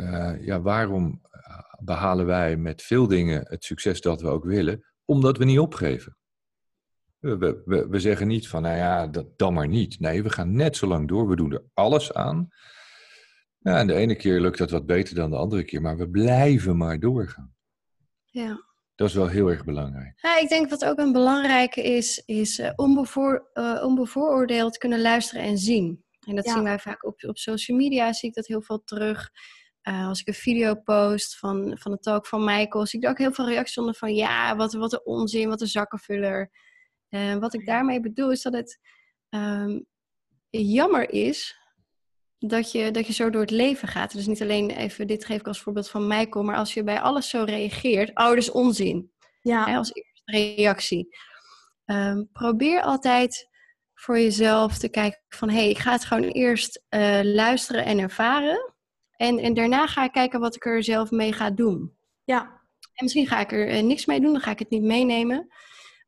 ja, 0.41 0.61
waarom 0.61 1.21
behalen 1.79 2.25
wij 2.25 2.57
met 2.57 2.81
veel 2.81 3.07
dingen 3.07 3.45
het 3.47 3.63
succes 3.63 4.01
dat 4.01 4.21
we 4.21 4.27
ook 4.27 4.43
willen, 4.43 4.85
omdat 5.05 5.37
we 5.37 5.45
niet 5.45 5.59
opgeven. 5.59 6.17
We, 7.21 7.61
we, 7.65 7.87
we 7.89 7.99
zeggen 7.99 8.27
niet 8.27 8.47
van, 8.47 8.61
nou 8.61 8.77
ja, 8.77 9.07
dat, 9.07 9.37
dan 9.37 9.53
maar 9.53 9.67
niet. 9.67 9.99
Nee, 9.99 10.23
we 10.23 10.29
gaan 10.29 10.55
net 10.55 10.77
zo 10.77 10.87
lang 10.87 11.07
door. 11.07 11.27
We 11.27 11.35
doen 11.35 11.51
er 11.51 11.63
alles 11.73 12.13
aan. 12.13 12.47
Ja, 13.57 13.77
en 13.77 13.87
de 13.87 13.93
ene 13.93 14.15
keer 14.15 14.41
lukt 14.41 14.57
dat 14.57 14.71
wat 14.71 14.85
beter 14.85 15.15
dan 15.15 15.29
de 15.29 15.35
andere 15.35 15.63
keer, 15.63 15.81
maar 15.81 15.97
we 15.97 16.09
blijven 16.09 16.77
maar 16.77 16.99
doorgaan. 16.99 17.55
Ja. 18.25 18.69
Dat 18.95 19.09
is 19.09 19.15
wel 19.15 19.27
heel 19.27 19.47
erg 19.47 19.65
belangrijk. 19.65 20.13
Ja, 20.21 20.39
ik 20.39 20.49
denk 20.49 20.69
wat 20.69 20.85
ook 20.85 20.97
een 20.97 21.11
belangrijke 21.11 21.83
is, 21.83 22.23
is 22.25 22.59
uh, 22.59 22.71
onbevoor, 22.75 23.49
uh, 23.53 23.83
onbevooroordeeld 23.83 24.77
kunnen 24.77 25.01
luisteren 25.01 25.43
en 25.43 25.57
zien. 25.57 26.03
En 26.27 26.35
dat 26.35 26.49
zien 26.49 26.63
wij 26.63 26.79
vaak 26.79 27.05
op, 27.05 27.23
op 27.23 27.37
social 27.37 27.77
media, 27.77 28.13
zie 28.13 28.29
ik 28.29 28.35
dat 28.35 28.47
heel 28.47 28.61
veel 28.61 28.83
terug. 28.83 29.29
Uh, 29.83 30.07
als 30.07 30.19
ik 30.19 30.27
een 30.27 30.33
video 30.33 30.75
post 30.75 31.37
van, 31.37 31.77
van 31.77 31.91
de 31.91 31.99
talk 31.99 32.27
van 32.27 32.43
Michael, 32.43 32.85
zie 32.85 32.99
ik 32.99 33.05
daar 33.05 33.11
ook 33.11 33.19
heel 33.19 33.33
veel 33.33 33.47
reacties 33.47 33.77
onder 33.77 33.95
van 33.95 34.13
ja, 34.13 34.55
wat, 34.55 34.73
wat 34.73 34.93
een 34.93 35.05
onzin, 35.05 35.49
wat 35.49 35.61
een 35.61 35.67
zakkenvuller. 35.67 36.49
En 37.11 37.39
wat 37.39 37.53
ik 37.53 37.65
daarmee 37.65 37.99
bedoel 37.99 38.31
is 38.31 38.41
dat 38.41 38.53
het 38.53 38.79
um, 39.29 39.85
jammer 40.49 41.09
is 41.09 41.59
dat 42.37 42.71
je, 42.71 42.91
dat 42.91 43.07
je 43.07 43.13
zo 43.13 43.29
door 43.29 43.41
het 43.41 43.51
leven 43.51 43.87
gaat. 43.87 44.13
Dus 44.13 44.27
niet 44.27 44.41
alleen 44.41 44.69
even, 44.69 45.07
dit 45.07 45.25
geef 45.25 45.39
ik 45.39 45.47
als 45.47 45.61
voorbeeld 45.61 45.89
van 45.89 46.07
Michael, 46.07 46.45
maar 46.45 46.55
als 46.55 46.73
je 46.73 46.83
bij 46.83 47.01
alles 47.01 47.29
zo 47.29 47.43
reageert, 47.43 48.09
oh, 48.09 48.27
dat 48.27 48.37
is 48.37 48.51
onzin. 48.51 49.11
Ja. 49.41 49.65
Hè, 49.65 49.77
als 49.77 49.93
eerste 49.93 50.55
reactie. 50.55 51.17
Um, 51.85 52.29
probeer 52.31 52.81
altijd 52.81 53.49
voor 53.93 54.19
jezelf 54.19 54.77
te 54.77 54.89
kijken 54.89 55.21
van, 55.29 55.49
hé, 55.49 55.55
hey, 55.55 55.69
ik 55.69 55.77
ga 55.77 55.91
het 55.91 56.05
gewoon 56.05 56.23
eerst 56.23 56.83
uh, 56.89 57.19
luisteren 57.23 57.85
en 57.85 57.99
ervaren. 57.99 58.73
En, 59.15 59.39
en 59.39 59.53
daarna 59.53 59.87
ga 59.87 60.03
ik 60.03 60.11
kijken 60.11 60.39
wat 60.39 60.55
ik 60.55 60.65
er 60.65 60.83
zelf 60.83 61.11
mee 61.11 61.33
ga 61.33 61.49
doen. 61.49 61.97
Ja. 62.23 62.41
En 62.93 63.03
misschien 63.03 63.27
ga 63.27 63.39
ik 63.39 63.51
er 63.51 63.75
uh, 63.75 63.81
niks 63.81 64.05
mee 64.05 64.21
doen, 64.21 64.31
dan 64.31 64.41
ga 64.41 64.51
ik 64.51 64.59
het 64.59 64.69
niet 64.69 64.83
meenemen. 64.83 65.47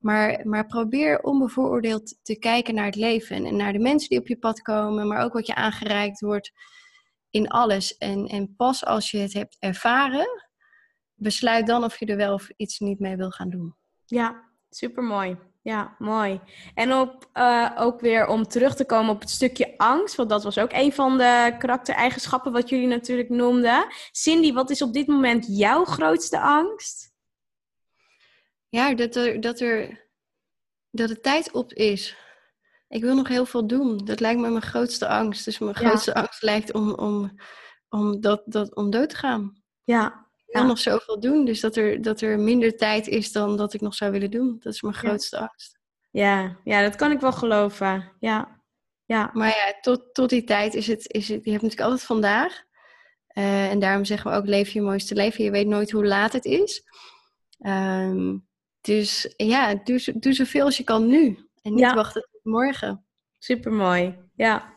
Maar, 0.03 0.41
maar 0.47 0.65
probeer 0.65 1.21
onbevooroordeeld 1.21 2.15
te 2.21 2.39
kijken 2.39 2.75
naar 2.75 2.85
het 2.85 2.95
leven 2.95 3.45
en 3.45 3.55
naar 3.55 3.73
de 3.73 3.79
mensen 3.79 4.09
die 4.09 4.19
op 4.19 4.27
je 4.27 4.37
pad 4.37 4.61
komen, 4.61 5.07
maar 5.07 5.23
ook 5.23 5.33
wat 5.33 5.47
je 5.47 5.55
aangereikt 5.55 6.19
wordt 6.19 6.51
in 7.29 7.47
alles. 7.47 7.97
En, 7.97 8.27
en 8.27 8.55
pas 8.55 8.85
als 8.85 9.11
je 9.11 9.17
het 9.17 9.33
hebt 9.33 9.57
ervaren, 9.59 10.27
besluit 11.13 11.67
dan 11.67 11.83
of 11.83 11.99
je 11.99 12.05
er 12.05 12.17
wel 12.17 12.33
of 12.33 12.49
iets 12.55 12.79
niet 12.79 12.99
mee 12.99 13.15
wil 13.15 13.29
gaan 13.29 13.49
doen. 13.49 13.75
Ja, 14.05 14.43
super 14.69 15.03
mooi. 15.03 15.37
Ja, 15.61 15.95
mooi. 15.97 16.41
En 16.73 16.93
op, 16.93 17.29
uh, 17.33 17.71
ook 17.75 17.99
weer 18.01 18.27
om 18.27 18.43
terug 18.43 18.75
te 18.75 18.85
komen 18.85 19.13
op 19.13 19.19
het 19.19 19.29
stukje 19.29 19.73
angst, 19.77 20.15
want 20.15 20.29
dat 20.29 20.43
was 20.43 20.57
ook 20.57 20.73
een 20.73 20.93
van 20.93 21.17
de 21.17 21.55
karaktereigenschappen 21.57 22.51
wat 22.51 22.69
jullie 22.69 22.87
natuurlijk 22.87 23.29
noemden. 23.29 23.85
Cindy, 24.11 24.53
wat 24.53 24.69
is 24.69 24.81
op 24.81 24.93
dit 24.93 25.07
moment 25.07 25.57
jouw 25.57 25.85
grootste 25.85 26.39
angst? 26.39 27.12
Ja, 28.73 28.93
dat 28.93 29.15
er, 29.15 29.41
dat 29.41 29.59
er 29.59 30.07
dat 30.91 31.09
de 31.09 31.19
tijd 31.19 31.51
op 31.51 31.73
is. 31.73 32.15
Ik 32.87 33.01
wil 33.01 33.15
nog 33.15 33.27
heel 33.27 33.45
veel 33.45 33.67
doen. 33.67 33.97
Dat 33.97 34.19
lijkt 34.19 34.39
me 34.39 34.49
mijn 34.49 34.61
grootste 34.61 35.07
angst. 35.07 35.45
Dus 35.45 35.59
mijn 35.59 35.75
grootste 35.75 36.13
angst 36.13 36.41
lijkt 36.41 36.73
om, 36.73 36.93
om, 36.93 37.39
om, 37.89 38.21
dat, 38.21 38.41
dat, 38.45 38.75
om 38.75 38.89
dood 38.89 39.09
te 39.09 39.15
gaan. 39.15 39.63
Ja. 39.83 40.27
Ik 40.45 40.55
wil 40.55 40.65
nog 40.65 40.79
zoveel 40.79 41.19
doen. 41.19 41.45
Dus 41.45 41.59
dat 41.59 41.75
er, 41.75 42.01
dat 42.01 42.21
er 42.21 42.39
minder 42.39 42.77
tijd 42.77 43.07
is 43.07 43.31
dan 43.31 43.57
dat 43.57 43.73
ik 43.73 43.81
nog 43.81 43.95
zou 43.95 44.11
willen 44.11 44.31
doen. 44.31 44.55
Dat 44.59 44.73
is 44.73 44.81
mijn 44.81 44.93
grootste 44.93 45.39
angst. 45.39 45.79
Ja. 46.11 46.57
ja, 46.63 46.81
dat 46.81 46.95
kan 46.95 47.11
ik 47.11 47.19
wel 47.19 47.33
geloven. 47.33 48.11
Ja. 48.19 48.61
Ja. 49.05 49.29
Maar 49.33 49.47
ja, 49.47 49.77
tot, 49.81 50.13
tot 50.13 50.29
die 50.29 50.43
tijd 50.43 50.73
is 50.73 50.87
het, 50.87 51.13
is 51.13 51.27
het, 51.27 51.43
je 51.43 51.51
hebt 51.51 51.63
natuurlijk 51.63 51.89
altijd 51.89 52.07
vandaag. 52.07 52.63
Uh, 53.33 53.71
en 53.71 53.79
daarom 53.79 54.05
zeggen 54.05 54.31
we 54.31 54.37
ook, 54.37 54.45
leef 54.45 54.69
je 54.69 54.81
mooiste 54.81 55.15
leven. 55.15 55.43
Je 55.43 55.51
weet 55.51 55.67
nooit 55.67 55.91
hoe 55.91 56.05
laat 56.05 56.33
het 56.33 56.45
is. 56.45 56.83
Um, 57.59 58.51
dus 58.83 59.33
ja, 59.37 59.75
doe, 59.75 60.13
doe 60.19 60.33
zoveel 60.33 60.65
als 60.65 60.77
je 60.77 60.83
kan 60.83 61.07
nu. 61.07 61.47
En 61.61 61.73
niet 61.73 61.93
wachten 61.93 62.27
tot 62.31 62.43
morgen. 62.43 63.05
Supermooi, 63.37 64.17
ja. 64.35 64.73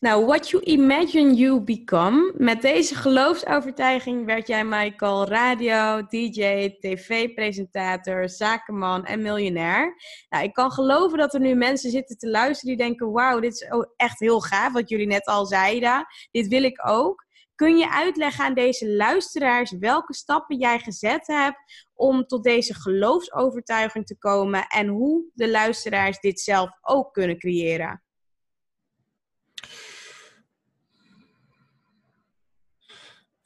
Nou, 0.00 0.24
what 0.24 0.50
you 0.50 0.62
imagine 0.62 1.34
you 1.34 1.60
become. 1.60 2.34
Met 2.36 2.62
deze 2.62 2.94
geloofsovertuiging 2.94 4.24
werd 4.26 4.46
jij, 4.46 4.64
Michael, 4.64 5.28
radio, 5.28 6.06
DJ, 6.06 6.68
tv-presentator, 6.80 8.28
zakenman 8.28 9.04
en 9.04 9.22
miljonair. 9.22 9.96
Nou, 10.28 10.44
ik 10.44 10.52
kan 10.52 10.70
geloven 10.70 11.18
dat 11.18 11.34
er 11.34 11.40
nu 11.40 11.54
mensen 11.54 11.90
zitten 11.90 12.18
te 12.18 12.28
luisteren 12.30 12.76
die 12.76 12.86
denken: 12.86 13.12
wauw, 13.12 13.40
dit 13.40 13.52
is 13.52 13.68
echt 13.96 14.20
heel 14.20 14.40
gaaf, 14.40 14.72
wat 14.72 14.88
jullie 14.88 15.06
net 15.06 15.26
al 15.26 15.46
zeiden. 15.46 16.06
Dit 16.30 16.48
wil 16.48 16.62
ik 16.62 16.88
ook. 16.88 17.23
Kun 17.54 17.76
je 17.76 17.90
uitleggen 17.90 18.44
aan 18.44 18.54
deze 18.54 18.96
luisteraars 18.96 19.70
welke 19.78 20.14
stappen 20.14 20.58
jij 20.58 20.78
gezet 20.78 21.26
hebt 21.26 21.88
om 21.94 22.26
tot 22.26 22.44
deze 22.44 22.74
geloofsovertuiging 22.74 24.06
te 24.06 24.18
komen 24.18 24.66
en 24.66 24.86
hoe 24.86 25.30
de 25.34 25.50
luisteraars 25.50 26.20
dit 26.20 26.40
zelf 26.40 26.70
ook 26.80 27.12
kunnen 27.12 27.38
creëren? 27.38 28.02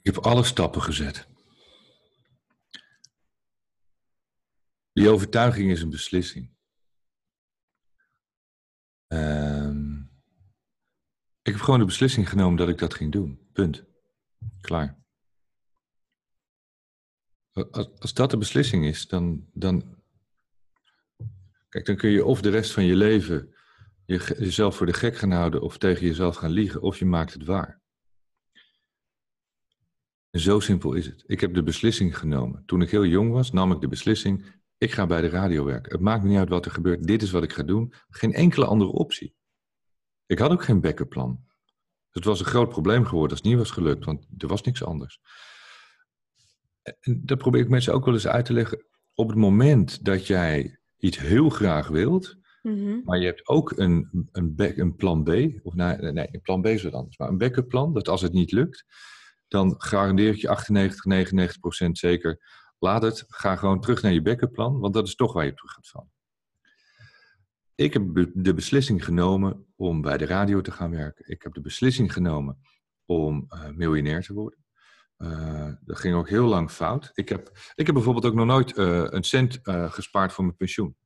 Ik 0.02 0.14
heb 0.14 0.18
alle 0.18 0.44
stappen 0.44 0.82
gezet. 0.82 1.28
Die 4.92 5.08
overtuiging 5.08 5.70
is 5.70 5.82
een 5.82 5.90
beslissing. 5.90 6.56
Ehm, 9.06 10.00
ik 11.42 11.52
heb 11.52 11.60
gewoon 11.60 11.78
de 11.78 11.84
beslissing 11.84 12.28
genomen 12.28 12.56
dat 12.56 12.68
ik 12.68 12.78
dat 12.78 12.94
ging 12.94 13.12
doen. 13.12 13.48
Punt. 13.52 13.87
Klaar. 14.68 14.98
Als, 17.98 18.14
dat 18.14 18.30
de 18.30 18.36
beslissing 18.36 18.84
is, 18.84 19.06
dan, 19.06 19.48
dan. 19.52 19.96
Kijk, 21.68 21.86
dan 21.86 21.96
kun 21.96 22.10
je 22.10 22.24
of 22.24 22.40
de 22.40 22.50
rest 22.50 22.72
van 22.72 22.84
je 22.84 22.96
leven 22.96 23.54
jezelf 24.06 24.76
voor 24.76 24.86
de 24.86 24.92
gek 24.92 25.16
gaan 25.16 25.30
houden, 25.30 25.62
of 25.62 25.78
tegen 25.78 26.06
jezelf 26.06 26.36
gaan 26.36 26.50
liegen, 26.50 26.82
of 26.82 26.98
je 26.98 27.04
maakt 27.04 27.32
het 27.32 27.44
waar. 27.44 27.80
Zo 30.30 30.60
simpel 30.60 30.92
is 30.92 31.06
het. 31.06 31.24
Ik 31.26 31.40
heb 31.40 31.54
de 31.54 31.62
beslissing 31.62 32.18
genomen. 32.18 32.62
Toen 32.66 32.82
ik 32.82 32.90
heel 32.90 33.06
jong 33.06 33.32
was, 33.32 33.50
nam 33.50 33.72
ik 33.72 33.80
de 33.80 33.88
beslissing: 33.88 34.62
ik 34.78 34.92
ga 34.92 35.06
bij 35.06 35.20
de 35.20 35.28
radio 35.28 35.64
werken. 35.64 35.92
Het 35.92 36.00
maakt 36.00 36.22
me 36.22 36.28
niet 36.28 36.38
uit 36.38 36.48
wat 36.48 36.64
er 36.64 36.70
gebeurt, 36.70 37.06
dit 37.06 37.22
is 37.22 37.30
wat 37.30 37.42
ik 37.42 37.52
ga 37.52 37.62
doen. 37.62 37.92
Geen 38.08 38.34
enkele 38.34 38.66
andere 38.66 38.90
optie. 38.90 39.34
Ik 40.26 40.38
had 40.38 40.50
ook 40.50 40.64
geen 40.64 40.80
backup 40.80 41.08
plan. 41.08 41.47
Het 42.10 42.24
was 42.24 42.40
een 42.40 42.46
groot 42.46 42.68
probleem 42.68 43.04
geworden 43.04 43.30
als 43.30 43.40
het 43.40 43.48
niet 43.48 43.58
was 43.58 43.70
gelukt, 43.70 44.04
want 44.04 44.26
er 44.38 44.48
was 44.48 44.62
niks 44.62 44.84
anders. 44.84 45.20
En 46.82 47.22
dat 47.24 47.38
probeer 47.38 47.60
ik 47.60 47.68
mensen 47.68 47.94
ook 47.94 48.04
wel 48.04 48.14
eens 48.14 48.26
uit 48.26 48.44
te 48.44 48.52
leggen. 48.52 48.86
Op 49.14 49.28
het 49.28 49.36
moment 49.36 50.04
dat 50.04 50.26
jij 50.26 50.78
iets 50.98 51.18
heel 51.18 51.48
graag 51.48 51.88
wilt, 51.88 52.36
mhm. 52.62 53.00
maar 53.04 53.18
je 53.18 53.26
hebt 53.26 53.48
ook 53.48 53.72
een, 53.76 54.28
een, 54.32 54.54
een 54.56 54.96
plan 54.96 55.24
B, 55.24 55.28
of 55.62 55.74
nee, 55.74 55.96
nee, 55.96 56.28
een 56.30 56.40
plan 56.42 56.62
B 56.62 56.66
is 56.66 56.82
wat 56.82 56.92
anders, 56.92 57.18
maar 57.18 57.28
een 57.28 57.38
backup 57.38 57.68
plan, 57.68 57.92
dat 57.92 58.08
als 58.08 58.22
het 58.22 58.32
niet 58.32 58.52
lukt, 58.52 58.84
dan 59.48 59.74
garandeer 59.78 60.32
ik 60.32 60.40
je 60.40 60.48
98, 60.48 61.04
99 61.04 61.60
procent 61.60 61.98
zeker, 61.98 62.40
laat 62.78 63.02
het, 63.02 63.24
ga 63.28 63.56
gewoon 63.56 63.80
terug 63.80 64.02
naar 64.02 64.12
je 64.12 64.22
backup 64.22 64.52
plan, 64.52 64.78
want 64.78 64.94
dat 64.94 65.06
is 65.06 65.14
toch 65.14 65.32
waar 65.32 65.44
je 65.44 65.54
terug 65.54 65.72
gaat 65.72 65.88
vallen. 65.88 66.12
Ik 67.78 67.92
heb 67.92 68.30
de 68.34 68.54
beslissing 68.54 69.04
genomen 69.04 69.66
om 69.76 70.00
bij 70.00 70.18
de 70.18 70.26
radio 70.26 70.60
te 70.60 70.70
gaan 70.70 70.90
werken. 70.90 71.28
Ik 71.28 71.42
heb 71.42 71.54
de 71.54 71.60
beslissing 71.60 72.12
genomen 72.12 72.60
om 73.04 73.46
uh, 73.48 73.68
miljonair 73.70 74.22
te 74.22 74.32
worden. 74.32 74.64
Uh, 75.18 75.72
dat 75.80 75.98
ging 75.98 76.14
ook 76.14 76.28
heel 76.28 76.46
lang 76.46 76.70
fout. 76.70 77.10
Ik 77.14 77.28
heb, 77.28 77.50
ik 77.74 77.86
heb 77.86 77.94
bijvoorbeeld 77.94 78.26
ook 78.26 78.34
nog 78.34 78.46
nooit 78.46 78.76
uh, 78.76 79.06
een 79.08 79.22
cent 79.22 79.58
gespaard 79.62 80.32
voor 80.32 80.44
mijn 80.44 80.56
pensioen. 80.56 80.96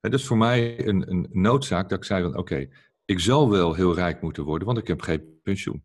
dat 0.00 0.12
is 0.12 0.26
voor 0.26 0.36
mij 0.36 0.86
een, 0.86 1.10
een 1.10 1.28
noodzaak 1.30 1.88
dat 1.88 1.98
ik 1.98 2.04
zei 2.04 2.22
van 2.22 2.36
oké, 2.36 2.68
ik 3.04 3.20
zal 3.20 3.50
wel 3.50 3.74
heel 3.74 3.94
rijk 3.94 4.22
moeten 4.22 4.44
worden, 4.44 4.66
want 4.66 4.78
ik 4.78 4.86
heb 4.86 5.00
geen 5.00 5.40
pensioen. 5.42 5.84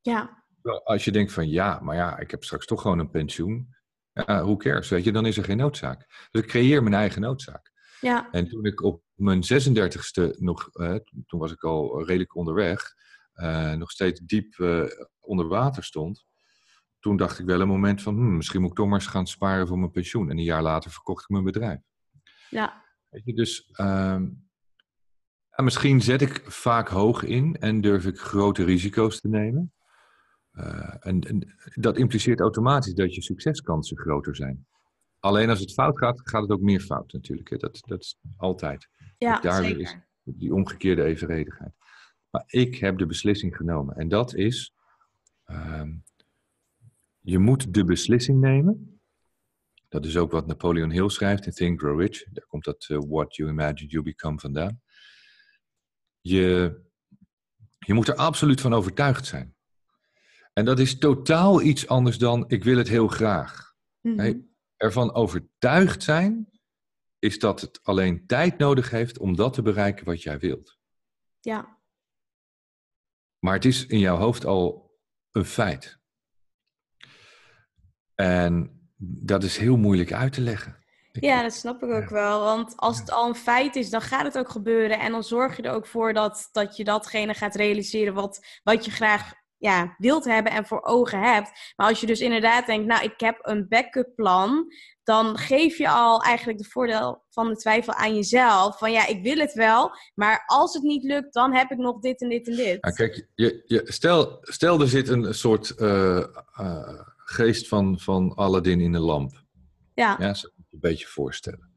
Ja. 0.00 0.44
Als 0.84 1.04
je 1.04 1.12
denkt 1.12 1.32
van 1.32 1.48
ja, 1.48 1.80
maar 1.82 1.96
ja, 1.96 2.18
ik 2.18 2.30
heb 2.30 2.44
straks 2.44 2.66
toch 2.66 2.80
gewoon 2.80 2.98
een 2.98 3.10
pensioen. 3.10 3.74
Hoe 4.26 4.56
cares, 4.56 4.88
weet 4.88 5.04
je, 5.04 5.12
dan 5.12 5.26
is 5.26 5.36
er 5.36 5.44
geen 5.44 5.56
noodzaak. 5.56 6.28
Dus 6.30 6.42
ik 6.42 6.48
creëer 6.48 6.82
mijn 6.82 6.94
eigen 6.94 7.20
noodzaak. 7.20 7.69
Ja. 8.00 8.30
En 8.30 8.48
toen 8.48 8.64
ik 8.64 8.82
op 8.82 9.02
mijn 9.14 9.42
36e 9.42 10.38
nog, 10.38 10.70
uh, 10.72 10.94
toen 11.26 11.40
was 11.40 11.52
ik 11.52 11.62
al 11.62 12.04
redelijk 12.06 12.36
onderweg, 12.36 12.94
uh, 13.34 13.72
nog 13.72 13.90
steeds 13.90 14.20
diep 14.20 14.56
uh, 14.58 14.84
onder 15.20 15.48
water 15.48 15.84
stond. 15.84 16.26
Toen 16.98 17.16
dacht 17.16 17.38
ik 17.38 17.46
wel 17.46 17.60
een 17.60 17.68
moment 17.68 18.02
van, 18.02 18.14
hmm, 18.14 18.36
misschien 18.36 18.60
moet 18.60 18.70
ik 18.70 18.76
toch 18.76 18.86
maar 18.86 19.00
eens 19.00 19.08
gaan 19.08 19.26
sparen 19.26 19.66
voor 19.66 19.78
mijn 19.78 19.90
pensioen. 19.90 20.30
En 20.30 20.38
een 20.38 20.44
jaar 20.44 20.62
later 20.62 20.90
verkocht 20.90 21.22
ik 21.22 21.28
mijn 21.28 21.44
bedrijf. 21.44 21.80
Ja. 22.50 22.84
Weet 23.08 23.24
je, 23.24 23.34
dus 23.34 23.70
ehm, 23.72 24.28
misschien 25.56 26.00
zet 26.00 26.22
ik 26.22 26.42
vaak 26.46 26.88
hoog 26.88 27.22
in 27.22 27.56
en 27.56 27.80
durf 27.80 28.06
ik 28.06 28.18
grote 28.18 28.64
risico's 28.64 29.20
te 29.20 29.28
nemen. 29.28 29.72
En, 31.00 31.20
en 31.20 31.54
dat 31.74 31.96
impliceert 31.96 32.40
automatisch 32.40 32.94
dat 32.94 33.14
je 33.14 33.22
succeskansen 33.22 33.98
groter 33.98 34.36
zijn. 34.36 34.66
Alleen 35.20 35.50
als 35.50 35.60
het 35.60 35.72
fout 35.72 35.98
gaat, 35.98 36.20
gaat 36.28 36.42
het 36.42 36.50
ook 36.50 36.60
meer 36.60 36.80
fout 36.80 37.12
natuurlijk. 37.12 37.50
Hè? 37.50 37.56
Dat, 37.56 37.78
dat 37.86 38.00
is 38.00 38.18
altijd. 38.36 38.88
Ja, 39.18 39.34
dus 39.34 39.42
daar 39.42 39.64
zeker. 39.64 39.80
is 39.80 39.96
die 40.22 40.54
omgekeerde 40.54 41.04
evenredigheid. 41.04 41.72
Maar 42.30 42.44
ik 42.46 42.76
heb 42.76 42.98
de 42.98 43.06
beslissing 43.06 43.56
genomen. 43.56 43.96
En 43.96 44.08
dat 44.08 44.34
is, 44.34 44.74
uh, 45.46 45.82
je 47.20 47.38
moet 47.38 47.74
de 47.74 47.84
beslissing 47.84 48.40
nemen. 48.40 49.00
Dat 49.88 50.04
is 50.04 50.16
ook 50.16 50.30
wat 50.30 50.46
Napoleon 50.46 50.90
Hill 50.90 51.08
schrijft 51.08 51.46
in 51.46 51.52
Think, 51.52 51.80
Grow 51.80 52.00
Rich. 52.00 52.24
Daar 52.30 52.46
komt 52.46 52.64
dat 52.64 52.88
uh, 52.88 52.98
What 53.08 53.36
You 53.36 53.50
Imagine 53.50 53.90
You 53.90 54.02
Become 54.04 54.38
vandaan. 54.38 54.80
Je, 56.20 56.80
je 57.78 57.94
moet 57.94 58.08
er 58.08 58.14
absoluut 58.14 58.60
van 58.60 58.72
overtuigd 58.74 59.26
zijn. 59.26 59.54
En 60.52 60.64
dat 60.64 60.78
is 60.78 60.98
totaal 60.98 61.62
iets 61.62 61.88
anders 61.88 62.18
dan 62.18 62.44
ik 62.48 62.64
wil 62.64 62.76
het 62.76 62.88
heel 62.88 63.08
graag. 63.08 63.74
Mm 64.00 64.18
-hmm 64.18 64.49
ervan 64.80 65.14
overtuigd 65.14 66.02
zijn, 66.02 66.50
is 67.18 67.38
dat 67.38 67.60
het 67.60 67.80
alleen 67.82 68.26
tijd 68.26 68.58
nodig 68.58 68.90
heeft 68.90 69.18
om 69.18 69.36
dat 69.36 69.52
te 69.52 69.62
bereiken 69.62 70.04
wat 70.04 70.22
jij 70.22 70.38
wilt. 70.38 70.78
Ja. 71.40 71.78
Maar 73.38 73.54
het 73.54 73.64
is 73.64 73.86
in 73.86 73.98
jouw 73.98 74.16
hoofd 74.16 74.44
al 74.44 74.94
een 75.30 75.44
feit. 75.44 75.98
En 78.14 78.80
dat 78.96 79.42
is 79.42 79.56
heel 79.56 79.76
moeilijk 79.76 80.12
uit 80.12 80.32
te 80.32 80.40
leggen. 80.40 80.84
ja, 81.12 81.42
dat 81.42 81.52
snap 81.52 81.82
ik 81.82 81.90
ook 81.90 82.08
wel. 82.08 82.40
Want 82.40 82.76
als 82.76 82.98
het 82.98 83.10
al 83.10 83.28
een 83.28 83.34
feit 83.34 83.76
is, 83.76 83.90
dan 83.90 84.02
gaat 84.02 84.24
het 84.24 84.38
ook 84.38 84.50
gebeuren. 84.50 84.98
En 84.98 85.12
dan 85.12 85.24
zorg 85.24 85.56
je 85.56 85.62
er 85.62 85.74
ook 85.74 85.86
voor 85.86 86.12
dat, 86.12 86.48
dat 86.52 86.76
je 86.76 86.84
datgene 86.84 87.34
gaat 87.34 87.54
realiseren 87.54 88.14
wat, 88.14 88.60
wat 88.62 88.84
je 88.84 88.90
graag 88.90 89.32
ja, 89.60 89.94
wilt 89.98 90.24
hebben 90.24 90.52
en 90.52 90.66
voor 90.66 90.82
ogen 90.82 91.20
hebt. 91.20 91.50
Maar 91.76 91.88
als 91.88 92.00
je 92.00 92.06
dus 92.06 92.20
inderdaad 92.20 92.66
denkt, 92.66 92.86
nou, 92.86 93.04
ik 93.04 93.20
heb 93.20 93.38
een 93.42 93.68
backup 93.68 94.14
plan, 94.14 94.72
dan 95.02 95.38
geef 95.38 95.78
je 95.78 95.88
al 95.88 96.22
eigenlijk 96.22 96.58
de 96.58 96.68
voordeel 96.68 97.24
van 97.30 97.48
de 97.48 97.56
twijfel 97.56 97.94
aan 97.94 98.14
jezelf. 98.14 98.78
Van 98.78 98.92
ja, 98.92 99.06
ik 99.06 99.22
wil 99.22 99.38
het 99.38 99.52
wel, 99.52 99.90
maar 100.14 100.42
als 100.46 100.74
het 100.74 100.82
niet 100.82 101.04
lukt, 101.04 101.32
dan 101.32 101.54
heb 101.54 101.70
ik 101.70 101.78
nog 101.78 102.00
dit 102.00 102.20
en 102.20 102.28
dit 102.28 102.48
en 102.48 102.56
dit. 102.56 102.78
Ja, 102.80 102.90
kijk, 102.90 103.28
je, 103.34 103.62
je, 103.66 103.82
stel, 103.84 104.38
stel 104.40 104.80
er 104.80 104.88
zit 104.88 105.08
een 105.08 105.34
soort 105.34 105.72
uh, 105.76 106.24
uh, 106.60 107.00
geest 107.16 107.68
van, 107.68 108.00
van 108.00 108.34
Aladdin 108.34 108.80
in 108.80 108.94
een 108.94 109.00
lamp. 109.00 109.44
Ja. 109.94 110.16
Ja, 110.18 110.26
moet 110.28 110.40
je 110.40 110.50
een 110.70 110.80
beetje 110.80 111.06
voorstellen. 111.06 111.68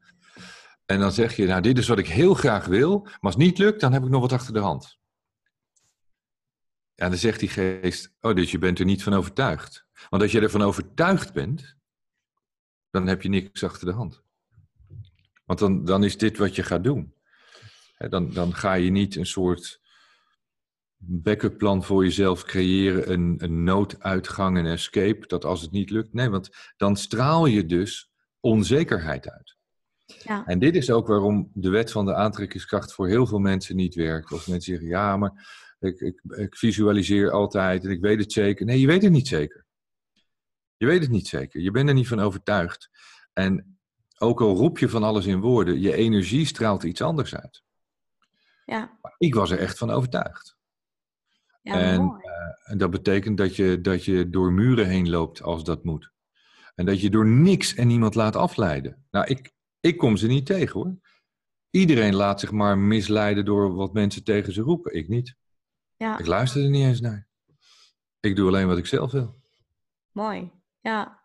En 0.86 0.98
dan 0.98 1.12
zeg 1.12 1.36
je, 1.36 1.46
nou, 1.46 1.60
dit 1.60 1.78
is 1.78 1.88
wat 1.88 1.98
ik 1.98 2.08
heel 2.08 2.34
graag 2.34 2.66
wil, 2.66 3.00
maar 3.00 3.18
als 3.20 3.34
het 3.34 3.42
niet 3.42 3.58
lukt, 3.58 3.80
dan 3.80 3.92
heb 3.92 4.02
ik 4.02 4.08
nog 4.08 4.20
wat 4.20 4.32
achter 4.32 4.52
de 4.52 4.60
hand. 4.60 4.98
Ja, 6.94 7.08
dan 7.08 7.18
zegt 7.18 7.40
die 7.40 7.48
geest, 7.48 8.14
oh, 8.20 8.34
dus 8.34 8.50
je 8.50 8.58
bent 8.58 8.78
er 8.78 8.84
niet 8.84 9.02
van 9.02 9.12
overtuigd. 9.12 9.86
Want 10.08 10.22
als 10.22 10.32
je 10.32 10.40
ervan 10.40 10.62
overtuigd 10.62 11.32
bent, 11.32 11.76
dan 12.90 13.06
heb 13.06 13.22
je 13.22 13.28
niks 13.28 13.64
achter 13.64 13.86
de 13.86 13.92
hand. 13.92 14.22
Want 15.44 15.58
dan, 15.58 15.84
dan 15.84 16.04
is 16.04 16.18
dit 16.18 16.38
wat 16.38 16.54
je 16.54 16.62
gaat 16.62 16.84
doen. 16.84 17.14
dan, 17.96 18.32
dan 18.32 18.54
ga 18.54 18.74
je 18.74 18.90
niet 18.90 19.16
een 19.16 19.26
soort 19.26 19.80
backup 21.06 21.58
plan 21.58 21.84
voor 21.84 22.04
jezelf 22.04 22.44
creëren, 22.44 23.12
een, 23.12 23.34
een 23.38 23.64
nooduitgang, 23.64 24.58
een 24.58 24.66
escape, 24.66 25.26
dat 25.26 25.44
als 25.44 25.60
het 25.60 25.70
niet 25.70 25.90
lukt. 25.90 26.12
Nee, 26.12 26.28
want 26.28 26.50
dan 26.76 26.96
straal 26.96 27.46
je 27.46 27.66
dus 27.66 28.10
onzekerheid 28.40 29.30
uit. 29.30 29.56
Ja. 30.06 30.46
En 30.46 30.58
dit 30.58 30.76
is 30.76 30.90
ook 30.90 31.06
waarom 31.06 31.50
de 31.54 31.70
wet 31.70 31.90
van 31.90 32.04
de 32.04 32.14
aantrekkingskracht 32.14 32.92
voor 32.92 33.08
heel 33.08 33.26
veel 33.26 33.38
mensen 33.38 33.76
niet 33.76 33.94
werkt. 33.94 34.32
Of 34.32 34.48
mensen 34.48 34.72
zeggen, 34.72 34.88
ja, 34.88 35.16
maar 35.16 35.63
ik, 35.84 36.00
ik, 36.00 36.20
ik 36.36 36.56
visualiseer 36.56 37.30
altijd 37.30 37.84
en 37.84 37.90
ik 37.90 38.00
weet 38.00 38.18
het 38.18 38.32
zeker. 38.32 38.66
Nee, 38.66 38.80
je 38.80 38.86
weet 38.86 39.02
het 39.02 39.12
niet 39.12 39.28
zeker. 39.28 39.64
Je 40.76 40.86
weet 40.86 41.00
het 41.00 41.10
niet 41.10 41.28
zeker. 41.28 41.60
Je 41.60 41.70
bent 41.70 41.88
er 41.88 41.94
niet 41.94 42.08
van 42.08 42.20
overtuigd. 42.20 42.90
En 43.32 43.78
ook 44.18 44.40
al 44.40 44.56
roep 44.56 44.78
je 44.78 44.88
van 44.88 45.02
alles 45.02 45.26
in 45.26 45.40
woorden, 45.40 45.80
je 45.80 45.94
energie 45.94 46.46
straalt 46.46 46.82
iets 46.82 47.00
anders 47.00 47.34
uit. 47.34 47.62
Ja. 48.64 48.98
ik 49.18 49.34
was 49.34 49.50
er 49.50 49.58
echt 49.58 49.78
van 49.78 49.90
overtuigd. 49.90 50.56
Ja, 51.62 51.74
en, 51.74 52.02
uh, 52.02 52.70
en 52.70 52.78
dat 52.78 52.90
betekent 52.90 53.36
dat 53.36 53.56
je, 53.56 53.80
dat 53.80 54.04
je 54.04 54.30
door 54.30 54.52
muren 54.52 54.86
heen 54.86 55.10
loopt 55.10 55.42
als 55.42 55.64
dat 55.64 55.84
moet. 55.84 56.12
En 56.74 56.86
dat 56.86 57.00
je 57.00 57.10
door 57.10 57.26
niks 57.26 57.74
en 57.74 57.86
niemand 57.86 58.14
laat 58.14 58.36
afleiden. 58.36 59.04
Nou, 59.10 59.26
ik, 59.26 59.52
ik 59.80 59.98
kom 59.98 60.16
ze 60.16 60.26
niet 60.26 60.46
tegen 60.46 60.80
hoor. 60.80 60.96
Iedereen 61.70 62.14
laat 62.14 62.40
zich 62.40 62.50
maar 62.50 62.78
misleiden 62.78 63.44
door 63.44 63.74
wat 63.74 63.92
mensen 63.92 64.24
tegen 64.24 64.52
ze 64.52 64.60
roepen. 64.60 64.94
Ik 64.94 65.08
niet. 65.08 65.36
Ja. 65.96 66.18
Ik 66.18 66.26
luister 66.26 66.62
er 66.62 66.70
niet 66.70 66.86
eens 66.86 67.00
naar. 67.00 67.28
Ik 68.20 68.36
doe 68.36 68.48
alleen 68.48 68.66
wat 68.66 68.78
ik 68.78 68.86
zelf 68.86 69.12
wil. 69.12 69.42
Mooi, 70.12 70.50
ja. 70.80 71.22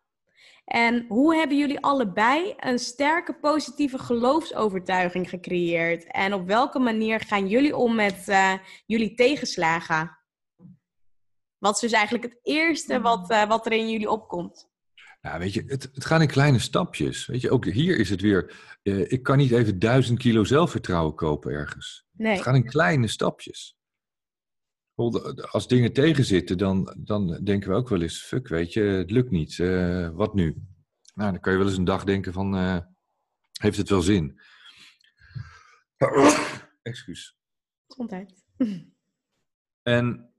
En 0.65 1.05
hoe 1.07 1.35
hebben 1.35 1.57
jullie 1.57 1.79
allebei 1.79 2.53
een 2.57 2.79
sterke 2.79 3.33
positieve 3.33 3.97
geloofsovertuiging 3.97 5.29
gecreëerd? 5.29 6.11
En 6.11 6.33
op 6.33 6.47
welke 6.47 6.79
manier 6.79 7.19
gaan 7.19 7.47
jullie 7.47 7.75
om 7.75 7.95
met 7.95 8.27
uh, 8.27 8.53
jullie 8.85 9.13
tegenslagen? 9.13 10.17
Wat 11.57 11.73
is 11.73 11.79
dus 11.79 11.91
eigenlijk 11.91 12.23
het 12.23 12.39
eerste 12.43 13.01
wat, 13.01 13.31
uh, 13.31 13.47
wat 13.47 13.65
er 13.65 13.71
in 13.71 13.89
jullie 13.89 14.09
opkomt? 14.09 14.69
Nou, 15.21 15.39
weet 15.39 15.53
je, 15.53 15.63
het, 15.67 15.89
het 15.93 16.05
gaat 16.05 16.21
in 16.21 16.27
kleine 16.27 16.59
stapjes. 16.59 17.25
Weet 17.25 17.41
je, 17.41 17.51
ook 17.51 17.65
hier 17.65 17.97
is 17.97 18.09
het 18.09 18.21
weer. 18.21 18.55
Uh, 18.83 19.11
ik 19.11 19.23
kan 19.23 19.37
niet 19.37 19.51
even 19.51 19.79
duizend 19.79 20.19
kilo 20.19 20.43
zelfvertrouwen 20.43 21.15
kopen 21.15 21.51
ergens. 21.51 22.05
Nee. 22.11 22.33
Het 22.33 22.41
gaat 22.41 22.55
in 22.55 22.65
kleine 22.65 23.07
stapjes. 23.07 23.78
Als 25.51 25.67
dingen 25.67 25.93
tegenzitten, 25.93 26.57
dan, 26.57 26.95
dan 26.97 27.43
denken 27.43 27.69
we 27.69 27.75
ook 27.75 27.89
wel 27.89 28.01
eens: 28.01 28.21
fuck, 28.21 28.47
weet 28.47 28.73
je, 28.73 28.81
het 28.81 29.11
lukt 29.11 29.31
niet. 29.31 29.57
Uh, 29.57 30.09
wat 30.09 30.33
nu? 30.33 30.55
Nou, 31.13 31.31
dan 31.31 31.39
kan 31.39 31.51
je 31.51 31.57
wel 31.57 31.67
eens 31.67 31.77
een 31.77 31.83
dag 31.83 32.03
denken: 32.03 32.33
van, 32.33 32.55
uh, 32.55 32.79
heeft 33.51 33.77
het 33.77 33.89
wel 33.89 34.01
zin? 34.01 34.39
Excuus. 36.81 37.37
Gezondheid. 37.87 38.43
En 39.83 40.33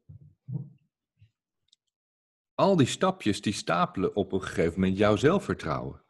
al 2.55 2.77
die 2.77 2.87
stapjes 2.87 3.41
die 3.41 3.53
stapelen 3.53 4.17
op 4.17 4.33
een 4.33 4.43
gegeven 4.43 4.81
moment 4.81 4.99
jouw 4.99 5.17
zelfvertrouwen. 5.17 6.05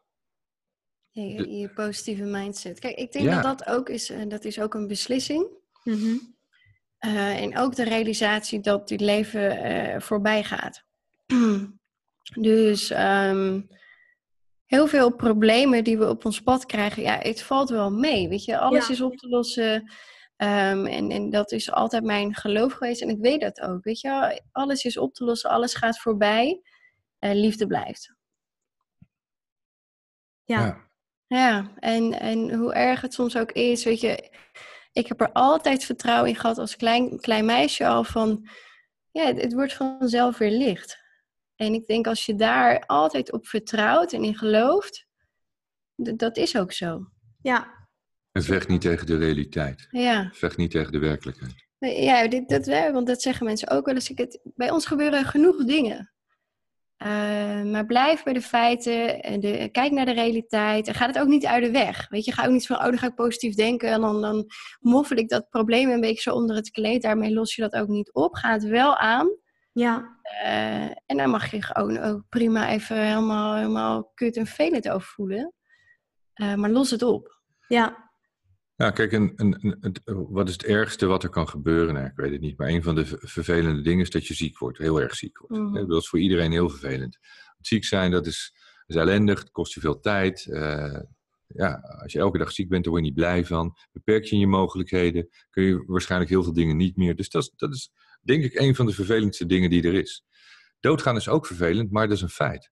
je, 1.10 1.50
je, 1.50 1.68
positieve 1.68 2.24
mindset. 2.24 2.78
Kijk, 2.78 2.96
ik 2.96 3.12
denk 3.12 3.30
dat 3.30 3.42
dat 3.42 3.66
ook 3.66 3.88
is, 3.88 4.10
en 4.10 4.28
dat 4.28 4.44
is 4.44 4.60
ook 4.60 4.74
een 4.74 4.86
beslissing. 4.86 5.48
Mm 5.84 6.38
en 7.00 7.58
ook 7.58 7.74
de 7.74 7.84
realisatie 7.84 8.60
dat 8.60 8.88
dit 8.88 9.00
leven 9.00 9.70
uh, 9.70 10.00
voorbij 10.00 10.44
gaat. 10.44 10.84
dus 12.40 12.90
um, 12.90 13.68
heel 14.66 14.86
veel 14.86 15.14
problemen 15.14 15.84
die 15.84 15.98
we 15.98 16.08
op 16.08 16.24
ons 16.24 16.40
pad 16.40 16.66
krijgen, 16.66 17.02
ja, 17.02 17.18
het 17.18 17.42
valt 17.42 17.70
wel 17.70 17.90
mee. 17.90 18.28
Weet 18.28 18.44
je, 18.44 18.58
alles 18.58 18.90
is 18.90 19.00
op 19.00 19.16
te 19.16 19.28
lossen. 19.28 19.74
Um, 20.36 20.86
en, 20.86 21.10
en 21.10 21.30
dat 21.30 21.52
is 21.52 21.70
altijd 21.70 22.04
mijn 22.04 22.34
geloof 22.34 22.72
geweest. 22.72 23.02
En 23.02 23.08
ik 23.08 23.20
weet 23.20 23.40
dat 23.40 23.60
ook. 23.60 23.84
Weet 23.84 24.00
je, 24.00 24.42
alles 24.52 24.84
is 24.84 24.96
op 24.96 25.14
te 25.14 25.24
lossen, 25.24 25.50
alles 25.50 25.74
gaat 25.74 26.00
voorbij. 26.00 26.60
Uh, 27.20 27.32
liefde 27.32 27.66
blijft. 27.66 28.14
Ja. 30.44 30.60
ja. 30.60 30.88
Ja, 31.26 31.72
en, 31.78 32.20
en 32.20 32.54
hoe 32.54 32.74
erg 32.74 33.00
het 33.00 33.14
soms 33.14 33.36
ook 33.36 33.52
is, 33.52 33.84
weet 33.84 34.00
je, 34.00 34.30
ik 34.92 35.06
heb 35.06 35.20
er 35.20 35.32
altijd 35.32 35.84
vertrouwen 35.84 36.28
in 36.28 36.36
gehad 36.36 36.58
als 36.58 36.76
klein, 36.76 37.20
klein 37.20 37.44
meisje 37.44 37.86
al 37.86 38.04
van, 38.04 38.48
ja, 39.10 39.26
het, 39.26 39.42
het 39.42 39.52
wordt 39.52 39.74
vanzelf 39.74 40.38
weer 40.38 40.50
licht. 40.50 40.98
En 41.56 41.74
ik 41.74 41.86
denk 41.86 42.06
als 42.06 42.26
je 42.26 42.34
daar 42.34 42.86
altijd 42.86 43.32
op 43.32 43.46
vertrouwt 43.46 44.12
en 44.12 44.24
in 44.24 44.36
gelooft, 44.36 45.06
dat 45.96 46.36
is 46.36 46.56
ook 46.56 46.72
zo. 46.72 47.06
Ja, 47.42 47.80
en 48.32 48.42
vecht 48.42 48.68
niet 48.68 48.80
tegen 48.80 49.06
de 49.06 49.16
realiteit. 49.16 49.86
Ja. 49.90 50.30
Vecht 50.32 50.56
niet 50.56 50.70
tegen 50.70 50.92
de 50.92 50.98
werkelijkheid. 50.98 51.68
Ja, 51.78 52.28
dit, 52.28 52.48
dat, 52.48 52.66
want 52.66 53.06
dat 53.06 53.22
zeggen 53.22 53.46
mensen 53.46 53.70
ook 53.70 53.86
wel 53.86 53.94
eens. 53.94 54.08
Het, 54.14 54.40
bij 54.42 54.70
ons 54.70 54.86
gebeuren 54.86 55.24
genoeg 55.24 55.64
dingen. 55.64 56.12
Uh, 57.02 57.62
maar 57.62 57.86
blijf 57.86 58.22
bij 58.22 58.32
de 58.32 58.42
feiten 58.42 59.22
en 59.22 59.40
de, 59.40 59.68
kijk 59.72 59.92
naar 59.92 60.04
de 60.04 60.12
realiteit. 60.12 60.88
En 60.88 60.94
ga 60.94 61.06
het 61.06 61.18
ook 61.18 61.28
niet 61.28 61.46
uit 61.46 61.64
de 61.64 61.70
weg. 61.70 62.08
Weet 62.08 62.24
je, 62.24 62.32
ga 62.32 62.46
ook 62.46 62.52
niet 62.52 62.66
van, 62.66 62.76
oh, 62.76 62.84
dan 62.84 62.98
ga 62.98 63.06
ik 63.06 63.14
positief 63.14 63.54
denken. 63.54 63.88
En 63.88 64.00
dan, 64.00 64.20
dan 64.20 64.46
moffel 64.80 65.16
ik 65.16 65.28
dat 65.28 65.48
probleem 65.48 65.90
een 65.90 66.00
beetje 66.00 66.30
zo 66.30 66.34
onder 66.34 66.56
het 66.56 66.70
kleed. 66.70 67.02
Daarmee 67.02 67.32
los 67.32 67.54
je 67.54 67.62
dat 67.62 67.74
ook 67.74 67.88
niet 67.88 68.12
op. 68.12 68.34
Ga 68.34 68.52
het 68.52 68.64
wel 68.64 68.96
aan. 68.96 69.28
Ja. 69.72 70.18
Uh, 70.44 70.84
en 70.84 71.16
dan 71.16 71.30
mag 71.30 71.50
je 71.50 71.62
gewoon 71.62 71.98
ook 71.98 72.22
prima 72.28 72.68
even 72.68 72.96
helemaal, 72.96 73.54
helemaal 73.54 74.10
kut 74.14 74.36
en 74.36 74.46
velend 74.46 74.88
over 74.88 75.08
voelen. 75.08 75.52
Uh, 76.34 76.54
maar 76.54 76.70
los 76.70 76.90
het 76.90 77.02
op. 77.02 77.40
Ja. 77.66 78.09
Ja, 78.80 78.90
kijk, 78.90 79.12
een, 79.12 79.32
een, 79.36 79.76
een, 79.80 79.96
wat 80.28 80.48
is 80.48 80.52
het 80.52 80.64
ergste 80.64 81.06
wat 81.06 81.22
er 81.22 81.28
kan 81.28 81.48
gebeuren? 81.48 81.94
Nou, 81.94 82.06
ik 82.06 82.16
weet 82.16 82.32
het 82.32 82.40
niet, 82.40 82.58
maar 82.58 82.68
een 82.68 82.82
van 82.82 82.94
de 82.94 83.06
vervelende 83.06 83.82
dingen 83.82 84.00
is 84.00 84.10
dat 84.10 84.26
je 84.26 84.34
ziek 84.34 84.58
wordt, 84.58 84.78
heel 84.78 85.00
erg 85.00 85.14
ziek 85.14 85.38
wordt. 85.38 85.54
Mm. 85.56 85.88
Dat 85.88 86.02
is 86.02 86.08
voor 86.08 86.18
iedereen 86.18 86.52
heel 86.52 86.68
vervelend. 86.68 87.18
Ziek 87.60 87.84
zijn, 87.84 88.10
dat 88.10 88.26
is, 88.26 88.54
is 88.86 88.94
ellendig, 88.96 89.38
het 89.38 89.50
kost 89.50 89.74
je 89.74 89.80
veel 89.80 90.00
tijd. 90.00 90.46
Uh, 90.46 91.00
ja, 91.46 91.72
als 92.02 92.12
je 92.12 92.18
elke 92.18 92.38
dag 92.38 92.52
ziek 92.52 92.68
bent, 92.68 92.84
dan 92.84 92.92
word 92.92 93.04
je 93.04 93.10
niet 93.10 93.20
blij 93.20 93.44
van. 93.44 93.76
Beperk 93.92 94.24
je 94.24 94.34
in 94.34 94.40
je 94.40 94.46
mogelijkheden, 94.46 95.28
kun 95.50 95.62
je 95.62 95.82
waarschijnlijk 95.86 96.30
heel 96.30 96.42
veel 96.42 96.52
dingen 96.52 96.76
niet 96.76 96.96
meer. 96.96 97.16
Dus 97.16 97.28
dat 97.28 97.42
is, 97.42 97.52
dat 97.56 97.74
is 97.74 97.92
denk 98.22 98.44
ik 98.44 98.58
een 98.58 98.74
van 98.74 98.86
de 98.86 98.92
vervelendste 98.92 99.46
dingen 99.46 99.70
die 99.70 99.82
er 99.82 99.94
is. 99.94 100.24
Doodgaan 100.80 101.16
is 101.16 101.28
ook 101.28 101.46
vervelend, 101.46 101.90
maar 101.90 102.08
dat 102.08 102.16
is 102.16 102.22
een 102.22 102.28
feit. 102.28 102.70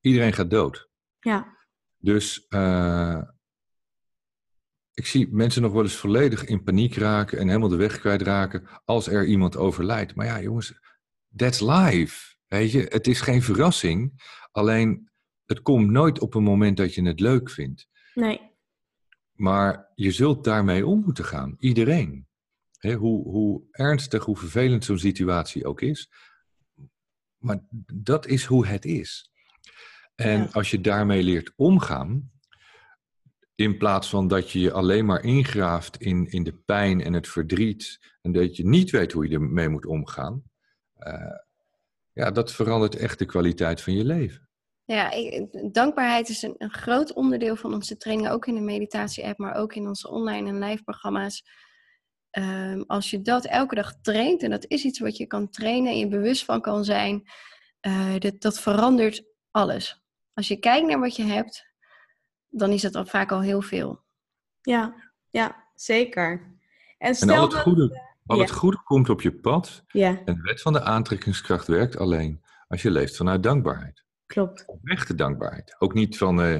Iedereen 0.00 0.32
gaat 0.32 0.50
dood. 0.50 0.88
Ja. 1.20 1.56
Dus 1.98 2.46
uh, 2.48 3.22
ik 4.94 5.06
zie 5.06 5.28
mensen 5.30 5.62
nog 5.62 5.72
wel 5.72 5.82
eens 5.82 5.96
volledig 5.96 6.44
in 6.44 6.62
paniek 6.62 6.94
raken 6.94 7.38
en 7.38 7.46
helemaal 7.46 7.68
de 7.68 7.76
weg 7.76 7.98
kwijtraken 7.98 8.68
als 8.84 9.06
er 9.06 9.26
iemand 9.26 9.56
overlijdt. 9.56 10.14
Maar 10.14 10.26
ja, 10.26 10.40
jongens, 10.40 10.78
that's 11.36 11.60
life. 11.60 12.36
Weet 12.46 12.70
je, 12.70 12.86
het 12.88 13.06
is 13.06 13.20
geen 13.20 13.42
verrassing. 13.42 14.22
Alleen, 14.50 15.10
het 15.44 15.62
komt 15.62 15.90
nooit 15.90 16.20
op 16.20 16.34
een 16.34 16.42
moment 16.42 16.76
dat 16.76 16.94
je 16.94 17.02
het 17.02 17.20
leuk 17.20 17.50
vindt. 17.50 17.88
Nee. 18.14 18.40
Maar 19.32 19.90
je 19.94 20.10
zult 20.10 20.44
daarmee 20.44 20.86
om 20.86 21.02
moeten 21.04 21.24
gaan. 21.24 21.54
Iedereen. 21.58 22.26
hoe, 22.78 23.28
hoe 23.28 23.62
ernstig, 23.70 24.24
hoe 24.24 24.36
vervelend 24.36 24.84
zo'n 24.84 24.98
situatie 24.98 25.66
ook 25.66 25.80
is. 25.80 26.10
Maar 27.36 27.60
dat 27.94 28.26
is 28.26 28.44
hoe 28.44 28.66
het 28.66 28.84
is. 28.84 29.32
En 30.14 30.52
als 30.52 30.70
je 30.70 30.80
daarmee 30.80 31.22
leert 31.22 31.52
omgaan, 31.56 32.32
in 33.54 33.78
plaats 33.78 34.08
van 34.08 34.28
dat 34.28 34.50
je 34.50 34.60
je 34.60 34.72
alleen 34.72 35.04
maar 35.04 35.24
ingraaft 35.24 35.96
in, 35.96 36.26
in 36.26 36.42
de 36.42 36.54
pijn 36.54 37.00
en 37.00 37.12
het 37.12 37.28
verdriet. 37.28 37.98
En 38.22 38.32
dat 38.32 38.56
je 38.56 38.66
niet 38.66 38.90
weet 38.90 39.12
hoe 39.12 39.28
je 39.28 39.34
ermee 39.34 39.68
moet 39.68 39.86
omgaan. 39.86 40.42
Uh, 40.98 41.38
ja, 42.12 42.30
dat 42.30 42.52
verandert 42.52 42.96
echt 42.96 43.18
de 43.18 43.26
kwaliteit 43.26 43.80
van 43.80 43.94
je 43.94 44.04
leven. 44.04 44.48
Ja, 44.84 45.12
dankbaarheid 45.72 46.28
is 46.28 46.42
een, 46.42 46.54
een 46.58 46.72
groot 46.72 47.12
onderdeel 47.12 47.56
van 47.56 47.74
onze 47.74 47.96
training. 47.96 48.28
Ook 48.28 48.46
in 48.46 48.54
de 48.54 48.60
meditatie-app, 48.60 49.38
maar 49.38 49.54
ook 49.54 49.74
in 49.74 49.86
onze 49.86 50.10
online 50.10 50.48
en 50.48 50.58
live 50.58 50.82
programma's. 50.82 51.42
Um, 52.38 52.84
als 52.86 53.10
je 53.10 53.22
dat 53.22 53.44
elke 53.44 53.74
dag 53.74 54.00
traint, 54.00 54.42
en 54.42 54.50
dat 54.50 54.64
is 54.68 54.84
iets 54.84 54.98
wat 54.98 55.16
je 55.16 55.26
kan 55.26 55.50
trainen 55.50 55.92
en 55.92 55.98
je 55.98 56.08
bewust 56.08 56.44
van 56.44 56.60
kan 56.60 56.84
zijn, 56.84 57.22
uh, 57.86 58.18
dat, 58.18 58.40
dat 58.40 58.60
verandert 58.60 59.24
alles. 59.50 60.02
Als 60.32 60.48
je 60.48 60.56
kijkt 60.56 60.86
naar 60.86 61.00
wat 61.00 61.16
je 61.16 61.24
hebt, 61.24 61.73
dan 62.56 62.70
is 62.70 62.82
het 62.82 62.94
al 62.94 63.04
vaak 63.04 63.32
al 63.32 63.40
heel 63.40 63.62
veel. 63.62 64.02
Ja, 64.60 64.94
ja 65.30 65.64
zeker. 65.74 66.56
En, 66.98 67.14
stel 67.14 67.28
en 67.28 67.40
al 67.40 67.48
het, 67.48 67.54
goede, 67.54 68.00
al 68.26 68.38
het 68.38 68.50
goede 68.50 68.82
komt 68.82 69.08
op 69.08 69.20
je 69.20 69.34
pad. 69.34 69.84
Ja. 69.86 70.22
En 70.24 70.34
de 70.34 70.40
wet 70.42 70.62
van 70.62 70.72
de 70.72 70.82
aantrekkingskracht 70.82 71.66
werkt 71.66 71.96
alleen 71.96 72.44
als 72.68 72.82
je 72.82 72.90
leeft 72.90 73.16
vanuit 73.16 73.42
dankbaarheid. 73.42 74.04
Klopt. 74.26 74.64
Echte 74.82 75.14
dankbaarheid. 75.14 75.76
Ook 75.78 75.94
niet 75.94 76.18
van 76.18 76.40
uh, 76.40 76.58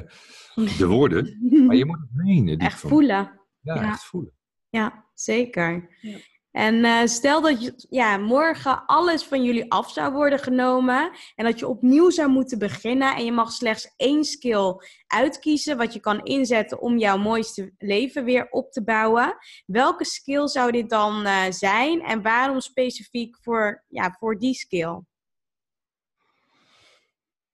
de 0.77 0.87
woorden, 0.87 1.37
maar 1.65 1.75
je 1.75 1.85
moet 1.85 1.99
het 1.99 2.25
menen. 2.25 2.57
Echt 2.57 2.79
voelen. 2.79 3.39
Ja, 3.61 3.81
echt 3.81 4.03
voelen. 4.03 4.33
Ja, 4.69 5.05
zeker. 5.13 5.97
Ja. 6.01 6.17
En 6.55 6.75
uh, 6.75 7.05
stel 7.05 7.41
dat 7.41 7.63
je, 7.63 7.85
ja, 7.89 8.17
morgen 8.17 8.85
alles 8.85 9.23
van 9.23 9.43
jullie 9.43 9.71
af 9.71 9.91
zou 9.91 10.13
worden 10.13 10.39
genomen 10.39 11.11
en 11.35 11.45
dat 11.45 11.59
je 11.59 11.67
opnieuw 11.67 12.09
zou 12.09 12.29
moeten 12.29 12.59
beginnen 12.59 13.15
en 13.15 13.25
je 13.25 13.31
mag 13.31 13.51
slechts 13.51 13.93
één 13.97 14.23
skill 14.23 14.75
uitkiezen 15.07 15.77
wat 15.77 15.93
je 15.93 15.99
kan 15.99 16.23
inzetten 16.23 16.81
om 16.81 16.97
jouw 16.97 17.17
mooiste 17.17 17.73
leven 17.77 18.23
weer 18.23 18.49
op 18.49 18.71
te 18.71 18.83
bouwen. 18.83 19.37
Welke 19.65 20.05
skill 20.05 20.47
zou 20.47 20.71
dit 20.71 20.89
dan 20.89 21.25
uh, 21.25 21.43
zijn 21.49 22.01
en 22.01 22.21
waarom 22.21 22.59
specifiek 22.59 23.37
voor, 23.41 23.83
ja, 23.87 24.15
voor 24.19 24.39
die 24.39 24.53
skill? 24.53 24.99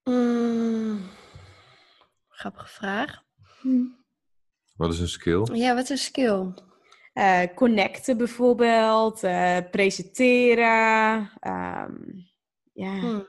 Mm, 0.03 1.01
grappige 2.29 2.67
vraag. 2.67 3.23
Hm. 3.61 3.85
Wat 4.75 4.93
is 4.93 4.99
een 4.99 5.07
skill? 5.07 5.47
Ja, 5.53 5.75
wat 5.75 5.83
is 5.83 5.89
een 5.89 5.97
skill? 5.97 6.53
Uh, 7.14 7.41
connecten 7.55 8.18
bijvoorbeeld, 8.18 9.24
uh, 9.24 9.57
presenteren, 9.72 11.32
um, 11.47 12.30
ja, 12.74 12.99
hmm. 12.99 13.28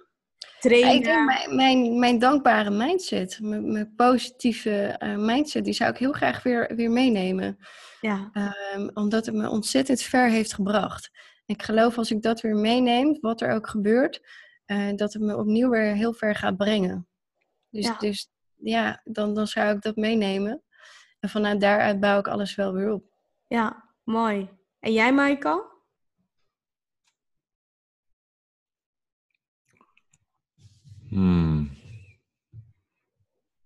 trainen. 0.60 0.94
ik 0.94 1.04
denk 1.04 1.24
mijn, 1.24 1.56
mijn, 1.56 1.98
mijn, 1.98 2.18
dankbare 2.18 2.70
mindset, 2.70 3.38
mijn, 3.40 3.72
mijn 3.72 3.94
positieve 3.96 4.96
uh, 4.98 5.16
mindset, 5.16 5.64
die 5.64 5.74
zou 5.74 5.90
ik 5.90 5.98
heel 5.98 6.12
graag 6.12 6.42
weer, 6.42 6.72
weer 6.76 6.90
meenemen. 6.90 7.58
Ja. 8.00 8.30
Um, 8.74 8.90
omdat 8.94 9.26
het 9.26 9.34
me 9.34 9.48
ontzettend 9.48 10.02
ver 10.02 10.28
heeft 10.28 10.54
gebracht. 10.54 11.10
Ik 11.46 11.62
geloof 11.62 11.98
als 11.98 12.10
ik 12.10 12.22
dat 12.22 12.40
weer 12.40 12.56
meeneem, 12.56 13.18
wat 13.20 13.40
er 13.40 13.52
ook 13.52 13.68
gebeurt, 13.68 14.20
dat 14.96 15.12
het 15.12 15.22
me 15.22 15.36
opnieuw 15.36 15.70
weer 15.70 15.94
heel 15.94 16.12
ver 16.12 16.34
gaat 16.34 16.56
brengen. 16.56 17.08
Dus 17.70 17.86
ja, 17.86 17.96
dus, 17.98 18.30
ja 18.56 19.00
dan, 19.04 19.34
dan 19.34 19.46
zou 19.46 19.74
ik 19.76 19.82
dat 19.82 19.96
meenemen. 19.96 20.62
En 21.20 21.28
vanuit 21.28 21.60
daaruit 21.60 22.00
bouw 22.00 22.18
ik 22.18 22.28
alles 22.28 22.54
wel 22.54 22.72
weer 22.72 22.92
op. 22.92 23.11
Ja, 23.52 23.88
mooi. 24.04 24.48
En 24.78 24.92
jij, 24.92 25.14
Michael? 25.14 25.70
Hmm. 31.08 31.70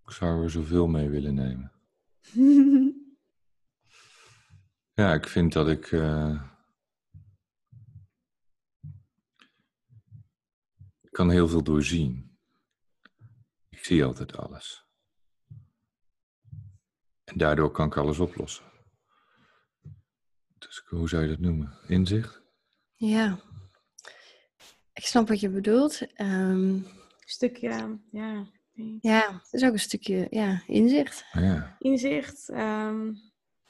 Ik 0.04 0.10
zou 0.10 0.42
er 0.42 0.50
zoveel 0.50 0.86
mee 0.86 1.08
willen 1.08 1.34
nemen. 1.34 1.72
ja, 5.00 5.14
ik 5.14 5.28
vind 5.28 5.52
dat 5.52 5.68
ik. 5.68 5.90
Uh... 5.90 6.42
Ik 11.00 11.12
kan 11.12 11.30
heel 11.30 11.48
veel 11.48 11.62
doorzien. 11.62 12.38
Ik 13.68 13.84
zie 13.84 14.04
altijd 14.04 14.36
alles. 14.36 14.86
En 17.24 17.36
daardoor 17.38 17.70
kan 17.70 17.86
ik 17.86 17.96
alles 17.96 18.18
oplossen. 18.18 18.75
Dus 20.76 20.98
hoe 20.98 21.08
zou 21.08 21.22
je 21.22 21.28
dat 21.28 21.38
noemen? 21.38 21.78
Inzicht? 21.86 22.42
Ja, 22.94 23.38
ik 24.92 25.06
snap 25.06 25.28
wat 25.28 25.40
je 25.40 25.50
bedoelt. 25.50 26.20
Um, 26.20 26.86
stukje, 27.18 27.98
ja. 28.10 28.46
Ja, 29.00 29.32
het 29.32 29.52
is 29.52 29.64
ook 29.64 29.72
een 29.72 29.78
stukje 29.78 30.26
ja, 30.30 30.62
inzicht. 30.66 31.24
Ja. 31.32 31.76
Inzicht. 31.78 32.48
Um, 32.48 33.16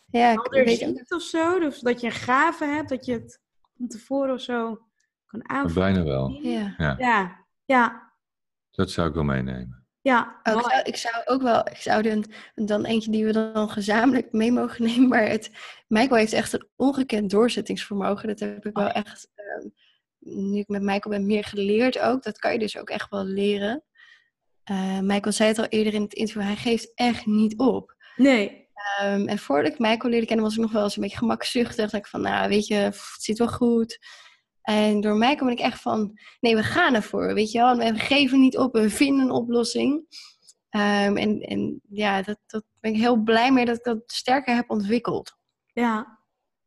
ja, 0.06 0.32
ik 0.32 0.50
weet 0.50 0.80
het 0.80 1.12
of 1.12 1.22
zo. 1.22 1.58
Dus 1.58 1.80
dat 1.80 2.00
je 2.00 2.06
een 2.06 2.12
gave 2.12 2.64
hebt, 2.64 2.88
dat 2.88 3.04
je 3.04 3.12
het 3.12 3.40
van 3.76 3.88
tevoren 3.88 4.34
of 4.34 4.40
zo 4.40 4.86
kan 5.26 5.48
aanvoelen. 5.48 5.92
Bijna 5.92 6.08
wel. 6.08 6.28
Ja. 6.30 6.74
ja. 6.78 6.94
ja. 6.98 7.46
ja. 7.64 8.12
Dat 8.70 8.90
zou 8.90 9.08
ik 9.08 9.14
wel 9.14 9.24
meenemen. 9.24 9.85
Ja, 10.06 10.40
oh, 10.42 10.54
ik, 10.54 10.62
zou, 10.62 10.82
ik, 10.82 10.96
zou, 10.96 11.14
ook 11.24 11.42
wel, 11.42 11.60
ik 11.60 11.76
zou 11.76 12.02
dan, 12.02 12.24
dan 12.54 12.84
eentje 12.84 13.10
die 13.10 13.24
we 13.24 13.52
dan 13.52 13.70
gezamenlijk 13.70 14.32
mee 14.32 14.52
mogen 14.52 14.84
nemen. 14.86 15.08
Maar 15.08 15.28
het, 15.28 15.50
Michael 15.88 16.20
heeft 16.20 16.32
echt 16.32 16.52
een 16.52 16.68
ongekend 16.76 17.30
doorzettingsvermogen. 17.30 18.28
Dat 18.28 18.38
heb 18.38 18.66
ik 18.66 18.76
wel 18.76 18.88
echt, 18.88 19.28
uh, 19.36 19.70
nu 20.18 20.58
ik 20.58 20.68
met 20.68 20.82
Michael 20.82 21.14
ben, 21.14 21.26
meer 21.26 21.44
geleerd 21.44 21.98
ook. 21.98 22.22
Dat 22.22 22.38
kan 22.38 22.52
je 22.52 22.58
dus 22.58 22.78
ook 22.78 22.90
echt 22.90 23.10
wel 23.10 23.24
leren. 23.24 23.84
Uh, 24.70 25.00
Michael 25.00 25.32
zei 25.32 25.48
het 25.48 25.58
al 25.58 25.64
eerder 25.64 25.94
in 25.94 26.02
het 26.02 26.14
interview, 26.14 26.42
hij 26.42 26.56
geeft 26.56 26.92
echt 26.94 27.26
niet 27.26 27.58
op. 27.58 27.96
Nee. 28.16 28.68
Um, 29.02 29.28
en 29.28 29.38
voordat 29.38 29.72
ik 29.72 29.78
Michael 29.78 30.10
leerde 30.10 30.26
kennen, 30.26 30.44
was 30.44 30.54
ik 30.54 30.60
nog 30.60 30.72
wel 30.72 30.82
eens 30.82 30.96
een 30.96 31.02
beetje 31.02 31.18
gemakzuchtig. 31.18 31.76
Dacht 31.76 31.92
ik 31.92 32.06
van, 32.06 32.20
nou 32.20 32.48
weet 32.48 32.66
je, 32.66 32.74
het 32.74 33.16
zit 33.18 33.38
wel 33.38 33.48
goed. 33.48 33.98
En 34.66 35.00
door 35.00 35.16
mij 35.16 35.36
kom 35.36 35.48
ik 35.48 35.58
echt 35.58 35.80
van, 35.80 36.18
nee, 36.40 36.56
we 36.56 36.62
gaan 36.62 36.94
ervoor, 36.94 37.34
weet 37.34 37.50
je 37.52 37.58
wel. 37.58 37.76
We 37.76 37.98
geven 37.98 38.40
niet 38.40 38.56
op, 38.56 38.72
we 38.72 38.90
vinden 38.90 39.24
een 39.24 39.30
oplossing. 39.30 39.94
Um, 40.70 41.16
en, 41.16 41.40
en 41.40 41.80
ja, 41.88 42.22
dat, 42.22 42.38
dat 42.46 42.64
ben 42.80 42.92
ik 42.92 43.00
heel 43.00 43.22
blij 43.22 43.52
mee 43.52 43.64
dat 43.64 43.76
ik 43.76 43.84
dat 43.84 44.02
sterker 44.06 44.54
heb 44.54 44.70
ontwikkeld. 44.70 45.36
Ja. 45.72 46.20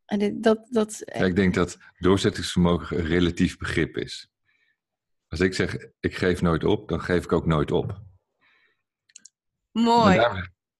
En 0.04 0.18
dit, 0.18 0.42
dat, 0.42 0.66
dat, 0.70 1.02
ja, 1.04 1.24
ik 1.24 1.36
denk 1.36 1.54
dat 1.54 1.78
doorzettingsvermogen 1.98 2.98
een 2.98 3.06
relatief 3.06 3.56
begrip 3.56 3.96
is. 3.96 4.30
Als 5.28 5.40
ik 5.40 5.54
zeg, 5.54 5.76
ik 6.00 6.16
geef 6.16 6.42
nooit 6.42 6.64
op, 6.64 6.88
dan 6.88 7.00
geef 7.00 7.24
ik 7.24 7.32
ook 7.32 7.46
nooit 7.46 7.70
op. 7.70 8.00
Mooi. 9.72 10.20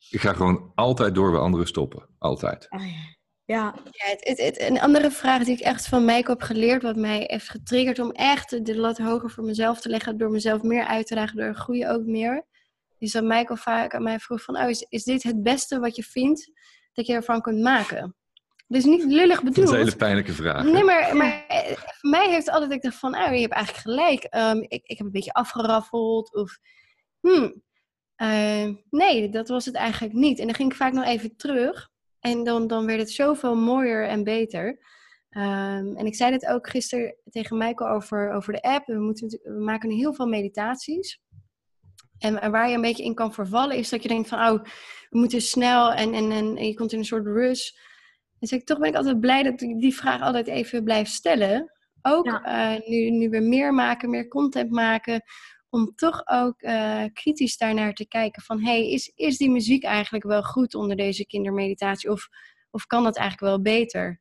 ik 0.09 0.21
ga 0.21 0.33
gewoon 0.33 0.73
altijd 0.75 1.15
door 1.15 1.31
bij 1.31 1.41
anderen 1.41 1.67
stoppen. 1.67 2.09
Altijd. 2.19 2.67
Oh 2.71 2.87
ja. 2.87 3.19
Ja. 3.51 3.75
ja 3.91 4.17
het, 4.19 4.39
het, 4.39 4.61
een 4.61 4.81
andere 4.81 5.11
vraag 5.11 5.45
die 5.45 5.55
ik 5.55 5.61
echt 5.61 5.89
van 5.89 6.05
mij 6.05 6.25
heb 6.27 6.43
geleerd, 6.43 6.83
wat 6.83 6.97
mij 6.97 7.25
heeft 7.27 7.49
getriggerd 7.49 7.99
om 7.99 8.11
echt 8.11 8.67
de 8.67 8.77
lat 8.77 8.99
hoger 8.99 9.31
voor 9.31 9.45
mezelf 9.45 9.81
te 9.81 9.89
leggen, 9.89 10.19
door 10.19 10.31
mezelf 10.31 10.63
meer 10.63 10.85
uit 10.85 11.07
te 11.07 11.15
dragen, 11.15 11.37
door 11.37 11.55
groeien 11.55 11.91
ook 11.91 12.05
meer, 12.05 12.47
is 12.99 13.13
dat 13.13 13.25
Michael 13.25 13.57
vaak 13.57 13.95
aan 13.95 14.03
mij 14.03 14.19
vroeg 14.19 14.43
van, 14.43 14.57
oh, 14.57 14.69
is, 14.69 14.87
is 14.89 15.05
dit 15.05 15.23
het 15.23 15.43
beste 15.43 15.79
wat 15.79 15.97
je 15.97 16.03
vindt 16.03 16.53
dat 16.93 17.07
je 17.07 17.13
ervan 17.13 17.41
kunt 17.41 17.61
maken? 17.61 18.17
Dus 18.67 18.85
niet 18.85 19.05
lullig 19.05 19.43
bedoeld. 19.43 19.57
Dat 19.57 19.65
is 19.65 19.71
een 19.71 19.85
hele 19.85 19.97
pijnlijke 19.97 20.33
vraag. 20.33 20.65
Nee, 20.65 20.85
maar, 20.85 21.17
maar 21.17 21.45
eh, 21.49 21.77
voor 21.77 22.11
mij 22.11 22.31
heeft 22.31 22.51
altijd 22.51 22.73
ik 22.73 22.83
dacht 22.83 22.97
van, 22.97 23.17
oh, 23.17 23.35
je 23.35 23.41
hebt 23.41 23.53
eigenlijk 23.53 23.85
gelijk. 23.85 24.27
Um, 24.35 24.63
ik, 24.63 24.83
ik 24.85 24.99
heb 24.99 25.07
een 25.07 25.13
beetje 25.13 25.33
afgeraffeld 25.33 26.35
of, 26.35 26.59
hmm, 27.21 27.63
uh, 28.17 28.75
nee, 28.91 29.29
dat 29.29 29.49
was 29.49 29.65
het 29.65 29.75
eigenlijk 29.75 30.15
niet. 30.15 30.39
En 30.39 30.47
dan 30.47 30.55
ging 30.55 30.71
ik 30.71 30.77
vaak 30.77 30.93
nog 30.93 31.05
even 31.05 31.37
terug. 31.37 31.90
En 32.21 32.45
dan, 32.45 32.67
dan 32.67 32.87
werd 32.87 32.99
het 32.99 33.11
zoveel 33.11 33.57
mooier 33.57 34.07
en 34.07 34.25
beter. 34.25 34.67
Um, 35.31 35.97
en 35.97 36.07
ik 36.07 36.15
zei 36.15 36.33
het 36.33 36.47
ook 36.47 36.69
gisteren 36.71 37.17
tegen 37.31 37.59
Michael 37.59 37.91
over, 37.91 38.33
over 38.33 38.53
de 38.53 38.63
app. 38.63 38.87
We, 38.87 38.99
moeten, 38.99 39.41
we 39.43 39.61
maken 39.61 39.89
nu 39.89 39.95
heel 39.95 40.15
veel 40.15 40.27
meditaties. 40.27 41.21
En, 42.19 42.51
waar 42.51 42.69
je 42.69 42.75
een 42.75 42.81
beetje 42.81 43.05
in 43.05 43.15
kan 43.15 43.35
vervallen 43.35 43.77
is 43.77 43.89
dat 43.89 44.03
je 44.03 44.09
denkt 44.09 44.29
van... 44.29 44.39
oh, 44.39 44.65
we 45.11 45.19
moeten 45.19 45.41
snel 45.41 45.93
en, 45.93 46.15
en, 46.15 46.31
en, 46.31 46.67
je 46.67 46.75
komt 46.75 46.93
in 46.93 46.99
een 46.99 47.05
soort 47.05 47.27
rush. 47.27 47.71
En 48.39 48.47
zeg 48.47 48.59
ik, 48.59 48.67
toch 48.67 48.79
ben 48.79 48.89
ik 48.89 48.97
altijd 48.97 49.21
blij 49.21 49.43
dat 49.43 49.61
ik 49.61 49.81
die 49.81 49.95
vraag 49.95 50.21
altijd 50.21 50.47
even 50.47 50.85
blijf 50.85 51.09
stellen. 51.09 51.73
Ook 52.03 52.27
uh, 52.27 52.77
nu, 52.87 53.11
nu 53.11 53.29
we 53.29 53.41
meer 53.41 53.75
maken, 53.75 54.11
meer 54.11 54.29
content 54.29 54.71
maken 54.71 55.23
om 55.71 55.95
toch 55.95 56.23
ook 56.27 56.63
uh, 56.63 57.05
kritisch 57.13 57.57
daarnaar 57.57 57.93
te 57.93 58.09
kijken 58.09 58.43
van 58.43 58.65
hey, 58.65 58.91
is, 58.91 59.13
is 59.15 59.37
die 59.37 59.51
muziek 59.51 59.85
eigenlijk 59.85 60.25
wel 60.25 60.43
goed 60.43 60.75
onder 60.75 60.97
deze 60.97 61.27
kindermeditatie 61.27 62.11
of, 62.11 62.29
of 62.71 62.87
kan 62.87 63.03
dat 63.03 63.17
eigenlijk 63.17 63.53
wel 63.53 63.63
beter? 63.63 64.19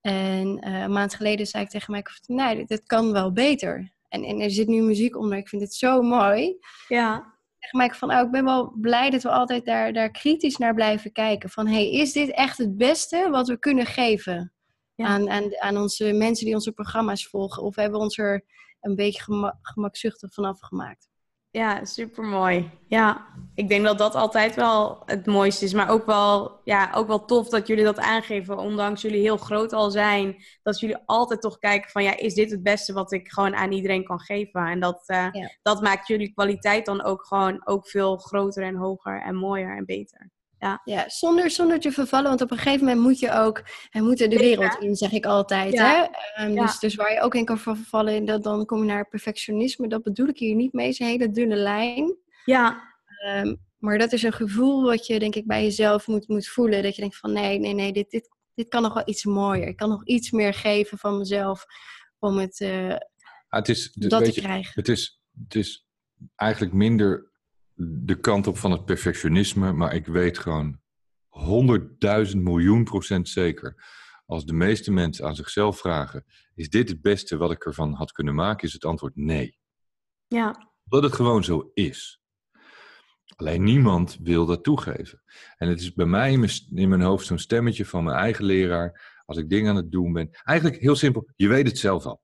En 0.00 0.68
uh, 0.68 0.80
een 0.80 0.92
maand 0.92 1.14
geleden 1.14 1.46
zei 1.46 1.64
ik 1.64 1.70
tegen 1.70 1.92
mij, 1.92 2.04
nee, 2.26 2.64
dit, 2.64 2.86
kan 2.86 3.12
wel 3.12 3.32
beter. 3.32 3.92
En, 4.08 4.24
en 4.24 4.40
er 4.40 4.50
zit 4.50 4.68
nu 4.68 4.82
muziek 4.82 5.16
onder, 5.16 5.38
ik 5.38 5.48
vind 5.48 5.62
het 5.62 5.74
zo 5.74 6.02
mooi. 6.02 6.58
Ja. 6.88 7.38
Zeg 7.58 7.72
mij 7.72 7.90
van, 7.90 8.12
oh, 8.12 8.20
ik 8.20 8.30
ben 8.30 8.44
wel 8.44 8.72
blij 8.80 9.10
dat 9.10 9.22
we 9.22 9.30
altijd 9.30 9.64
daar, 9.64 9.92
daar 9.92 10.10
kritisch 10.10 10.56
naar 10.56 10.74
blijven 10.74 11.12
kijken. 11.12 11.50
Van, 11.50 11.66
hey, 11.66 11.90
is 11.90 12.12
dit 12.12 12.30
echt 12.30 12.58
het 12.58 12.76
beste 12.76 13.28
wat 13.30 13.48
we 13.48 13.58
kunnen 13.58 13.86
geven 13.86 14.52
aan, 14.96 15.30
aan, 15.30 15.60
aan 15.60 15.76
onze 15.76 16.12
mensen 16.12 16.44
die 16.44 16.54
onze 16.54 16.72
programma's 16.72 17.26
volgen? 17.26 17.62
Of 17.62 17.76
hebben 17.76 17.98
we 17.98 18.04
ons 18.04 18.18
er 18.18 18.44
een 18.80 18.94
beetje 18.94 19.22
gemak, 19.22 19.56
gemakzuchtig 19.62 20.32
vanaf 20.32 20.60
gemaakt. 20.60 21.08
Ja, 21.52 21.84
super 21.84 22.24
mooi. 22.24 22.70
Ja, 22.88 23.26
ik 23.54 23.68
denk 23.68 23.84
dat 23.84 23.98
dat 23.98 24.14
altijd 24.14 24.54
wel 24.54 25.02
het 25.06 25.26
mooiste 25.26 25.64
is. 25.64 25.72
Maar 25.72 25.90
ook 25.90 26.06
wel, 26.06 26.60
ja, 26.64 26.90
ook 26.94 27.06
wel 27.06 27.24
tof 27.24 27.48
dat 27.48 27.66
jullie 27.66 27.84
dat 27.84 27.98
aangeven. 27.98 28.58
Ondanks 28.58 29.02
jullie 29.02 29.20
heel 29.20 29.36
groot 29.36 29.72
al 29.72 29.90
zijn. 29.90 30.44
Dat 30.62 30.80
jullie 30.80 30.98
altijd 31.06 31.40
toch 31.40 31.58
kijken 31.58 31.90
van 31.90 32.02
ja, 32.02 32.16
is 32.16 32.34
dit 32.34 32.50
het 32.50 32.62
beste 32.62 32.92
wat 32.92 33.12
ik 33.12 33.28
gewoon 33.28 33.54
aan 33.54 33.72
iedereen 33.72 34.04
kan 34.04 34.20
geven? 34.20 34.66
En 34.66 34.80
dat, 34.80 35.02
uh, 35.06 35.26
dat 35.62 35.80
maakt 35.82 36.06
jullie 36.06 36.32
kwaliteit 36.32 36.86
dan 36.86 37.02
ook 37.02 37.26
gewoon 37.26 37.66
ook 37.66 37.88
veel 37.88 38.16
groter 38.16 38.62
en 38.62 38.76
hoger 38.76 39.22
en 39.22 39.34
mooier 39.34 39.76
en 39.76 39.84
beter. 39.84 40.30
Ja, 40.60 40.80
ja 40.84 41.08
zonder, 41.08 41.50
zonder 41.50 41.80
te 41.80 41.92
vervallen, 41.92 42.28
want 42.28 42.40
op 42.40 42.50
een 42.50 42.56
gegeven 42.58 42.86
moment 42.86 43.00
moet 43.06 43.18
je 43.18 43.32
ook, 43.32 43.62
en 43.90 44.04
moeten 44.04 44.30
de 44.30 44.36
wereld 44.36 44.76
in, 44.80 44.96
zeg 44.96 45.12
ik 45.12 45.26
altijd. 45.26 45.78
Hè? 45.78 46.06
Um, 46.44 46.54
dus, 46.54 46.78
dus 46.78 46.94
waar 46.94 47.12
je 47.12 47.20
ook 47.20 47.34
in 47.34 47.44
kan 47.44 47.58
vervallen, 47.58 48.24
dat, 48.24 48.42
dan 48.42 48.66
kom 48.66 48.78
je 48.78 48.84
naar 48.84 49.08
perfectionisme. 49.08 49.88
Dat 49.88 50.02
bedoel 50.02 50.28
ik 50.28 50.38
hier 50.38 50.54
niet 50.54 50.72
mee, 50.72 50.88
is 50.88 50.98
een 50.98 51.06
hele 51.06 51.30
dunne 51.30 51.56
lijn. 51.56 52.16
Ja. 52.44 52.82
Um, 53.36 53.58
maar 53.78 53.98
dat 53.98 54.12
is 54.12 54.22
een 54.22 54.32
gevoel 54.32 54.82
wat 54.82 55.06
je, 55.06 55.18
denk 55.18 55.34
ik, 55.34 55.46
bij 55.46 55.62
jezelf 55.62 56.06
moet, 56.06 56.28
moet 56.28 56.48
voelen. 56.48 56.82
Dat 56.82 56.94
je 56.94 57.00
denkt 57.00 57.16
van, 57.16 57.32
nee, 57.32 57.58
nee, 57.58 57.74
nee, 57.74 57.92
dit, 57.92 58.10
dit, 58.10 58.28
dit 58.54 58.68
kan 58.68 58.82
nog 58.82 58.94
wel 58.94 59.02
iets 59.06 59.24
mooier. 59.24 59.68
Ik 59.68 59.76
kan 59.76 59.88
nog 59.88 60.04
iets 60.04 60.30
meer 60.30 60.54
geven 60.54 60.98
van 60.98 61.18
mezelf 61.18 61.64
om 62.18 62.38
het, 62.38 62.60
uh, 62.60 62.96
het 63.48 63.68
is, 63.68 63.92
dat 63.92 64.24
te 64.24 64.40
krijgen. 64.40 64.72
Het 64.74 64.88
is, 64.88 65.20
het 65.44 65.54
is 65.54 65.86
eigenlijk 66.36 66.72
minder 66.72 67.29
de 67.82 68.20
kant 68.20 68.46
op 68.46 68.58
van 68.58 68.70
het 68.70 68.84
perfectionisme, 68.84 69.72
maar 69.72 69.94
ik 69.94 70.06
weet 70.06 70.38
gewoon 70.38 70.80
honderdduizend 71.28 72.42
miljoen 72.42 72.84
procent 72.84 73.28
zeker. 73.28 73.98
als 74.26 74.44
de 74.44 74.52
meeste 74.52 74.92
mensen 74.92 75.26
aan 75.26 75.34
zichzelf 75.34 75.78
vragen: 75.78 76.24
is 76.54 76.68
dit 76.68 76.88
het 76.88 77.00
beste 77.00 77.36
wat 77.36 77.50
ik 77.50 77.64
ervan 77.64 77.92
had 77.92 78.12
kunnen 78.12 78.34
maken? 78.34 78.66
Is 78.66 78.72
het 78.72 78.84
antwoord 78.84 79.16
nee. 79.16 79.58
Ja. 80.26 80.72
Dat 80.84 81.02
het 81.02 81.12
gewoon 81.12 81.44
zo 81.44 81.70
is. 81.74 82.20
Alleen 83.36 83.62
niemand 83.62 84.18
wil 84.22 84.46
dat 84.46 84.64
toegeven. 84.64 85.22
En 85.56 85.68
het 85.68 85.80
is 85.80 85.92
bij 85.92 86.06
mij 86.06 86.32
in 86.74 86.88
mijn, 86.88 87.00
hoofd 87.00 87.26
zo'n 87.26 87.38
stemmetje 87.38 87.86
van 87.86 88.04
mijn 88.04 88.16
eigen 88.16 88.44
leraar. 88.44 89.20
Als 89.24 89.38
ik 89.38 89.48
dingen 89.48 89.70
aan 89.70 89.76
het 89.76 89.90
doen 89.90 90.12
ben. 90.12 90.30
Eigenlijk 90.32 90.80
heel 90.80 90.96
simpel, 90.96 91.28
je 91.36 91.48
weet 91.48 91.66
het 91.66 91.78
zelf 91.78 92.04
al. 92.04 92.22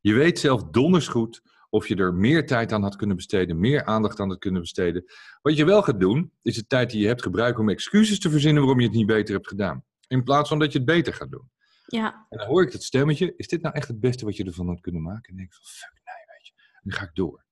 Je 0.00 0.14
weet 0.14 0.38
zelf 0.38 0.62
donders 0.62 1.08
goed 1.08 1.42
of 1.70 1.88
je 1.88 1.96
er 1.96 2.14
meer 2.14 2.46
tijd 2.46 2.72
aan 2.72 2.82
had 2.82 2.96
kunnen 2.96 3.16
besteden, 3.16 3.60
meer 3.60 3.84
aandacht 3.84 4.20
aan 4.20 4.28
had 4.28 4.38
kunnen 4.38 4.60
besteden. 4.60 5.04
Wat 5.42 5.56
je 5.56 5.64
wel 5.64 5.82
gaat 5.82 6.00
doen, 6.00 6.32
is 6.42 6.54
de 6.54 6.66
tijd 6.66 6.90
die 6.90 7.00
je 7.00 7.06
hebt 7.06 7.22
gebruiken 7.22 7.62
om 7.62 7.68
excuses 7.68 8.18
te 8.18 8.30
verzinnen 8.30 8.62
waarom 8.62 8.80
je 8.80 8.86
het 8.86 8.96
niet 8.96 9.06
beter 9.06 9.34
hebt 9.34 9.48
gedaan. 9.48 9.84
In 10.06 10.24
plaats 10.24 10.48
van 10.48 10.58
dat 10.58 10.72
je 10.72 10.78
het 10.78 10.86
beter 10.86 11.14
gaat 11.14 11.30
doen. 11.30 11.50
Ja. 11.86 12.26
En 12.28 12.38
dan 12.38 12.46
hoor 12.46 12.62
ik 12.62 12.72
dat 12.72 12.82
stemmetje, 12.82 13.34
is 13.36 13.48
dit 13.48 13.62
nou 13.62 13.74
echt 13.74 13.88
het 13.88 14.00
beste 14.00 14.24
wat 14.24 14.36
je 14.36 14.44
ervan 14.44 14.68
had 14.68 14.80
kunnen 14.80 15.02
maken? 15.02 15.30
En 15.30 15.36
denk 15.36 15.48
ik 15.48 15.54
van, 15.54 15.64
fuck 15.64 16.00
nee, 16.04 16.24
weet 16.26 16.46
je. 16.46 16.52
En 16.56 16.80
dan 16.82 16.98
ga 16.98 17.04
ik 17.04 17.14
door. 17.14 17.44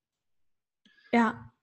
Ja. 1.11 1.55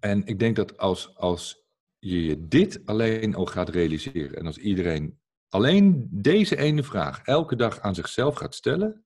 En 0.00 0.26
ik 0.26 0.38
denk 0.38 0.56
dat 0.56 0.78
als, 0.78 1.16
als 1.16 1.64
je 1.98 2.24
je 2.24 2.48
dit 2.48 2.80
alleen 2.84 3.34
al 3.34 3.46
gaat 3.46 3.68
realiseren 3.68 4.38
en 4.38 4.46
als 4.46 4.58
iedereen 4.58 5.20
alleen 5.48 6.08
deze 6.10 6.56
ene 6.56 6.82
vraag 6.82 7.22
elke 7.22 7.56
dag 7.56 7.80
aan 7.80 7.94
zichzelf 7.94 8.34
gaat 8.34 8.54
stellen, 8.54 9.04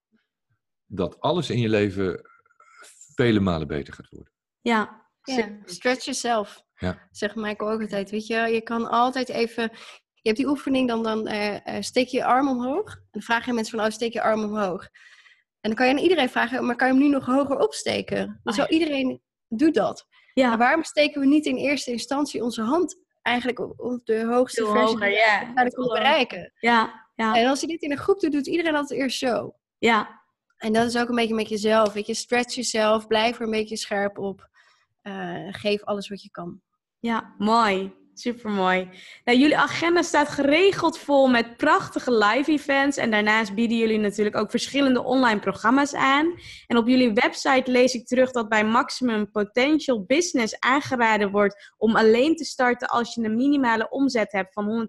dat 0.87 1.21
alles 1.21 1.51
in 1.51 1.59
je 1.61 1.69
leven 1.69 2.31
vele 3.21 3.41
malen 3.41 3.67
beter 3.67 3.95
gaat 3.95 4.09
worden. 4.09 4.33
Ja. 4.61 5.07
ja. 5.23 5.49
Stretch 5.65 6.05
yourself. 6.05 6.63
Ja. 6.75 7.09
Zegt 7.11 7.35
Michael 7.35 7.71
ook 7.71 7.81
altijd. 7.81 8.11
Weet 8.11 8.27
je, 8.27 8.37
je 8.37 8.61
kan 8.61 8.89
altijd 8.91 9.29
even. 9.29 9.71
Je 10.15 10.29
hebt 10.29 10.37
die 10.37 10.49
oefening, 10.49 10.89
dan, 10.89 11.03
dan 11.03 11.29
uh, 11.29 11.57
steek 11.81 12.09
je 12.09 12.17
je 12.17 12.25
arm 12.25 12.49
omhoog. 12.49 12.95
En 12.95 13.09
dan 13.11 13.23
vraag 13.23 13.47
je 13.47 13.53
mensen 13.53 13.79
van, 13.79 13.87
oh, 13.87 13.93
steek 13.93 14.13
je 14.13 14.23
arm 14.23 14.45
omhoog. 14.45 14.83
En 15.61 15.71
dan 15.71 15.75
kan 15.75 15.87
je 15.87 15.93
aan 15.93 15.99
iedereen 15.99 16.29
vragen, 16.29 16.67
maar 16.67 16.77
kan 16.77 16.87
je 16.87 16.93
hem 16.93 17.03
nu 17.03 17.09
nog 17.09 17.27
hoger 17.27 17.59
opsteken? 17.59 18.41
Dus 18.43 18.59
oh, 18.59 18.65
ja. 18.65 18.69
iedereen 18.69 19.23
doet 19.49 19.75
dat. 19.75 20.07
Ja. 20.35 20.49
Maar 20.49 20.59
waarom 20.59 20.85
steken 20.85 21.21
we 21.21 21.27
niet 21.27 21.47
in 21.47 21.57
eerste 21.57 21.91
instantie 21.91 22.45
onze 22.45 22.63
hand 22.63 22.97
eigenlijk 23.23 23.81
op 23.81 24.01
de 24.05 24.25
hoogste 24.25 24.65
Veel 24.65 24.73
versie 24.73 24.99
ja. 24.99 25.45
die 25.45 25.65
we 25.65 25.71
kunnen 25.71 25.93
bereiken? 25.93 26.53
Ja, 26.59 27.09
ja. 27.15 27.37
En 27.37 27.47
als 27.47 27.61
je 27.61 27.67
dit 27.67 27.83
in 27.83 27.91
een 27.91 27.99
groep 27.99 28.21
doet, 28.21 28.33
doet 28.33 28.47
iedereen 28.47 28.75
altijd 28.75 29.01
eerst 29.01 29.19
zo. 29.19 29.55
Ja. 29.79 30.20
En 30.61 30.73
dat 30.73 30.87
is 30.87 30.97
ook 30.97 31.09
een 31.09 31.15
beetje 31.15 31.35
met 31.35 31.49
jezelf. 31.49 31.93
Weet 31.93 32.07
je, 32.07 32.15
stretch 32.15 32.55
jezelf, 32.55 33.07
blijf 33.07 33.37
er 33.37 33.43
een 33.43 33.51
beetje 33.51 33.77
scherp 33.77 34.19
op. 34.19 34.49
Uh, 35.03 35.47
geef 35.51 35.85
alles 35.85 36.09
wat 36.09 36.23
je 36.23 36.31
kan. 36.31 36.61
Ja, 36.99 37.35
mooi. 37.39 37.93
Super 38.21 38.51
mooi. 38.51 38.89
Nou, 39.25 39.39
jullie 39.39 39.57
agenda 39.57 40.03
staat 40.03 40.29
geregeld 40.29 40.99
vol 40.99 41.29
met 41.29 41.57
prachtige 41.57 42.13
live 42.13 42.51
events. 42.53 42.97
En 42.97 43.11
daarnaast 43.11 43.55
bieden 43.55 43.77
jullie 43.77 43.99
natuurlijk 43.99 44.37
ook 44.37 44.51
verschillende 44.51 45.03
online 45.03 45.41
programma's 45.41 45.95
aan. 45.95 46.35
En 46.67 46.77
op 46.77 46.89
jullie 46.89 47.13
website 47.13 47.71
lees 47.71 47.95
ik 47.95 48.07
terug 48.07 48.31
dat 48.31 48.49
bij 48.49 48.65
Maximum 48.65 49.31
Potential 49.31 50.05
Business 50.05 50.59
aangeraden 50.59 51.31
wordt 51.31 51.73
om 51.77 51.97
alleen 51.97 52.37
te 52.37 52.45
starten 52.45 52.89
als 52.89 53.15
je 53.15 53.25
een 53.25 53.37
minimale 53.37 53.89
omzet 53.89 54.33
hebt 54.33 54.53
van 54.53 54.89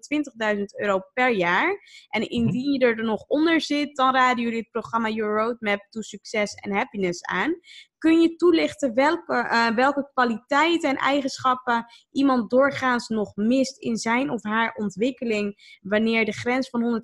120.000 0.56 0.62
euro 0.76 1.00
per 1.12 1.30
jaar. 1.30 1.80
En 2.08 2.28
indien 2.28 2.72
je 2.72 2.78
er 2.78 3.04
nog 3.04 3.24
onder 3.26 3.60
zit, 3.60 3.96
dan 3.96 4.14
raden 4.14 4.44
jullie 4.44 4.58
het 4.58 4.70
programma 4.70 5.08
Your 5.08 5.36
Roadmap 5.36 5.86
to 5.90 6.00
Success 6.00 6.54
and 6.56 6.74
Happiness 6.74 7.22
aan. 7.22 7.56
Kun 8.02 8.20
je 8.20 8.36
toelichten 8.36 8.94
welke, 8.94 9.32
uh, 9.32 9.74
welke 9.74 10.10
kwaliteiten 10.12 10.90
en 10.90 10.96
eigenschappen 10.96 11.86
iemand 12.10 12.50
doorgaans 12.50 13.08
nog 13.08 13.36
mist 13.36 13.78
in 13.78 13.96
zijn 13.96 14.30
of 14.30 14.42
haar 14.42 14.74
ontwikkeling 14.74 15.78
wanneer 15.82 16.24
de 16.24 16.32
grens 16.32 16.70
van 16.70 17.02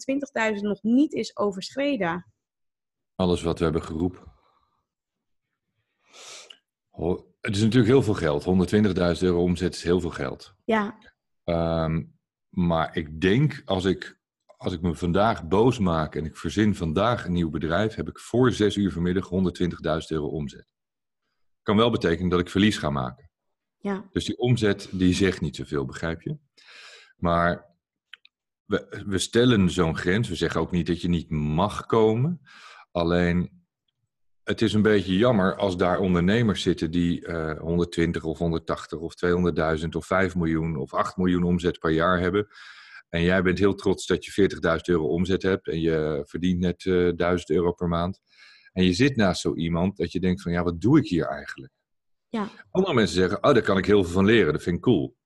120.000 0.54 0.60
nog 0.60 0.82
niet 0.82 1.12
is 1.12 1.36
overschreden? 1.36 2.32
Alles 3.14 3.42
wat 3.42 3.58
we 3.58 3.64
hebben 3.64 3.82
geroepen. 3.82 4.22
Het 7.40 7.56
is 7.56 7.62
natuurlijk 7.62 7.92
heel 7.92 8.02
veel 8.02 8.14
geld. 8.14 8.44
120.000 9.16 9.22
euro 9.22 9.42
omzet 9.42 9.74
is 9.74 9.82
heel 9.82 10.00
veel 10.00 10.10
geld. 10.10 10.54
Ja. 10.64 10.98
Um, 11.44 12.18
maar 12.48 12.96
ik 12.96 13.20
denk 13.20 13.62
als 13.64 13.84
ik, 13.84 14.18
als 14.56 14.72
ik 14.72 14.80
me 14.80 14.94
vandaag 14.94 15.48
boos 15.48 15.78
maak 15.78 16.14
en 16.14 16.24
ik 16.24 16.36
verzin 16.36 16.74
vandaag 16.74 17.24
een 17.24 17.32
nieuw 17.32 17.50
bedrijf, 17.50 17.94
heb 17.94 18.08
ik 18.08 18.18
voor 18.18 18.52
zes 18.52 18.76
uur 18.76 18.92
vanmiddag 18.92 19.30
120.000 19.30 20.06
euro 20.08 20.26
omzet 20.26 20.66
kan 21.68 21.76
wel 21.76 21.90
betekenen 21.90 22.30
dat 22.30 22.40
ik 22.40 22.50
verlies 22.50 22.78
ga 22.78 22.90
maken. 22.90 23.30
Ja. 23.78 24.08
Dus 24.12 24.24
die 24.24 24.38
omzet 24.38 24.88
die 24.92 25.14
zegt 25.14 25.40
niet 25.40 25.56
zoveel, 25.56 25.84
begrijp 25.84 26.22
je? 26.22 26.38
Maar 27.16 27.76
we, 28.64 29.02
we 29.06 29.18
stellen 29.18 29.70
zo'n 29.70 29.96
grens. 29.96 30.28
We 30.28 30.34
zeggen 30.34 30.60
ook 30.60 30.70
niet 30.70 30.86
dat 30.86 31.00
je 31.00 31.08
niet 31.08 31.30
mag 31.30 31.86
komen. 31.86 32.40
Alleen 32.90 33.64
het 34.42 34.62
is 34.62 34.72
een 34.72 34.82
beetje 34.82 35.16
jammer 35.16 35.56
als 35.56 35.76
daar 35.76 35.98
ondernemers 35.98 36.62
zitten 36.62 36.90
die 36.90 37.26
uh, 37.26 37.58
120 37.58 38.24
of 38.24 38.38
180 38.38 38.98
of 38.98 39.14
200.000 39.80 39.88
of 39.88 40.06
5 40.06 40.34
miljoen 40.34 40.76
of 40.76 40.94
8 40.94 41.16
miljoen 41.16 41.42
omzet 41.42 41.78
per 41.78 41.90
jaar 41.90 42.20
hebben. 42.20 42.46
En 43.08 43.22
jij 43.22 43.42
bent 43.42 43.58
heel 43.58 43.74
trots 43.74 44.06
dat 44.06 44.24
je 44.24 44.50
40.000 44.76 44.76
euro 44.84 45.06
omzet 45.06 45.42
hebt 45.42 45.68
en 45.68 45.80
je 45.80 46.22
verdient 46.26 46.60
net 46.60 46.84
uh, 46.84 47.08
eh, 47.08 47.16
1000 47.16 47.50
euro 47.50 47.72
per 47.72 47.88
maand. 47.88 48.20
En 48.78 48.84
je 48.84 48.92
zit 48.92 49.16
naast 49.16 49.40
zo 49.40 49.54
iemand 49.54 49.96
dat 49.96 50.12
je 50.12 50.20
denkt 50.20 50.42
van 50.42 50.52
ja, 50.52 50.62
wat 50.62 50.80
doe 50.80 50.98
ik 50.98 51.08
hier 51.08 51.26
eigenlijk? 51.26 51.72
Ja. 52.28 52.48
Andere 52.70 52.94
mensen 52.94 53.14
zeggen, 53.14 53.44
oh, 53.44 53.52
daar 53.52 53.62
kan 53.62 53.78
ik 53.78 53.86
heel 53.86 54.04
veel 54.04 54.12
van 54.12 54.24
leren, 54.24 54.52
dat 54.52 54.62
vind 54.62 54.76
ik 54.76 54.82
cool. 54.82 55.16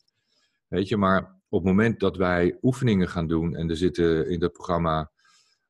Weet 0.69 0.89
je, 0.89 0.97
maar 0.97 1.41
op 1.49 1.59
het 1.59 1.69
moment 1.69 2.01
dat 2.01 2.17
wij 2.17 2.59
oefeningen 2.63 3.09
gaan 3.09 3.27
doen 3.27 3.57
en 3.57 3.71
er 3.71 3.77
zitten 3.77 4.29
in 4.29 4.39
dat 4.39 4.53
programma 4.53 5.11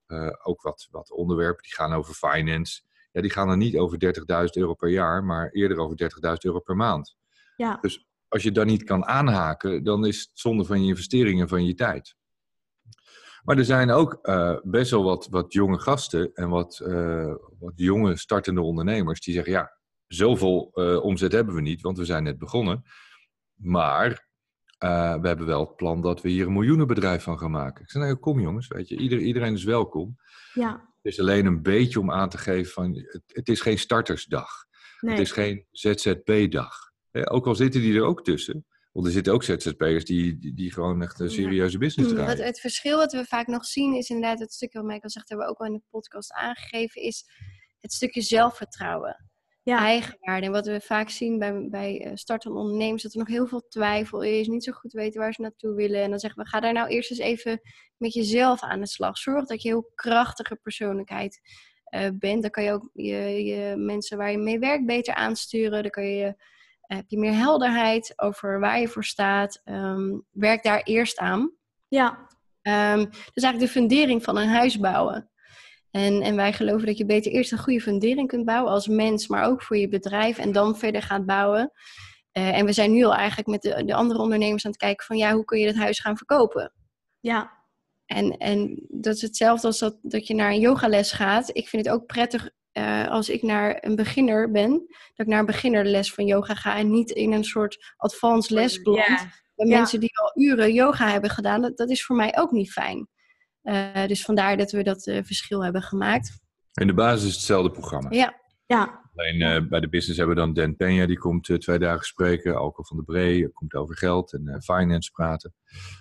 uh, 0.07 0.29
ook 0.43 0.63
wat, 0.63 0.89
wat 0.91 1.11
onderwerpen 1.11 1.63
die 1.63 1.75
gaan 1.75 1.93
over 1.93 2.15
finance. 2.15 2.83
Ja, 3.13 3.21
die 3.21 3.31
gaan 3.31 3.49
dan 3.49 3.59
niet 3.59 3.77
over 3.77 3.99
30.000 4.05 4.45
euro 4.53 4.75
per 4.75 4.91
jaar, 4.91 5.25
maar 5.25 5.51
eerder 5.51 5.79
over 5.79 6.13
30.000 6.27 6.33
euro 6.39 6.61
per 6.61 6.77
maand. 6.77 7.17
Ja. 7.57 7.79
Dus 7.81 8.07
als 8.29 8.43
je 8.43 8.53
daar 8.53 8.67
niet 8.67 8.85
kan 8.85 9.05
aanhaken, 9.05 9.85
dan 9.85 10.07
is 10.07 10.21
het 10.21 10.31
zonde 10.33 10.65
van 10.65 10.83
je 10.83 10.89
investeringen 10.89 11.43
en 11.43 11.49
van 11.49 11.65
je 11.65 11.75
tijd. 11.75 12.17
Maar 13.43 13.59
er 13.59 13.65
zijn 13.65 13.91
ook 13.91 14.19
uh, 14.23 14.57
best 14.63 14.91
wel 14.91 15.03
wat, 15.03 15.27
wat 15.31 15.53
jonge 15.53 15.79
gasten 15.79 16.35
en 16.35 16.49
wat, 16.49 16.81
uh, 16.87 17.35
wat 17.59 17.73
jonge 17.75 18.17
startende 18.17 18.61
ondernemers 18.61 19.21
die 19.21 19.35
zeggen: 19.35 19.53
Ja, 19.53 19.79
zoveel 20.07 20.71
uh, 20.75 21.05
omzet 21.05 21.33
hebben 21.33 21.55
we 21.55 21.61
niet, 21.61 21.81
want 21.81 21.99
we 21.99 22.05
zijn 22.05 22.23
net 22.23 22.39
begonnen. 22.39 22.83
Maar 23.55 24.31
we 24.79 25.27
hebben 25.29 25.47
wel 25.47 25.61
het 25.61 25.77
plan 25.77 26.01
dat 26.01 26.21
we 26.21 26.29
hier 26.29 26.47
een 26.47 26.53
miljoenenbedrijf 26.53 27.23
van 27.23 27.39
gaan 27.39 27.51
maken. 27.51 27.83
Ik 27.83 27.91
zeg: 27.91 28.03
Nou, 28.03 28.15
kom 28.15 28.41
jongens, 28.41 28.69
weet 28.69 28.89
je, 28.89 28.97
Ieder, 28.97 29.19
iedereen 29.19 29.55
is 29.55 29.65
welkom. 29.65 30.17
Ja. 30.53 30.71
Het 31.03 31.13
is 31.13 31.21
alleen 31.21 31.47
een 31.47 31.63
beetje 31.63 32.01
om 32.01 32.11
aan 32.11 32.29
te 32.29 32.39
geven: 32.39 32.73
van, 32.73 32.95
het, 32.95 33.23
het 33.27 33.49
is 33.49 33.61
geen 33.61 33.79
startersdag. 33.79 34.65
Nee. 35.01 35.15
Het 35.15 35.21
is 35.21 35.33
geen 35.33 35.67
ZZP-dag. 35.71 36.91
Ook 37.13 37.47
al 37.47 37.55
zitten 37.55 37.81
die 37.81 37.97
er 37.97 38.05
ook 38.05 38.25
tussen. 38.25 38.67
Want 38.93 39.07
er 39.07 39.13
zitten 39.13 39.33
ook 39.33 39.43
ZZP'ers 39.43 40.05
die, 40.05 40.39
die, 40.39 40.55
die, 40.55 40.73
gewoon 40.73 41.03
echt 41.03 41.21
een 41.21 41.31
serieuze 41.31 41.79
business 41.79 42.11
mm, 42.11 42.17
draaien. 42.17 42.37
Het, 42.37 42.47
het, 42.47 42.61
verschil 42.61 42.97
wat 42.97 43.13
we 43.13 43.25
vaak 43.25 43.47
nog 43.47 43.65
zien 43.65 43.95
is 43.95 44.09
inderdaad 44.09 44.39
het 44.39 44.53
stukje 44.53 44.79
wat 44.79 44.89
Michael 44.89 45.11
zegt, 45.11 45.29
hebben 45.29 45.47
we 45.47 45.53
ook 45.53 45.61
al 45.61 45.67
in 45.67 45.73
de 45.73 45.83
podcast 45.91 46.33
aangegeven, 46.33 47.03
is 47.03 47.25
het 47.81 47.93
stukje 47.93 48.23
zelfvertrouwen. 48.23 49.31
Ja. 49.65 49.79
Eigenwaarde. 49.79 50.47
En 50.47 50.53
wat 50.53 50.67
we 50.67 50.81
vaak 50.81 51.09
zien 51.09 51.39
bij, 51.39 51.69
bij 51.69 52.01
eh, 52.01 52.11
startende 52.15 52.59
ondernemers, 52.59 53.03
dat 53.03 53.13
er 53.13 53.19
nog 53.19 53.29
heel 53.29 53.47
veel 53.47 53.67
twijfel 53.69 54.23
is, 54.23 54.47
niet 54.47 54.65
zo 54.65 54.73
goed 54.73 54.93
weten 54.93 55.21
waar 55.21 55.33
ze 55.33 55.41
naartoe 55.41 55.75
willen. 55.75 56.03
En 56.03 56.11
dan 56.11 56.19
zeggen 56.19 56.43
we, 56.43 56.49
ga 56.49 56.61
daar 56.61 56.73
nou 56.73 56.89
eerst 56.89 57.11
eens 57.11 57.21
even 57.21 57.61
met 57.97 58.13
jezelf 58.13 58.63
aan 58.63 58.81
de 58.81 58.87
slag. 58.87 59.19
Zorg 59.19 59.47
dat 59.47 59.63
je 59.63 59.69
heel 59.69 59.91
krachtige 59.95 60.57
persoonlijkheid 60.57 61.41
uh, 61.95 62.09
bent. 62.19 62.43
Dan 62.43 62.51
kan 62.51 62.65
je 62.65 62.73
ook 62.73 62.91
je, 62.93 63.45
je 63.45 63.77
mensen 63.77 64.19
waar 64.19 64.31
je 64.31 64.39
mee 64.39 64.59
werkt 64.59 64.87
beter 64.87 65.15
aansturen. 65.15 65.83
Dan 65.83 65.91
kan 65.91 66.07
je 66.07 66.35
heb 66.97 67.05
je 67.09 67.19
meer 67.19 67.35
helderheid 67.35 68.13
over 68.17 68.61
waar 68.61 68.81
je 68.81 68.89
voor 68.89 69.05
staat. 69.05 69.61
Ehm, 69.65 70.19
werk 70.31 70.63
daar 70.63 70.83
eerst 70.83 71.19
aan. 71.19 71.53
Ja. 71.89 72.31
Um, 72.63 73.11
dus 73.11 73.43
eigenlijk 73.43 73.59
de 73.59 73.81
fundering 73.81 74.23
van 74.23 74.37
een 74.37 74.49
huis 74.49 74.79
bouwen. 74.79 75.31
En, 75.91 76.23
en 76.23 76.37
wij 76.37 76.53
geloven 76.53 76.87
dat 76.87 76.99
je 76.99 77.07
beter 77.07 77.33
eerst 77.33 77.53
een 77.53 77.59
goede 77.59 77.81
fundering 77.81 78.29
kunt 78.29 78.45
bouwen 78.45 78.73
als 78.73 78.87
mens, 78.87 79.29
maar 79.29 79.45
ook 79.45 79.63
voor 79.63 79.77
je 79.77 79.89
bedrijf 79.89 80.39
en 80.39 80.53
dan 80.53 80.79
verder 80.79 81.03
gaat 81.03 81.27
bouwen. 81.27 81.73
Uh, 82.33 82.59
en 82.59 82.65
we 82.65 82.73
zijn 82.73 82.93
nu 82.93 83.05
al 83.05 83.15
eigenlijk 83.15 83.49
met 83.49 83.63
de, 83.63 83.85
de 83.85 83.95
andere 83.95 84.21
ondernemers 84.21 84.65
aan 84.65 84.71
het 84.71 84.81
kijken 84.81 85.07
van 85.07 85.17
ja, 85.17 85.33
hoe 85.33 85.45
kun 85.45 85.59
je 85.59 85.67
dat 85.67 85.75
huis 85.75 86.01
gaan 86.01 86.17
verkopen? 86.17 86.73
Ja. 87.21 87.61
En, 88.07 88.37
en 88.37 88.87
dat 88.89 89.15
is 89.15 89.23
hetzelfde 89.23 89.67
als 89.67 89.79
dat, 89.79 89.99
dat 90.03 90.27
je 90.27 90.35
naar 90.35 90.51
een 90.51 90.61
yogales 90.61 91.13
gaat. 91.13 91.51
Ik 91.53 91.69
vind 91.69 91.85
het 91.85 91.95
ook 91.95 92.07
prettig 92.07 92.51
uh, 92.73 93.09
als 93.09 93.29
ik 93.29 93.43
naar 93.43 93.79
een 93.81 93.97
beginner 93.97 94.51
ben, 94.51 94.71
dat 95.15 95.27
ik 95.27 95.27
naar 95.27 95.39
een 95.39 95.47
beginnerles 95.47 96.15
van 96.15 96.27
yoga 96.27 96.55
ga 96.55 96.77
en 96.77 96.91
niet 96.91 97.11
in 97.11 97.33
een 97.33 97.45
soort 97.45 97.95
advanced 97.97 98.51
les 98.51 98.83
beland. 98.83 99.07
Yeah. 99.07 99.31
Bij 99.55 99.67
ja. 99.67 99.77
mensen 99.77 100.01
die 100.01 100.19
al 100.19 100.43
uren 100.43 100.73
yoga 100.73 101.11
hebben 101.11 101.31
gedaan, 101.31 101.63
dat, 101.63 101.77
dat 101.77 101.91
is 101.91 102.05
voor 102.05 102.17
mij 102.17 102.39
ook 102.39 102.51
niet 102.51 102.73
fijn. 102.73 103.09
Uh, 103.63 104.07
dus 104.07 104.25
vandaar 104.25 104.57
dat 104.57 104.71
we 104.71 104.83
dat 104.83 105.07
uh, 105.07 105.19
verschil 105.23 105.65
hebben 105.65 105.83
gemaakt. 105.83 106.41
In 106.73 106.87
de 106.87 106.95
basis 106.95 107.29
is 107.29 107.35
hetzelfde 107.35 107.71
programma. 107.71 108.11
Ja. 108.11 108.41
Ja. 108.67 109.11
Alleen 109.15 109.69
bij 109.69 109.81
de 109.81 109.89
business 109.89 110.19
hebben 110.19 110.37
we 110.37 110.41
dan 110.41 110.53
Dan 110.53 110.75
Peña, 110.75 111.07
die 111.07 111.19
komt 111.19 111.61
twee 111.61 111.79
dagen 111.79 112.07
spreken. 112.07 112.57
Alco 112.57 112.83
van 112.83 112.97
de 112.97 113.03
Bree, 113.03 113.49
komt 113.49 113.75
over 113.75 113.97
geld 113.97 114.33
en 114.33 114.63
finance 114.63 115.11
praten. 115.11 115.55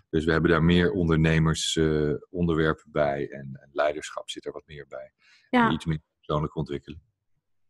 Dus 0.10 0.26
we 0.26 0.32
hebben 0.32 0.52
daar 0.52 0.64
meer 0.64 0.92
ondernemersonderwerpen 0.92 2.92
bij. 2.92 3.30
En, 3.30 3.60
en, 3.62 3.70
leiderschap 3.72 4.30
zit 4.30 4.46
er 4.46 4.52
wat 4.52 4.66
meer 4.66 4.86
bij. 4.88 5.12
Ja. 5.50 5.68
En 5.68 5.74
iets 5.74 5.86
meer 5.86 6.02
persoonlijk 6.32 6.56
ontwikkelen. 6.56 7.02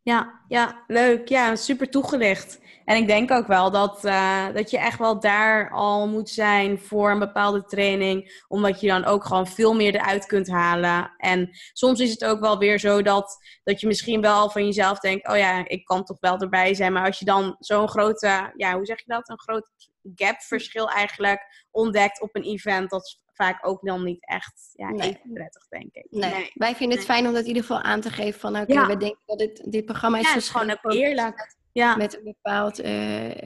Ja, 0.04 0.42
ja, 0.48 0.84
leuk. 0.88 1.28
Ja, 1.28 1.56
super 1.56 1.90
toegelicht. 1.90 2.60
En 2.86 2.98
ik 2.98 3.08
denk 3.08 3.32
ook 3.32 3.48
wel 3.48 3.72
dat, 3.72 4.06
uh, 4.06 4.54
dat 4.54 4.70
je 4.70 4.78
echt 4.78 5.00
wel 5.00 5.20
daar 5.20 5.72
al 5.72 6.08
moet 6.08 6.30
zijn 6.30 6.80
voor 6.80 7.12
een 7.12 7.20
bepaalde 7.20 7.64
training. 7.66 8.44
Omdat 8.48 8.82
je 8.82 8.88
dan 8.88 9.06
ook 9.06 9.26
gewoon 9.26 9.48
veel 9.48 9.74
meer 9.74 9.96
eruit 9.96 10.26
kunt 10.26 10.48
halen. 10.48 11.14
En 11.18 11.50
soms 11.74 12.00
is 12.00 12.12
het 12.12 12.26
ook 12.26 12.40
wel 12.40 12.58
weer 12.58 12.80
zo 12.80 13.02
dat, 13.02 13.38
dat 13.64 13.80
je 13.80 13.88
misschien 13.88 14.22
wel 14.22 14.50
van 14.50 14.66
jezelf 14.66 15.00
denkt: 15.00 15.28
oh 15.28 15.38
ja, 15.38 15.68
ik 15.68 15.86
kan 15.86 16.04
toch 16.04 16.18
wel 16.20 16.38
erbij 16.38 16.74
zijn. 16.74 16.94
Maar 16.94 17.06
als 17.06 17.20
je 17.20 17.26
dan 17.26 17.56
zo'n 17.60 17.90
grote, 17.90 18.54
ja, 18.56 18.76
hoe 18.76 18.86
zeg 18.86 18.98
je 18.98 19.06
dat? 19.08 19.30
Een 19.30 19.40
groot 19.40 19.70
gap-verschil 20.16 20.90
eigenlijk 20.90 21.68
ontdekt 21.72 22.22
op 22.22 22.36
een 22.36 22.44
event. 22.44 22.90
Dat 22.90 23.20
vaak 23.42 23.68
ook 23.68 23.86
dan 23.86 24.04
niet 24.04 24.26
echt 24.26 24.72
ja, 24.74 24.90
nee. 24.90 25.10
even 25.10 25.34
prettig, 25.34 25.68
denk 25.68 25.94
ik. 25.94 26.08
Nee. 26.10 26.52
Wij 26.54 26.76
vinden 26.76 26.98
het 26.98 27.06
fijn 27.06 27.28
om 27.28 27.34
dat 27.34 27.42
in 27.42 27.48
ieder 27.48 27.62
geval 27.62 27.82
aan 27.82 28.02
te 28.02 28.10
geven 28.10 28.40
van 28.40 28.56
oké, 28.58 28.72
okay, 28.72 28.86
we 28.86 28.98
denken 28.98 29.22
dat 29.26 29.38
dit, 29.38 29.72
dit 29.72 29.86
programma 29.86 30.18
is, 30.18 30.30
ja, 30.30 30.36
is 30.36 30.50
gewoon 30.50 30.72
ook 30.72 30.94
eerlijk. 30.94 31.56
Ja. 31.72 31.96
Met 31.96 32.18
een, 32.18 32.24
bepaald, 32.24 32.84
uh, 32.84 33.42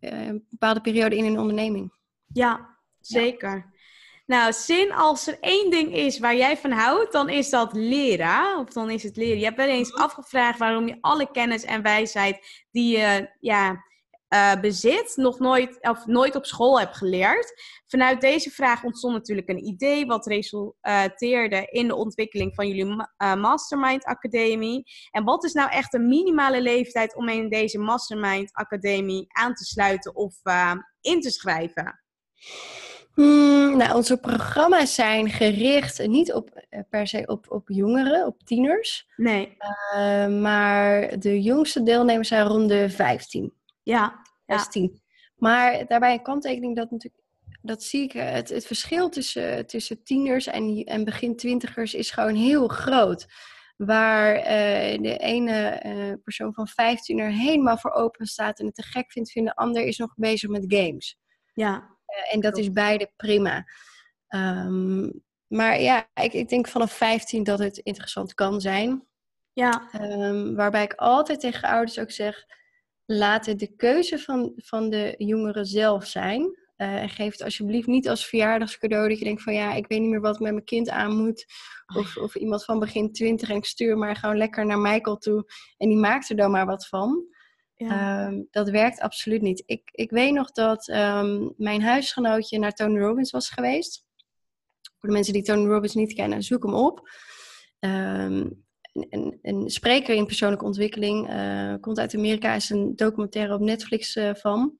een 0.00 0.46
bepaalde 0.50 0.80
periode 0.80 1.16
in 1.16 1.24
een 1.24 1.38
onderneming. 1.38 1.92
Ja, 2.26 2.76
zeker. 3.00 3.70
Nou, 4.26 4.52
Sin, 4.52 4.92
als 4.92 5.26
er 5.26 5.38
één 5.40 5.70
ding 5.70 5.94
is 5.94 6.18
waar 6.18 6.36
jij 6.36 6.56
van 6.56 6.70
houdt, 6.70 7.12
dan 7.12 7.28
is 7.28 7.50
dat 7.50 7.72
leren. 7.72 8.58
Of 8.58 8.72
dan 8.72 8.90
is 8.90 9.02
het 9.02 9.16
leren. 9.16 9.38
Je 9.38 9.44
hebt 9.44 9.56
wel 9.56 9.68
eens 9.68 9.92
mhm. 9.92 10.02
afgevraagd 10.02 10.58
waarom 10.58 10.86
je 10.86 10.98
alle 11.00 11.30
kennis 11.30 11.64
en 11.64 11.82
wijsheid 11.82 12.64
die 12.70 12.98
je 12.98 13.30
ja, 13.40 13.84
uh, 14.32 14.60
bezit, 14.60 15.12
nog 15.16 15.38
nooit, 15.38 15.78
of 15.80 16.06
nooit 16.06 16.36
op 16.36 16.46
school 16.46 16.80
heb 16.80 16.92
geleerd. 16.92 17.62
Vanuit 17.86 18.20
deze 18.20 18.50
vraag 18.50 18.84
ontstond 18.84 19.14
natuurlijk 19.14 19.48
een 19.48 19.66
idee 19.66 20.06
wat 20.06 20.26
resulteerde 20.26 21.66
in 21.70 21.88
de 21.88 21.94
ontwikkeling 21.94 22.54
van 22.54 22.68
jullie 22.68 23.06
uh, 23.18 23.34
Mastermind 23.34 24.04
Academie. 24.04 24.82
En 25.10 25.24
wat 25.24 25.44
is 25.44 25.52
nou 25.52 25.70
echt 25.70 25.94
een 25.94 26.08
minimale 26.08 26.62
leeftijd 26.62 27.16
om 27.16 27.28
in 27.28 27.48
deze 27.48 27.78
Mastermind 27.78 28.52
Academie 28.52 29.26
aan 29.28 29.54
te 29.54 29.64
sluiten 29.64 30.16
of 30.16 30.34
uh, 30.44 30.72
in 31.00 31.20
te 31.20 31.30
schrijven? 31.30 32.00
Hmm, 33.14 33.76
nou, 33.76 33.94
onze 33.94 34.16
programma's 34.16 34.94
zijn 34.94 35.30
gericht 35.30 36.06
niet 36.06 36.32
op, 36.32 36.64
per 36.90 37.06
se 37.06 37.22
op, 37.26 37.46
op 37.50 37.68
jongeren, 37.68 38.26
op 38.26 38.42
tieners. 38.44 39.06
Nee. 39.16 39.56
maar 40.40 41.18
de 41.18 41.42
jongste 41.42 41.82
deelnemers 41.82 42.28
zijn 42.28 42.46
rond 42.46 42.68
de 42.68 42.90
15. 42.90 43.60
Ja. 43.82 44.22
ja. 44.46 44.64
10. 44.64 45.02
Maar 45.36 45.86
daarbij 45.86 46.12
een 46.12 46.22
kanttekening 46.22 46.76
dat 46.76 46.90
natuurlijk 46.90 47.22
dat 47.62 47.82
zie 47.82 48.02
ik. 48.02 48.12
Het, 48.12 48.48
het 48.48 48.66
verschil 48.66 49.08
tussen, 49.08 49.66
tussen 49.66 50.02
tieners 50.02 50.46
en, 50.46 50.84
en 50.84 51.04
begin 51.04 51.36
twintigers 51.36 51.94
is 51.94 52.10
gewoon 52.10 52.34
heel 52.34 52.68
groot. 52.68 53.26
Waar 53.76 54.36
uh, 54.36 55.02
de 55.02 55.16
ene 55.18 55.82
uh, 55.86 56.12
persoon 56.22 56.54
van 56.54 56.68
15 56.68 57.18
er 57.18 57.30
helemaal 57.30 57.78
voor 57.78 57.90
open 57.90 58.26
staat 58.26 58.58
en 58.58 58.66
het 58.66 58.74
te 58.74 58.82
gek 58.82 59.12
vindt, 59.12 59.30
vindt 59.30 59.48
de 59.48 59.56
ander 59.56 59.82
is 59.82 59.98
nog 59.98 60.14
bezig 60.16 60.50
met 60.50 60.64
games. 60.68 61.18
Ja. 61.54 61.74
Uh, 61.74 62.34
en 62.34 62.40
dat 62.40 62.58
is 62.58 62.72
beide 62.72 63.12
prima. 63.16 63.64
Um, 64.28 65.22
maar 65.46 65.80
ja, 65.80 66.08
ik, 66.14 66.32
ik 66.32 66.48
denk 66.48 66.68
vanaf 66.68 66.92
15 66.92 67.42
dat 67.42 67.58
het 67.58 67.78
interessant 67.78 68.34
kan 68.34 68.60
zijn. 68.60 69.06
Ja. 69.52 69.88
Um, 70.00 70.54
waarbij 70.54 70.82
ik 70.82 70.94
altijd 70.94 71.40
tegen 71.40 71.68
ouders 71.68 71.98
ook 71.98 72.10
zeg 72.10 72.44
laat 73.12 73.46
het 73.46 73.58
de 73.58 73.76
keuze 73.76 74.18
van, 74.18 74.52
van 74.56 74.90
de 74.90 75.14
jongeren 75.18 75.66
zelf 75.66 76.06
zijn. 76.06 76.42
Uh, 76.76 76.94
en 76.94 77.08
geef 77.08 77.32
het 77.32 77.42
alsjeblieft 77.42 77.86
niet 77.86 78.08
als 78.08 78.26
verjaardagscadeau 78.26 79.08
dat 79.08 79.18
je 79.18 79.24
denkt 79.24 79.42
van 79.42 79.54
ja, 79.54 79.74
ik 79.74 79.86
weet 79.86 80.00
niet 80.00 80.10
meer 80.10 80.20
wat 80.20 80.40
met 80.40 80.52
mijn 80.52 80.64
kind 80.64 80.88
aan 80.88 81.16
moet. 81.16 81.44
Of, 81.96 82.16
of 82.16 82.34
iemand 82.34 82.64
van 82.64 82.78
begin 82.78 83.12
twintig 83.12 83.48
en 83.48 83.56
ik 83.56 83.64
stuur 83.64 83.98
maar 83.98 84.16
gewoon 84.16 84.36
lekker 84.36 84.66
naar 84.66 84.78
Michael 84.78 85.16
toe 85.16 85.44
en 85.76 85.88
die 85.88 85.98
maakt 85.98 86.30
er 86.30 86.36
dan 86.36 86.50
maar 86.50 86.66
wat 86.66 86.88
van. 86.88 87.24
Ja. 87.74 88.26
Um, 88.26 88.48
dat 88.50 88.70
werkt 88.70 89.00
absoluut 89.00 89.42
niet. 89.42 89.62
Ik, 89.66 89.88
ik 89.92 90.10
weet 90.10 90.32
nog 90.32 90.50
dat 90.50 90.88
um, 90.88 91.54
mijn 91.56 91.82
huisgenootje 91.82 92.58
naar 92.58 92.72
Tony 92.72 92.98
Robbins 92.98 93.30
was 93.30 93.50
geweest. 93.50 94.04
Voor 94.98 95.08
de 95.08 95.14
mensen 95.14 95.32
die 95.32 95.42
Tony 95.42 95.66
Robbins 95.66 95.94
niet 95.94 96.14
kennen, 96.14 96.42
zoek 96.42 96.62
hem 96.62 96.74
op. 96.74 97.08
Um, 97.80 98.64
een, 98.92 99.38
een, 99.42 99.70
spreker 99.70 100.14
in 100.14 100.26
persoonlijke 100.26 100.64
ontwikkeling. 100.64 101.30
Uh, 101.30 101.74
komt 101.80 101.98
uit 101.98 102.14
Amerika, 102.14 102.54
is 102.54 102.70
een 102.70 102.96
documentaire 102.96 103.54
op 103.54 103.60
Netflix 103.60 104.16
uh, 104.16 104.30
van. 104.34 104.78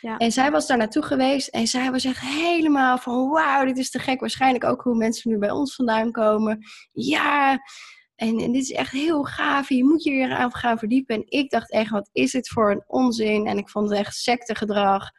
Ja. 0.00 0.16
En 0.16 0.32
zij 0.32 0.50
was 0.50 0.66
daar 0.66 0.76
naartoe 0.76 1.02
geweest 1.02 1.48
en 1.48 1.66
zij 1.66 1.90
was 1.90 2.04
echt 2.04 2.20
helemaal 2.20 2.98
van 2.98 3.28
wauw, 3.28 3.64
dit 3.64 3.78
is 3.78 3.90
te 3.90 3.98
gek. 3.98 4.20
Waarschijnlijk 4.20 4.64
ook 4.64 4.82
hoe 4.82 4.96
mensen 4.96 5.30
nu 5.30 5.38
bij 5.38 5.50
ons 5.50 5.74
vandaan 5.74 6.12
komen. 6.12 6.58
Ja, 6.92 7.60
en, 8.14 8.38
en 8.38 8.52
dit 8.52 8.62
is 8.62 8.72
echt 8.72 8.92
heel 8.92 9.24
gaaf. 9.24 9.68
Je 9.68 9.84
moet 9.84 10.02
je 10.02 10.10
weer 10.10 10.34
aan 10.34 10.54
gaan 10.54 10.78
verdiepen. 10.78 11.14
En 11.14 11.24
ik 11.26 11.50
dacht 11.50 11.70
echt, 11.70 11.90
wat 11.90 12.08
is 12.12 12.30
dit 12.30 12.48
voor 12.48 12.70
een 12.70 12.84
onzin? 12.86 13.46
En 13.46 13.58
ik 13.58 13.68
vond 13.68 13.88
het 13.90 13.98
echt 13.98 14.14
sectegedrag. 14.16 15.10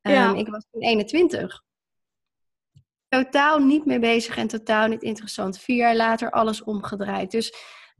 Ja. 0.00 0.28
Um, 0.28 0.34
ik 0.34 0.48
was 0.48 0.66
toen 0.70 0.82
21 0.82 1.64
totaal 3.22 3.58
niet 3.58 3.84
mee 3.84 3.98
bezig 3.98 4.36
en 4.36 4.46
totaal 4.46 4.88
niet 4.88 5.02
interessant. 5.02 5.58
Vier 5.58 5.76
jaar 5.76 5.96
later 5.96 6.30
alles 6.30 6.62
omgedraaid. 6.64 7.30
Dus 7.30 7.54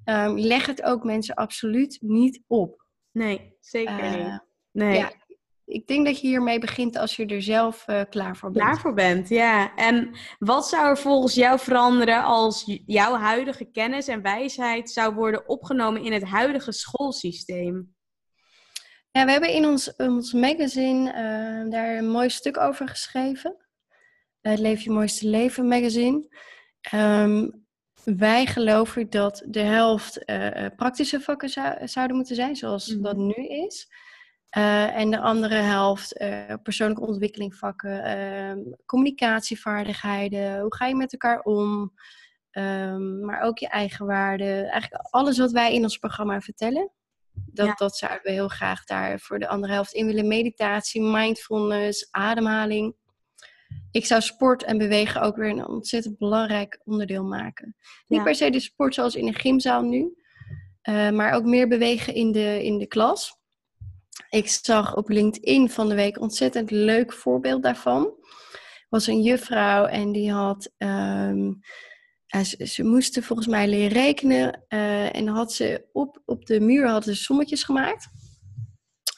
um, 0.04 0.38
leg 0.38 0.66
het 0.66 0.82
ook 0.82 1.04
mensen 1.04 1.34
absoluut 1.34 1.98
niet 2.00 2.42
op. 2.46 2.84
Nee, 3.12 3.56
zeker 3.60 4.04
uh, 4.04 4.24
niet. 4.24 4.40
Nee. 4.72 4.98
Ja, 4.98 5.12
ik 5.64 5.86
denk 5.86 6.06
dat 6.06 6.20
je 6.20 6.26
hiermee 6.26 6.58
begint 6.58 6.96
als 6.96 7.16
je 7.16 7.26
er 7.26 7.42
zelf 7.42 7.88
uh, 7.88 8.00
klaar 8.10 8.36
voor 8.36 8.50
bent. 8.50 8.64
Klaar 8.64 8.78
voor 8.78 8.94
bent, 8.94 9.28
ja. 9.28 9.74
En 9.74 10.16
wat 10.38 10.68
zou 10.68 10.88
er 10.88 10.98
volgens 10.98 11.34
jou 11.34 11.58
veranderen 11.58 12.24
als 12.24 12.80
jouw 12.86 13.14
huidige 13.14 13.64
kennis 13.64 14.08
en 14.08 14.22
wijsheid 14.22 14.90
zou 14.90 15.14
worden 15.14 15.48
opgenomen 15.48 16.02
in 16.02 16.12
het 16.12 16.24
huidige 16.24 16.72
schoolsysteem? 16.72 17.94
Ja, 19.10 19.24
we 19.24 19.30
hebben 19.30 19.52
in 19.52 19.66
ons, 19.66 19.96
ons 19.96 20.32
magazine 20.32 21.08
uh, 21.08 21.70
daar 21.70 21.96
een 21.96 22.08
mooi 22.08 22.30
stuk 22.30 22.58
over 22.58 22.88
geschreven 22.88 23.65
het 24.50 24.58
Leef 24.58 24.80
je 24.80 24.90
mooiste 24.90 25.28
leven 25.28 25.68
magazine. 25.68 26.28
Um, 26.94 27.64
wij 28.04 28.46
geloven 28.46 29.10
dat 29.10 29.42
de 29.46 29.60
helft 29.60 30.30
uh, 30.30 30.66
praktische 30.76 31.20
vakken 31.20 31.48
zou, 31.48 31.88
zouden 31.88 32.16
moeten 32.16 32.34
zijn, 32.34 32.56
zoals 32.56 32.94
mm 32.94 33.02
dat 33.02 33.16
nu 33.16 33.46
is. 33.46 33.88
Uh, 34.56 34.96
en 34.96 35.10
de 35.10 35.20
andere 35.20 35.54
helft 35.54 36.20
uh, 36.20 36.54
persoonlijke 36.62 37.06
ontwikkeling 37.06 37.54
vakken, 37.54 38.04
ehm, 38.04 38.58
communicatievaardigheden, 38.86 40.60
hoe 40.60 40.74
ga 40.74 40.86
je 40.86 40.94
met 40.94 41.12
elkaar 41.12 41.40
om, 41.40 41.92
um, 42.52 43.24
maar 43.24 43.40
ook 43.40 43.58
je 43.58 43.68
eigen 43.68 44.06
waarde. 44.06 44.44
Eigenlijk 44.44 45.08
alles 45.10 45.38
wat 45.38 45.50
wij 45.50 45.74
in 45.74 45.82
ons 45.82 45.98
programma 45.98 46.40
vertellen, 46.40 46.90
dat, 47.32 47.66
ja. 47.66 47.74
dat 47.74 47.96
zouden 47.96 48.22
we 48.22 48.30
heel 48.30 48.48
graag 48.48 48.84
daar 48.84 49.20
voor 49.20 49.38
de 49.38 49.48
andere 49.48 49.72
helft 49.72 49.92
in 49.92 50.06
willen. 50.06 50.28
Meditatie, 50.28 51.02
mindfulness, 51.02 52.08
ademhaling 52.10 52.94
ik 53.90 54.06
zou 54.06 54.20
sport 54.20 54.62
en 54.62 54.78
bewegen 54.78 55.22
ook 55.22 55.36
weer 55.36 55.48
een 55.48 55.68
ontzettend 55.68 56.18
belangrijk 56.18 56.80
onderdeel 56.84 57.24
maken. 57.24 57.76
Niet 58.06 58.22
per 58.22 58.34
se 58.34 58.50
de 58.50 58.60
sport 58.60 58.94
zoals 58.94 59.14
in 59.14 59.26
een 59.26 59.34
gymzaal 59.34 59.82
nu, 59.82 60.14
uh, 60.88 61.10
maar 61.10 61.32
ook 61.32 61.44
meer 61.44 61.68
bewegen 61.68 62.14
in 62.14 62.32
de, 62.32 62.64
in 62.64 62.78
de 62.78 62.86
klas. 62.86 63.38
Ik 64.30 64.48
zag 64.48 64.96
op 64.96 65.08
LinkedIn 65.08 65.70
van 65.70 65.88
de 65.88 65.94
week 65.94 66.20
ontzettend 66.20 66.70
leuk 66.70 67.12
voorbeeld 67.12 67.62
daarvan. 67.62 68.14
was 68.88 69.06
een 69.06 69.22
juffrouw 69.22 69.84
en 69.84 70.12
die 70.12 70.32
had. 70.32 70.72
Um, 70.78 71.60
ze, 72.44 72.66
ze, 72.66 72.84
moesten 72.84 73.22
volgens 73.22 73.48
mij 73.48 73.68
leren 73.68 73.88
rekenen. 73.88 74.64
Uh, 74.68 75.16
en 75.16 75.26
had 75.26 75.52
ze 75.52 75.88
op, 75.92 76.22
op 76.24 76.46
de 76.46 76.60
muur 76.60 76.88
hadden 76.88 77.14
ze 77.14 77.22
sommetjes 77.22 77.62
gemaakt. 77.62 78.08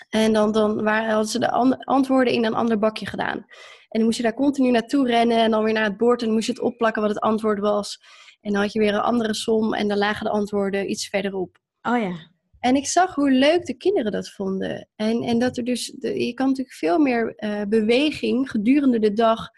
En 0.09 0.33
dan, 0.33 0.53
dan 0.53 0.83
waren, 0.83 1.11
hadden 1.11 1.31
ze 1.31 1.39
de 1.39 1.51
antwoorden 1.85 2.33
in 2.33 2.45
een 2.45 2.55
ander 2.55 2.79
bakje 2.79 3.07
gedaan. 3.07 3.47
En 3.89 3.99
dan 3.99 4.03
moest 4.05 4.17
je 4.17 4.23
daar 4.23 4.35
continu 4.35 4.71
naartoe 4.71 5.07
rennen 5.07 5.39
en 5.39 5.51
dan 5.51 5.65
weer 5.65 5.73
naar 5.73 5.85
het 5.85 5.97
bord 5.97 6.21
en 6.21 6.27
dan 6.27 6.35
moest 6.35 6.47
je 6.47 6.53
het 6.53 6.63
opplakken 6.63 7.03
wat 7.03 7.11
het 7.11 7.21
antwoord 7.21 7.59
was. 7.59 8.01
En 8.41 8.53
dan 8.53 8.63
had 8.63 8.73
je 8.73 8.79
weer 8.79 8.95
een 8.95 9.01
andere 9.01 9.35
som 9.35 9.75
en 9.75 9.89
dan 9.89 9.99
lagen 9.99 10.25
de 10.25 10.31
antwoorden 10.31 10.91
iets 10.91 11.09
verderop. 11.09 11.59
Oh 11.83 11.99
ja. 11.99 12.13
En 12.61 12.77
ik 12.77 12.87
zag 12.87 13.15
hoe 13.15 13.31
leuk 13.31 13.67
de 13.67 13.77
kinderen 13.77 14.13
dat 14.13 14.31
vonden. 14.31 14.89
En, 14.97 15.23
en 15.23 15.39
dat 15.39 15.57
er 15.57 15.65
dus, 15.65 15.95
je 16.01 16.33
kan 16.35 16.47
natuurlijk 16.47 16.77
veel 16.77 16.99
meer 16.99 17.35
uh, 17.37 17.63
beweging 17.69 18.51
gedurende 18.51 18.99
de 18.99 19.13
dag 19.13 19.49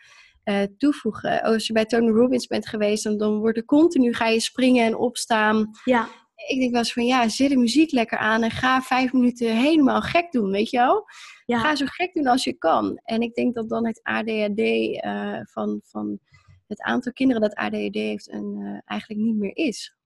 uh, 0.45 0.63
toevoegen. 0.79 1.43
Als 1.43 1.67
je 1.67 1.73
bij 1.73 1.85
Tony 1.85 2.11
Robbins 2.11 2.47
bent 2.47 2.69
geweest, 2.69 3.05
dan, 3.05 3.19
dan 3.19 3.39
wordt 3.39 3.57
er 3.57 3.65
continu, 3.65 4.15
ga 4.15 4.27
je 4.27 4.41
springen 4.41 4.87
en 4.87 4.97
opstaan. 4.97 5.71
Ja. 5.85 6.09
Ik 6.47 6.59
denk 6.59 6.71
wel 6.71 6.81
eens 6.81 6.93
van, 6.93 7.05
ja, 7.05 7.29
zet 7.29 7.49
de 7.49 7.57
muziek 7.57 7.93
lekker 7.93 8.19
aan 8.19 8.43
en 8.43 8.51
ga 8.51 8.83
vijf 8.83 9.13
minuten 9.13 9.57
helemaal 9.57 10.01
gek 10.01 10.33
doen, 10.33 10.51
weet 10.51 10.71
je 10.71 10.77
wel? 10.77 11.05
Ja. 11.45 11.59
Ga 11.59 11.77
zo 11.77 11.87
gek 11.87 12.15
doen 12.15 12.27
als 12.27 12.45
je 12.45 12.53
kan. 12.53 13.01
En 13.05 13.21
ik 13.21 13.35
denk 13.35 13.55
dat 13.55 13.69
dan 13.69 13.87
het 13.87 14.01
ADHD 14.03 14.59
uh, 14.59 15.05
eh, 15.05 15.47
van, 15.47 15.81
van 15.85 16.19
het 16.67 16.81
aantal 16.81 17.13
kinderen 17.13 17.43
dat 17.43 17.55
ADHD 17.55 17.95
heeft 17.95 18.33
een, 18.33 18.57
uh, 18.59 18.81
eigenlijk 18.85 19.21
niet 19.21 19.37
meer 19.37 19.57
is. 19.57 19.97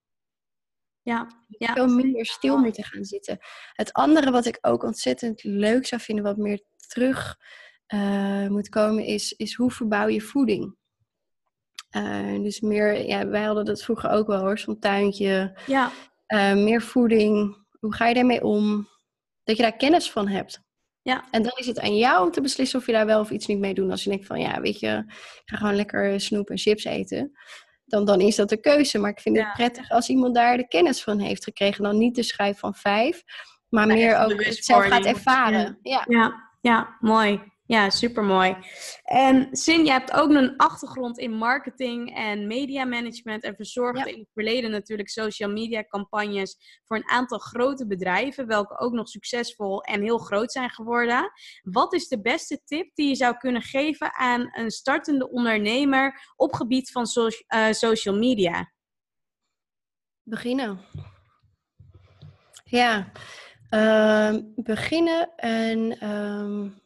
Ja. 1.02 1.44
ja. 1.48 1.72
Veel 1.72 1.88
minder 1.88 2.26
stil 2.26 2.58
moeten 2.58 2.84
gaan 2.84 3.04
zitten. 3.04 3.38
Het 3.72 3.92
andere 3.92 4.30
wat 4.30 4.46
ik 4.46 4.58
ook 4.60 4.82
ontzettend 4.82 5.42
leuk 5.42 5.86
zou 5.86 6.00
vinden, 6.00 6.24
wat 6.24 6.36
meer 6.36 6.62
terug 6.88 7.38
uh, 7.94 8.48
moet 8.48 8.68
komen, 8.68 9.04
is, 9.04 9.32
is 9.32 9.54
hoe 9.54 9.70
verbouw 9.70 10.08
je 10.08 10.20
voeding? 10.20 10.76
Uh, 11.96 12.42
dus 12.42 12.60
meer, 12.60 13.06
ja, 13.06 13.26
wij 13.26 13.42
hadden 13.42 13.64
dat 13.64 13.82
vroeger 13.82 14.10
ook 14.10 14.26
wel 14.26 14.40
hoor, 14.40 14.58
zo'n 14.58 14.78
tuintje. 14.78 15.58
Ja. 15.66 15.90
Uh, 16.34 16.54
meer 16.54 16.82
voeding. 16.82 17.56
Hoe 17.80 17.94
ga 17.94 18.06
je 18.06 18.14
daarmee 18.14 18.44
om? 18.44 18.88
Dat 19.44 19.56
je 19.56 19.62
daar 19.62 19.76
kennis 19.76 20.10
van 20.10 20.28
hebt. 20.28 20.62
Ja. 21.02 21.24
En 21.30 21.42
dan 21.42 21.52
is 21.54 21.66
het 21.66 21.80
aan 21.80 21.96
jou 21.96 22.24
om 22.24 22.30
te 22.30 22.40
beslissen 22.40 22.78
of 22.78 22.86
je 22.86 22.92
daar 22.92 23.06
wel 23.06 23.20
of 23.20 23.30
iets 23.30 23.46
niet 23.46 23.58
mee 23.58 23.74
doet. 23.74 23.90
Als 23.90 24.04
je 24.04 24.10
denkt 24.10 24.26
van, 24.26 24.40
ja, 24.40 24.60
weet 24.60 24.80
je, 24.80 25.04
ik 25.06 25.42
ga 25.44 25.56
gewoon 25.56 25.74
lekker 25.74 26.20
snoep 26.20 26.50
en 26.50 26.58
chips 26.58 26.84
eten. 26.84 27.32
Dan, 27.84 28.04
dan 28.04 28.20
is 28.20 28.36
dat 28.36 28.48
de 28.48 28.60
keuze. 28.60 28.98
Maar 28.98 29.10
ik 29.10 29.20
vind 29.20 29.36
het 29.36 29.52
prettig 29.52 29.90
als 29.90 30.08
iemand 30.08 30.34
daar 30.34 30.56
de 30.56 30.68
kennis 30.68 31.02
van 31.02 31.18
heeft 31.18 31.44
gekregen. 31.44 31.82
Dan 31.82 31.98
niet 31.98 32.14
de 32.14 32.22
schijf 32.22 32.58
van 32.58 32.74
vijf, 32.74 33.22
maar 33.68 33.86
meer 33.86 34.18
ook 34.18 34.44
het 34.44 34.64
zelf 34.64 34.86
gaat 34.86 35.04
ervaren. 35.04 35.78
Ja. 35.82 36.04
ja, 36.08 36.50
ja, 36.60 36.96
mooi. 37.00 37.40
Ja, 37.66 37.90
supermooi. 37.90 38.56
En 39.04 39.48
Sin, 39.56 39.84
je 39.84 39.90
hebt 39.90 40.12
ook 40.12 40.30
een 40.30 40.56
achtergrond 40.56 41.18
in 41.18 41.32
marketing 41.32 42.16
en 42.16 42.46
media 42.46 42.84
management 42.84 43.42
en 43.42 43.56
verzorgde 43.56 44.12
in 44.12 44.18
het 44.18 44.30
verleden 44.32 44.70
natuurlijk 44.70 45.08
social 45.08 45.50
media 45.50 45.84
campagnes 45.84 46.80
voor 46.84 46.96
een 46.96 47.08
aantal 47.08 47.38
grote 47.38 47.86
bedrijven, 47.86 48.46
welke 48.46 48.78
ook 48.78 48.92
nog 48.92 49.08
succesvol 49.08 49.82
en 49.82 50.02
heel 50.02 50.18
groot 50.18 50.52
zijn 50.52 50.70
geworden. 50.70 51.30
Wat 51.62 51.94
is 51.94 52.08
de 52.08 52.20
beste 52.20 52.60
tip 52.64 52.94
die 52.94 53.08
je 53.08 53.14
zou 53.14 53.36
kunnen 53.36 53.62
geven 53.62 54.14
aan 54.14 54.48
een 54.52 54.70
startende 54.70 55.30
ondernemer 55.30 56.32
op 56.36 56.52
gebied 56.52 56.90
van 56.90 57.06
uh, 57.16 57.70
social 57.70 58.18
media? 58.18 58.72
Beginnen. 60.22 60.80
Ja, 62.64 63.12
uh, 63.70 64.40
beginnen 64.56 65.34
en. 65.36 66.08
Um 66.10 66.82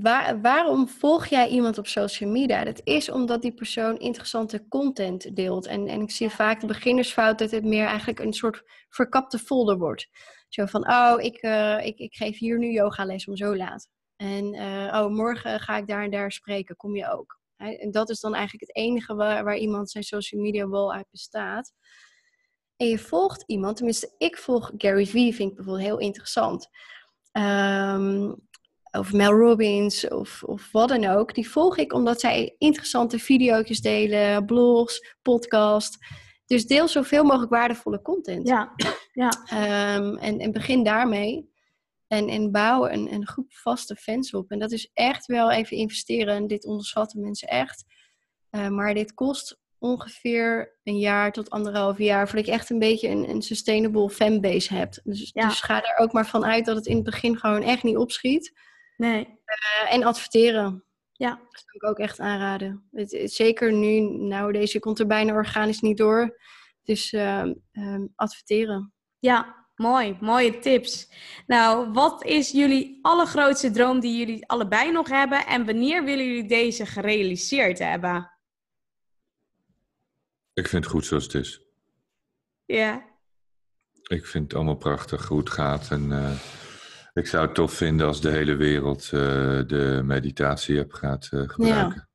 Waar, 0.00 0.40
waarom 0.40 0.88
volg 0.88 1.26
jij 1.26 1.48
iemand 1.48 1.78
op 1.78 1.86
social 1.86 2.30
media? 2.30 2.64
Dat 2.64 2.80
is 2.84 3.10
omdat 3.10 3.42
die 3.42 3.54
persoon 3.54 3.98
interessante 3.98 4.68
content 4.68 5.36
deelt. 5.36 5.66
En, 5.66 5.88
en 5.88 6.00
ik 6.00 6.10
zie 6.10 6.28
vaak 6.28 6.60
de 6.60 6.66
beginnersfout 6.66 7.38
dat 7.38 7.50
het 7.50 7.64
meer 7.64 7.86
eigenlijk 7.86 8.18
een 8.18 8.32
soort 8.32 8.62
verkapte 8.88 9.38
folder 9.38 9.78
wordt. 9.78 10.08
Zo 10.48 10.66
van, 10.66 10.88
oh, 10.90 11.14
ik, 11.18 11.42
uh, 11.42 11.86
ik, 11.86 11.98
ik 11.98 12.14
geef 12.14 12.38
hier 12.38 12.58
nu 12.58 12.70
yogales 12.70 13.28
om 13.28 13.36
zo 13.36 13.56
laat. 13.56 13.88
En 14.16 14.54
uh, 14.54 15.00
oh, 15.02 15.10
morgen 15.10 15.60
ga 15.60 15.76
ik 15.76 15.86
daar 15.86 16.02
en 16.02 16.10
daar 16.10 16.32
spreken, 16.32 16.76
kom 16.76 16.96
je 16.96 17.10
ook. 17.10 17.40
En 17.56 17.90
dat 17.90 18.10
is 18.10 18.20
dan 18.20 18.34
eigenlijk 18.34 18.66
het 18.66 18.76
enige 18.76 19.14
waar, 19.14 19.44
waar 19.44 19.56
iemand 19.56 19.90
zijn 19.90 20.04
social 20.04 20.40
media 20.40 20.68
wel 20.68 20.92
uit 20.92 21.10
bestaat. 21.10 21.72
En 22.76 22.86
je 22.86 22.98
volgt 22.98 23.44
iemand, 23.46 23.76
tenminste 23.76 24.14
ik 24.18 24.38
volg 24.38 24.72
Gary 24.76 25.06
Vee, 25.06 25.34
vind 25.34 25.50
ik 25.50 25.56
bijvoorbeeld 25.56 25.86
heel 25.86 25.98
interessant. 25.98 26.68
Um, 27.32 28.50
of 28.92 29.12
Mel 29.12 29.32
Robbins 29.32 30.08
of, 30.08 30.42
of 30.42 30.68
wat 30.72 30.88
dan 30.88 31.04
ook. 31.04 31.34
Die 31.34 31.50
volg 31.50 31.76
ik 31.76 31.92
omdat 31.92 32.20
zij 32.20 32.54
interessante 32.58 33.18
video's 33.18 33.80
delen, 33.80 34.46
blogs, 34.46 35.16
podcast. 35.22 35.98
Dus 36.46 36.66
deel 36.66 36.88
zoveel 36.88 37.24
mogelijk 37.24 37.50
waardevolle 37.50 38.02
content. 38.02 38.48
Ja, 38.48 38.72
ja. 39.12 39.30
Um, 39.96 40.16
en, 40.16 40.38
en 40.38 40.52
begin 40.52 40.82
daarmee. 40.82 41.50
En, 42.06 42.28
en 42.28 42.50
bouw 42.50 42.88
een, 42.88 43.12
een 43.12 43.26
groep 43.26 43.52
vaste 43.52 43.96
fans 43.96 44.34
op. 44.34 44.50
En 44.50 44.58
dat 44.58 44.72
is 44.72 44.90
echt 44.92 45.26
wel 45.26 45.50
even 45.50 45.76
investeren. 45.76 46.34
En 46.34 46.46
dit 46.46 46.64
onderschatten 46.64 47.20
mensen 47.20 47.48
echt. 47.48 47.84
Uh, 48.50 48.68
maar 48.68 48.94
dit 48.94 49.14
kost 49.14 49.60
ongeveer 49.78 50.78
een 50.82 50.98
jaar 50.98 51.32
tot 51.32 51.50
anderhalf 51.50 51.98
jaar 51.98 52.28
voordat 52.28 52.46
je 52.46 52.52
echt 52.52 52.70
een 52.70 52.78
beetje 52.78 53.08
een, 53.08 53.30
een 53.30 53.42
sustainable 53.42 54.10
fanbase 54.10 54.74
hebt. 54.74 55.00
Dus, 55.04 55.30
ja. 55.34 55.48
dus 55.48 55.60
ga 55.60 55.82
er 55.82 55.98
ook 55.98 56.12
maar 56.12 56.26
van 56.26 56.44
uit 56.44 56.64
dat 56.64 56.76
het 56.76 56.86
in 56.86 56.94
het 56.94 57.04
begin 57.04 57.38
gewoon 57.38 57.62
echt 57.62 57.82
niet 57.82 57.96
opschiet. 57.96 58.52
Nee. 58.96 59.26
Uh, 59.26 59.94
en 59.94 60.04
adverteren. 60.04 60.84
Ja. 61.12 61.28
Dat 61.28 61.64
kan 61.64 61.74
ik 61.74 61.84
ook 61.84 61.98
echt 61.98 62.20
aanraden. 62.20 62.88
Het, 62.90 63.20
zeker 63.24 63.72
nu, 63.72 64.00
nou, 64.00 64.52
deze 64.52 64.78
komt 64.78 64.98
er 64.98 65.06
bijna 65.06 65.32
organisch 65.32 65.80
niet 65.80 65.96
door. 65.96 66.40
Dus 66.82 67.12
uh, 67.12 67.44
adverteren. 68.14 68.92
Ja, 69.18 69.66
mooi. 69.74 70.16
Mooie 70.20 70.58
tips. 70.58 71.12
Nou, 71.46 71.92
wat 71.92 72.24
is 72.24 72.50
jullie 72.50 72.98
allergrootste 73.02 73.70
droom 73.70 74.00
die 74.00 74.18
jullie 74.18 74.46
allebei 74.46 74.92
nog 74.92 75.08
hebben? 75.08 75.46
En 75.46 75.66
wanneer 75.66 76.04
willen 76.04 76.26
jullie 76.26 76.48
deze 76.48 76.86
gerealiseerd 76.86 77.78
hebben? 77.78 78.32
Ik 80.52 80.68
vind 80.68 80.84
het 80.84 80.92
goed 80.92 81.06
zoals 81.06 81.24
het 81.24 81.34
is. 81.34 81.60
Ja. 82.64 83.10
Ik 84.02 84.26
vind 84.26 84.44
het 84.44 84.54
allemaal 84.54 84.76
prachtig 84.76 85.28
hoe 85.28 85.38
het 85.38 85.50
gaat. 85.50 85.90
En 85.90 86.10
uh, 86.10 86.30
ik 87.12 87.26
zou 87.26 87.46
het 87.46 87.54
tof 87.54 87.72
vinden 87.72 88.06
als 88.06 88.20
de 88.20 88.30
hele 88.30 88.54
wereld 88.54 89.04
uh, 89.04 89.10
de 89.66 90.00
meditatie-app 90.04 90.92
gaat 90.92 91.28
uh, 91.30 91.48
gebruiken. 91.48 91.94
Ja, 91.94 92.08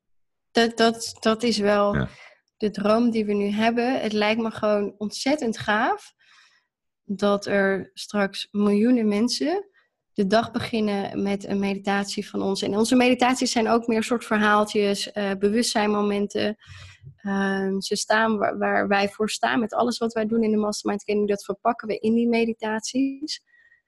dat, 0.51 0.77
dat, 0.77 1.17
dat 1.19 1.43
is 1.43 1.57
wel 1.57 2.07
de 2.57 2.71
droom 2.71 3.09
die 3.09 3.25
we 3.25 3.33
nu 3.33 3.49
hebben. 3.49 4.01
Het 4.01 4.13
lijkt 4.13 4.41
me 4.41 4.51
gewoon 4.51 4.95
ontzettend 4.97 5.57
gaaf 5.57 6.13
dat 7.03 7.45
er 7.45 7.91
straks 7.93 8.47
miljoenen 8.51 9.07
mensen 9.07 9.67
de 10.17 10.27
dag 10.27 10.51
beginnen 10.51 11.23
met 11.23 11.45
een 11.45 11.59
meditatie 11.59 12.29
van 12.29 12.41
ons. 12.41 12.61
En 12.61 12.77
onze 12.77 12.95
meditaties 12.95 13.51
zijn 13.51 13.67
ook 13.67 13.87
meer 13.87 14.03
soort 14.03 14.25
verhaaltjes, 14.25 15.11
uh, 15.13 15.31
bewustzijnmomenten. 15.39 16.55
Ehm, 17.17 17.79
ze 17.79 17.95
staan 17.95 18.37
waar, 18.37 18.57
waar, 18.57 18.87
wij 18.87 19.09
voor 19.09 19.29
staan 19.29 19.59
met 19.59 19.73
alles 19.73 19.97
wat 19.97 20.13
wij 20.13 20.25
doen 20.25 20.43
in 20.43 20.51
de 20.51 20.57
Mastermind 20.57 21.01
Academy. 21.01 21.27
Dat 21.27 21.45
verpakken 21.45 21.87
we 21.87 21.97
in 21.97 22.13
die 22.13 22.27
meditaties. 22.27 23.41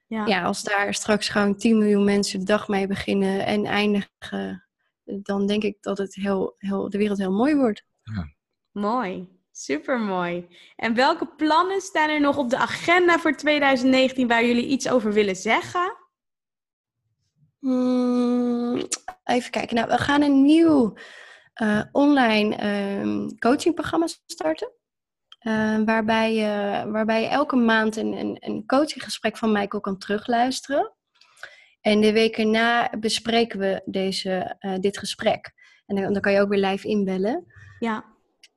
Ja. 0.10 0.26
ja, 0.26 0.43
als 0.43 0.64
daar 0.64 0.93
straks 0.93 1.30
gewoon 1.30 1.55
10 1.55 1.78
miljoen 1.78 2.03
mensen 2.03 2.39
de 2.39 2.45
dag 2.45 2.68
mee 2.68 2.88
beginnen 2.88 3.45
en 3.45 3.66
eindigen, 3.66 4.68
dan 5.03 5.47
denk 5.47 5.64
ik 5.64 5.78
dat 5.82 5.97
het 5.97 6.16
heel, 6.16 6.55
heel, 6.57 6.89
de 6.89 6.97
wereld 6.97 7.18
heel 7.18 7.32
mooi 7.32 7.55
wordt. 7.55 7.84
Ja. 8.03 8.28
Mooi, 8.72 9.28
super 9.51 9.99
mooi. 9.99 10.47
En 10.76 10.93
welke 10.93 11.28
plannen 11.28 11.82
staan 11.82 12.10
er 12.10 12.22
nog 12.22 12.38
op 12.38 12.49
de 12.49 12.57
agenda 12.57 13.20
voor 13.20 13.36
2019 13.36 14.28
waar 14.28 14.45
jullie 14.45 14.68
iets 14.68 14.89
over 14.89 15.14
willen 15.14 15.36
zeggen? 15.36 15.95
Hmm, 17.60 18.88
even 19.24 19.51
kijken. 19.51 19.76
Nou, 19.76 19.88
we 19.88 19.97
gaan 19.97 20.22
een 20.22 20.41
nieuw 20.41 20.97
uh, 21.62 21.84
online 21.91 22.66
um, 22.99 23.39
coachingprogramma 23.39 24.07
starten. 24.26 24.72
Uh, 25.42 25.84
waarbij, 25.86 26.34
je, 26.34 26.84
waarbij 26.92 27.22
je 27.22 27.28
elke 27.28 27.56
maand 27.56 27.96
een, 27.96 28.14
een, 28.14 28.38
een 28.40 28.66
coachinggesprek 28.66 29.38
van 29.38 29.52
Michael 29.52 29.82
kan 29.82 29.98
terugluisteren. 29.98 30.94
En 31.82 32.02
de 32.02 32.12
week 32.12 32.38
erna 32.38 32.90
bespreken 33.00 33.60
we 33.60 33.82
deze, 33.86 34.58
uh, 34.60 34.76
dit 34.80 34.98
gesprek. 34.98 35.54
En 35.86 35.96
dan, 35.96 36.14
dan, 36.14 36.22
kan 36.22 36.32
je 36.32 36.42
ook 36.42 36.50
weer 36.50 36.66
live 36.66 36.88
inbellen. 36.88 37.46
Ja. 37.80 38.06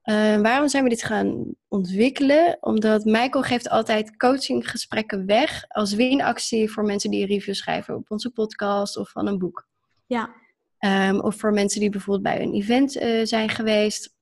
Uh, 0.05 0.41
waarom 0.41 0.69
zijn 0.69 0.83
we 0.85 0.89
dit 0.89 1.03
gaan 1.03 1.55
ontwikkelen? 1.69 2.57
Omdat 2.61 3.05
Michael 3.05 3.45
geeft 3.45 3.69
altijd 3.69 4.17
coachinggesprekken 4.17 5.27
weg 5.27 5.65
als 5.69 5.95
winactie 5.95 6.71
voor 6.71 6.85
mensen 6.85 7.11
die 7.11 7.21
een 7.21 7.29
review 7.29 7.55
schrijven 7.55 7.95
op 7.95 8.11
onze 8.11 8.31
podcast 8.31 8.97
of 8.97 9.11
van 9.11 9.27
een 9.27 9.39
boek. 9.39 9.69
Ja. 10.07 10.35
Um, 10.79 11.21
of 11.21 11.37
voor 11.37 11.53
mensen 11.53 11.81
die 11.81 11.91
bijvoorbeeld 11.91 12.35
bij 12.35 12.43
een 12.43 12.55
event 12.55 12.97
uh, 12.97 13.25
zijn 13.25 13.49
geweest 13.49 14.17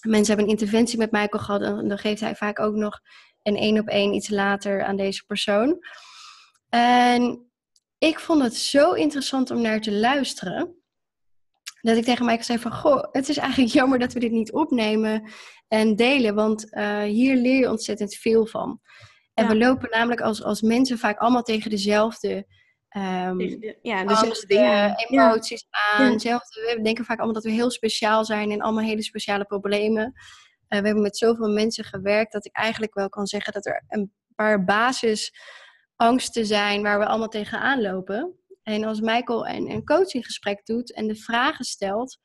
mensen 0.00 0.26
hebben 0.26 0.44
een 0.44 0.60
interventie 0.60 0.98
met 0.98 1.10
Michael 1.10 1.42
gehad 1.42 1.62
en 1.62 1.88
dan 1.88 1.98
geeft 1.98 2.20
hij 2.20 2.36
vaak 2.36 2.60
ook 2.60 2.74
nog 2.74 3.00
een 3.42 3.56
één 3.56 3.78
op 3.78 3.86
één 3.86 4.14
iets 4.14 4.28
later 4.28 4.84
aan 4.84 4.96
deze 4.96 5.24
persoon. 5.26 5.78
En 6.68 7.50
ik 7.98 8.18
vond 8.18 8.42
het 8.42 8.54
zo 8.54 8.92
interessant 8.92 9.50
om 9.50 9.60
naar 9.60 9.80
te 9.80 9.92
luisteren. 9.92 10.74
Dat 11.80 11.96
ik 11.96 12.04
tegen 12.04 12.24
Michael 12.24 12.44
zei 12.44 12.58
van, 12.58 12.72
goh, 12.72 13.04
het 13.12 13.28
is 13.28 13.36
eigenlijk 13.36 13.72
jammer 13.72 13.98
dat 13.98 14.12
we 14.12 14.20
dit 14.20 14.30
niet 14.30 14.52
opnemen 14.52 15.30
en 15.68 15.96
delen. 15.96 16.34
Want 16.34 16.74
uh, 16.74 17.02
hier 17.02 17.36
leer 17.36 17.58
je 17.58 17.70
ontzettend 17.70 18.14
veel 18.14 18.46
van. 18.46 18.80
En 19.34 19.48
we 19.48 19.56
lopen 19.56 19.90
namelijk 19.90 20.20
als, 20.20 20.42
als 20.42 20.60
mensen 20.60 20.98
vaak 20.98 21.18
allemaal 21.18 21.42
tegen 21.42 21.70
dezelfde 21.70 22.46
Um, 22.96 23.40
ja, 23.82 24.04
dus 24.04 24.40
dingen, 24.40 24.94
emoties 24.96 25.66
aan. 25.70 26.16
we 26.16 26.78
denken 26.82 27.04
vaak 27.04 27.16
allemaal 27.16 27.34
dat 27.34 27.44
we 27.44 27.50
heel 27.50 27.70
speciaal 27.70 28.24
zijn 28.24 28.50
en 28.50 28.60
allemaal 28.60 28.84
hele 28.84 29.02
speciale 29.02 29.44
problemen. 29.44 30.04
Uh, 30.04 30.78
we 30.78 30.86
hebben 30.86 31.02
met 31.02 31.16
zoveel 31.16 31.48
mensen 31.48 31.84
gewerkt 31.84 32.32
dat 32.32 32.44
ik 32.44 32.56
eigenlijk 32.56 32.94
wel 32.94 33.08
kan 33.08 33.26
zeggen 33.26 33.52
dat 33.52 33.66
er 33.66 33.84
een 33.88 34.12
paar 34.34 34.64
basisangsten 34.64 36.46
zijn 36.46 36.82
waar 36.82 36.98
we 36.98 37.06
allemaal 37.06 37.28
tegenaan 37.28 37.80
lopen. 37.80 38.34
En 38.62 38.84
als 38.84 39.00
Michael 39.00 39.48
een, 39.48 39.70
een 39.70 39.84
coachinggesprek 39.84 40.66
doet 40.66 40.92
en 40.92 41.06
de 41.06 41.16
vragen 41.16 41.64
stelt, 41.64 42.18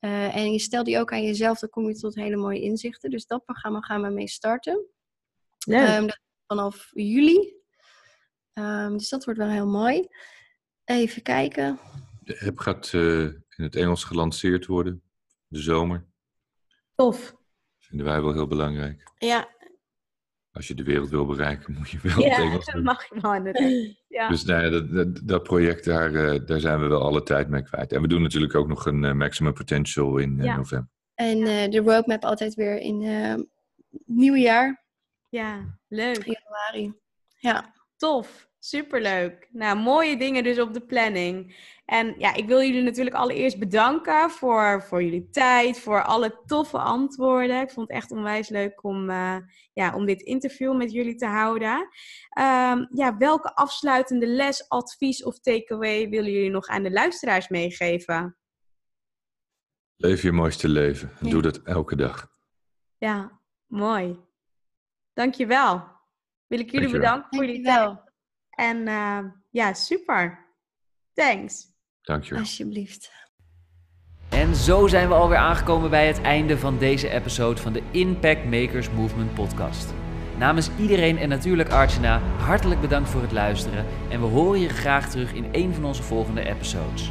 uh, 0.00 0.36
en 0.36 0.52
je 0.52 0.58
stelt 0.58 0.86
die 0.86 0.98
ook 0.98 1.12
aan 1.12 1.22
jezelf, 1.22 1.58
dan 1.58 1.68
kom 1.68 1.88
je 1.88 1.94
tot 1.94 2.14
hele 2.14 2.36
mooie 2.36 2.60
inzichten. 2.60 3.10
Dus 3.10 3.26
dat 3.26 3.44
programma 3.44 3.80
gaan 3.80 4.02
we 4.02 4.08
mee 4.08 4.28
starten. 4.28 4.86
Um, 5.66 6.06
vanaf 6.46 6.90
juli 6.92 7.57
Um, 8.58 8.96
dus 8.96 9.08
dat 9.08 9.24
wordt 9.24 9.40
wel 9.40 9.48
heel 9.48 9.66
mooi. 9.66 10.08
Even 10.84 11.22
kijken. 11.22 11.78
De 12.20 12.40
app 12.46 12.58
gaat 12.58 12.92
uh, 12.92 13.22
in 13.24 13.64
het 13.64 13.76
Engels 13.76 14.04
gelanceerd 14.04 14.66
worden. 14.66 15.02
De 15.46 15.58
zomer. 15.58 16.06
Tof. 16.94 17.36
Vinden 17.78 18.06
wij 18.06 18.22
wel 18.22 18.32
heel 18.32 18.46
belangrijk. 18.46 19.02
Ja, 19.18 19.48
als 20.58 20.68
je 20.68 20.74
de 20.74 20.82
wereld 20.82 21.08
wil 21.08 21.26
bereiken, 21.26 21.74
moet 21.78 21.90
je 21.90 21.98
wel 22.02 22.20
ja, 22.20 22.28
het 22.28 22.38
Engels 22.38 22.64
doen. 22.64 22.82
mag 22.82 23.08
je 23.08 23.20
wel 23.20 23.34
inderdaad. 23.34 23.96
Ja. 24.08 24.28
Dus 24.28 24.44
nou 24.44 24.64
ja, 24.64 24.70
dat, 24.70 24.92
dat, 24.92 25.20
dat, 25.24 25.42
project, 25.42 25.84
daar, 25.84 26.10
uh, 26.10 26.46
daar 26.46 26.60
zijn 26.60 26.80
we 26.80 26.86
wel 26.86 27.02
alle 27.02 27.22
tijd 27.22 27.48
mee 27.48 27.62
kwijt. 27.62 27.92
En 27.92 28.02
we 28.02 28.08
doen 28.08 28.22
natuurlijk 28.22 28.54
ook 28.54 28.68
nog 28.68 28.86
een 28.86 29.02
uh, 29.02 29.12
Maximum 29.12 29.52
Potential 29.52 30.16
in 30.16 30.38
uh, 30.38 30.56
november. 30.56 30.90
En 31.14 31.70
de 31.70 31.78
roadmap 31.78 32.24
altijd 32.24 32.54
weer 32.54 32.78
in 32.78 33.00
nieuwe 34.06 34.38
jaar. 34.38 34.84
Ja, 35.28 35.78
leuk. 35.88 36.24
Januari. 36.24 36.94
Ja. 37.38 37.72
Tof. 37.98 38.48
Superleuk. 38.60 39.48
Nou, 39.52 39.78
mooie 39.78 40.16
dingen 40.16 40.44
dus 40.44 40.58
op 40.58 40.74
de 40.74 40.86
planning. 40.86 41.56
En 41.84 42.14
ja, 42.18 42.34
ik 42.34 42.46
wil 42.46 42.62
jullie 42.62 42.82
natuurlijk 42.82 43.16
allereerst 43.16 43.58
bedanken 43.58 44.30
voor, 44.30 44.82
voor 44.82 45.02
jullie 45.02 45.28
tijd, 45.30 45.80
voor 45.80 46.04
alle 46.04 46.40
toffe 46.46 46.78
antwoorden. 46.78 47.60
Ik 47.60 47.70
vond 47.70 47.88
het 47.88 47.96
echt 47.96 48.10
onwijs 48.10 48.48
leuk 48.48 48.84
om, 48.84 49.10
uh, 49.10 49.36
ja, 49.72 49.94
om 49.94 50.06
dit 50.06 50.20
interview 50.20 50.76
met 50.76 50.92
jullie 50.92 51.14
te 51.14 51.26
houden. 51.26 51.76
Um, 52.38 52.88
ja, 52.90 53.16
welke 53.18 53.54
afsluitende 53.54 54.26
les, 54.26 54.68
advies 54.68 55.24
of 55.24 55.40
takeaway 55.40 56.08
willen 56.08 56.32
jullie 56.32 56.50
nog 56.50 56.66
aan 56.66 56.82
de 56.82 56.90
luisteraars 56.90 57.48
meegeven? 57.48 58.36
Leef 59.96 60.22
je 60.22 60.32
mooiste 60.32 60.68
leven. 60.68 61.12
Doe 61.20 61.42
dat 61.42 61.62
elke 61.62 61.96
dag. 61.96 62.30
Ja, 62.98 63.40
mooi. 63.66 64.18
Dankjewel. 65.12 65.97
Wil 66.48 66.58
ik 66.58 66.70
jullie 66.70 66.90
bedanken 66.90 67.26
voor 67.30 67.46
jullie 67.46 67.62
tijd. 67.62 67.96
En 68.50 68.76
uh, 68.76 69.18
ja, 69.50 69.72
super. 69.72 70.46
Thanks. 71.14 71.66
Dankjewel. 72.02 72.40
Alsjeblieft. 72.40 73.12
En 74.28 74.54
zo 74.54 74.86
zijn 74.86 75.08
we 75.08 75.14
alweer 75.14 75.38
aangekomen 75.38 75.90
bij 75.90 76.06
het 76.06 76.20
einde 76.20 76.58
van 76.58 76.78
deze 76.78 77.08
episode 77.08 77.60
van 77.60 77.72
de 77.72 77.82
Impact 77.90 78.44
Makers 78.44 78.90
Movement 78.90 79.34
podcast. 79.34 79.94
Namens 80.38 80.70
iedereen 80.78 81.18
en 81.18 81.28
natuurlijk 81.28 81.68
Archana, 81.68 82.20
hartelijk 82.20 82.80
bedankt 82.80 83.08
voor 83.08 83.22
het 83.22 83.32
luisteren 83.32 83.84
en 84.10 84.20
we 84.20 84.26
horen 84.26 84.60
je 84.60 84.68
graag 84.68 85.10
terug 85.10 85.32
in 85.32 85.48
een 85.52 85.74
van 85.74 85.84
onze 85.84 86.02
volgende 86.02 86.48
episodes. 86.48 87.10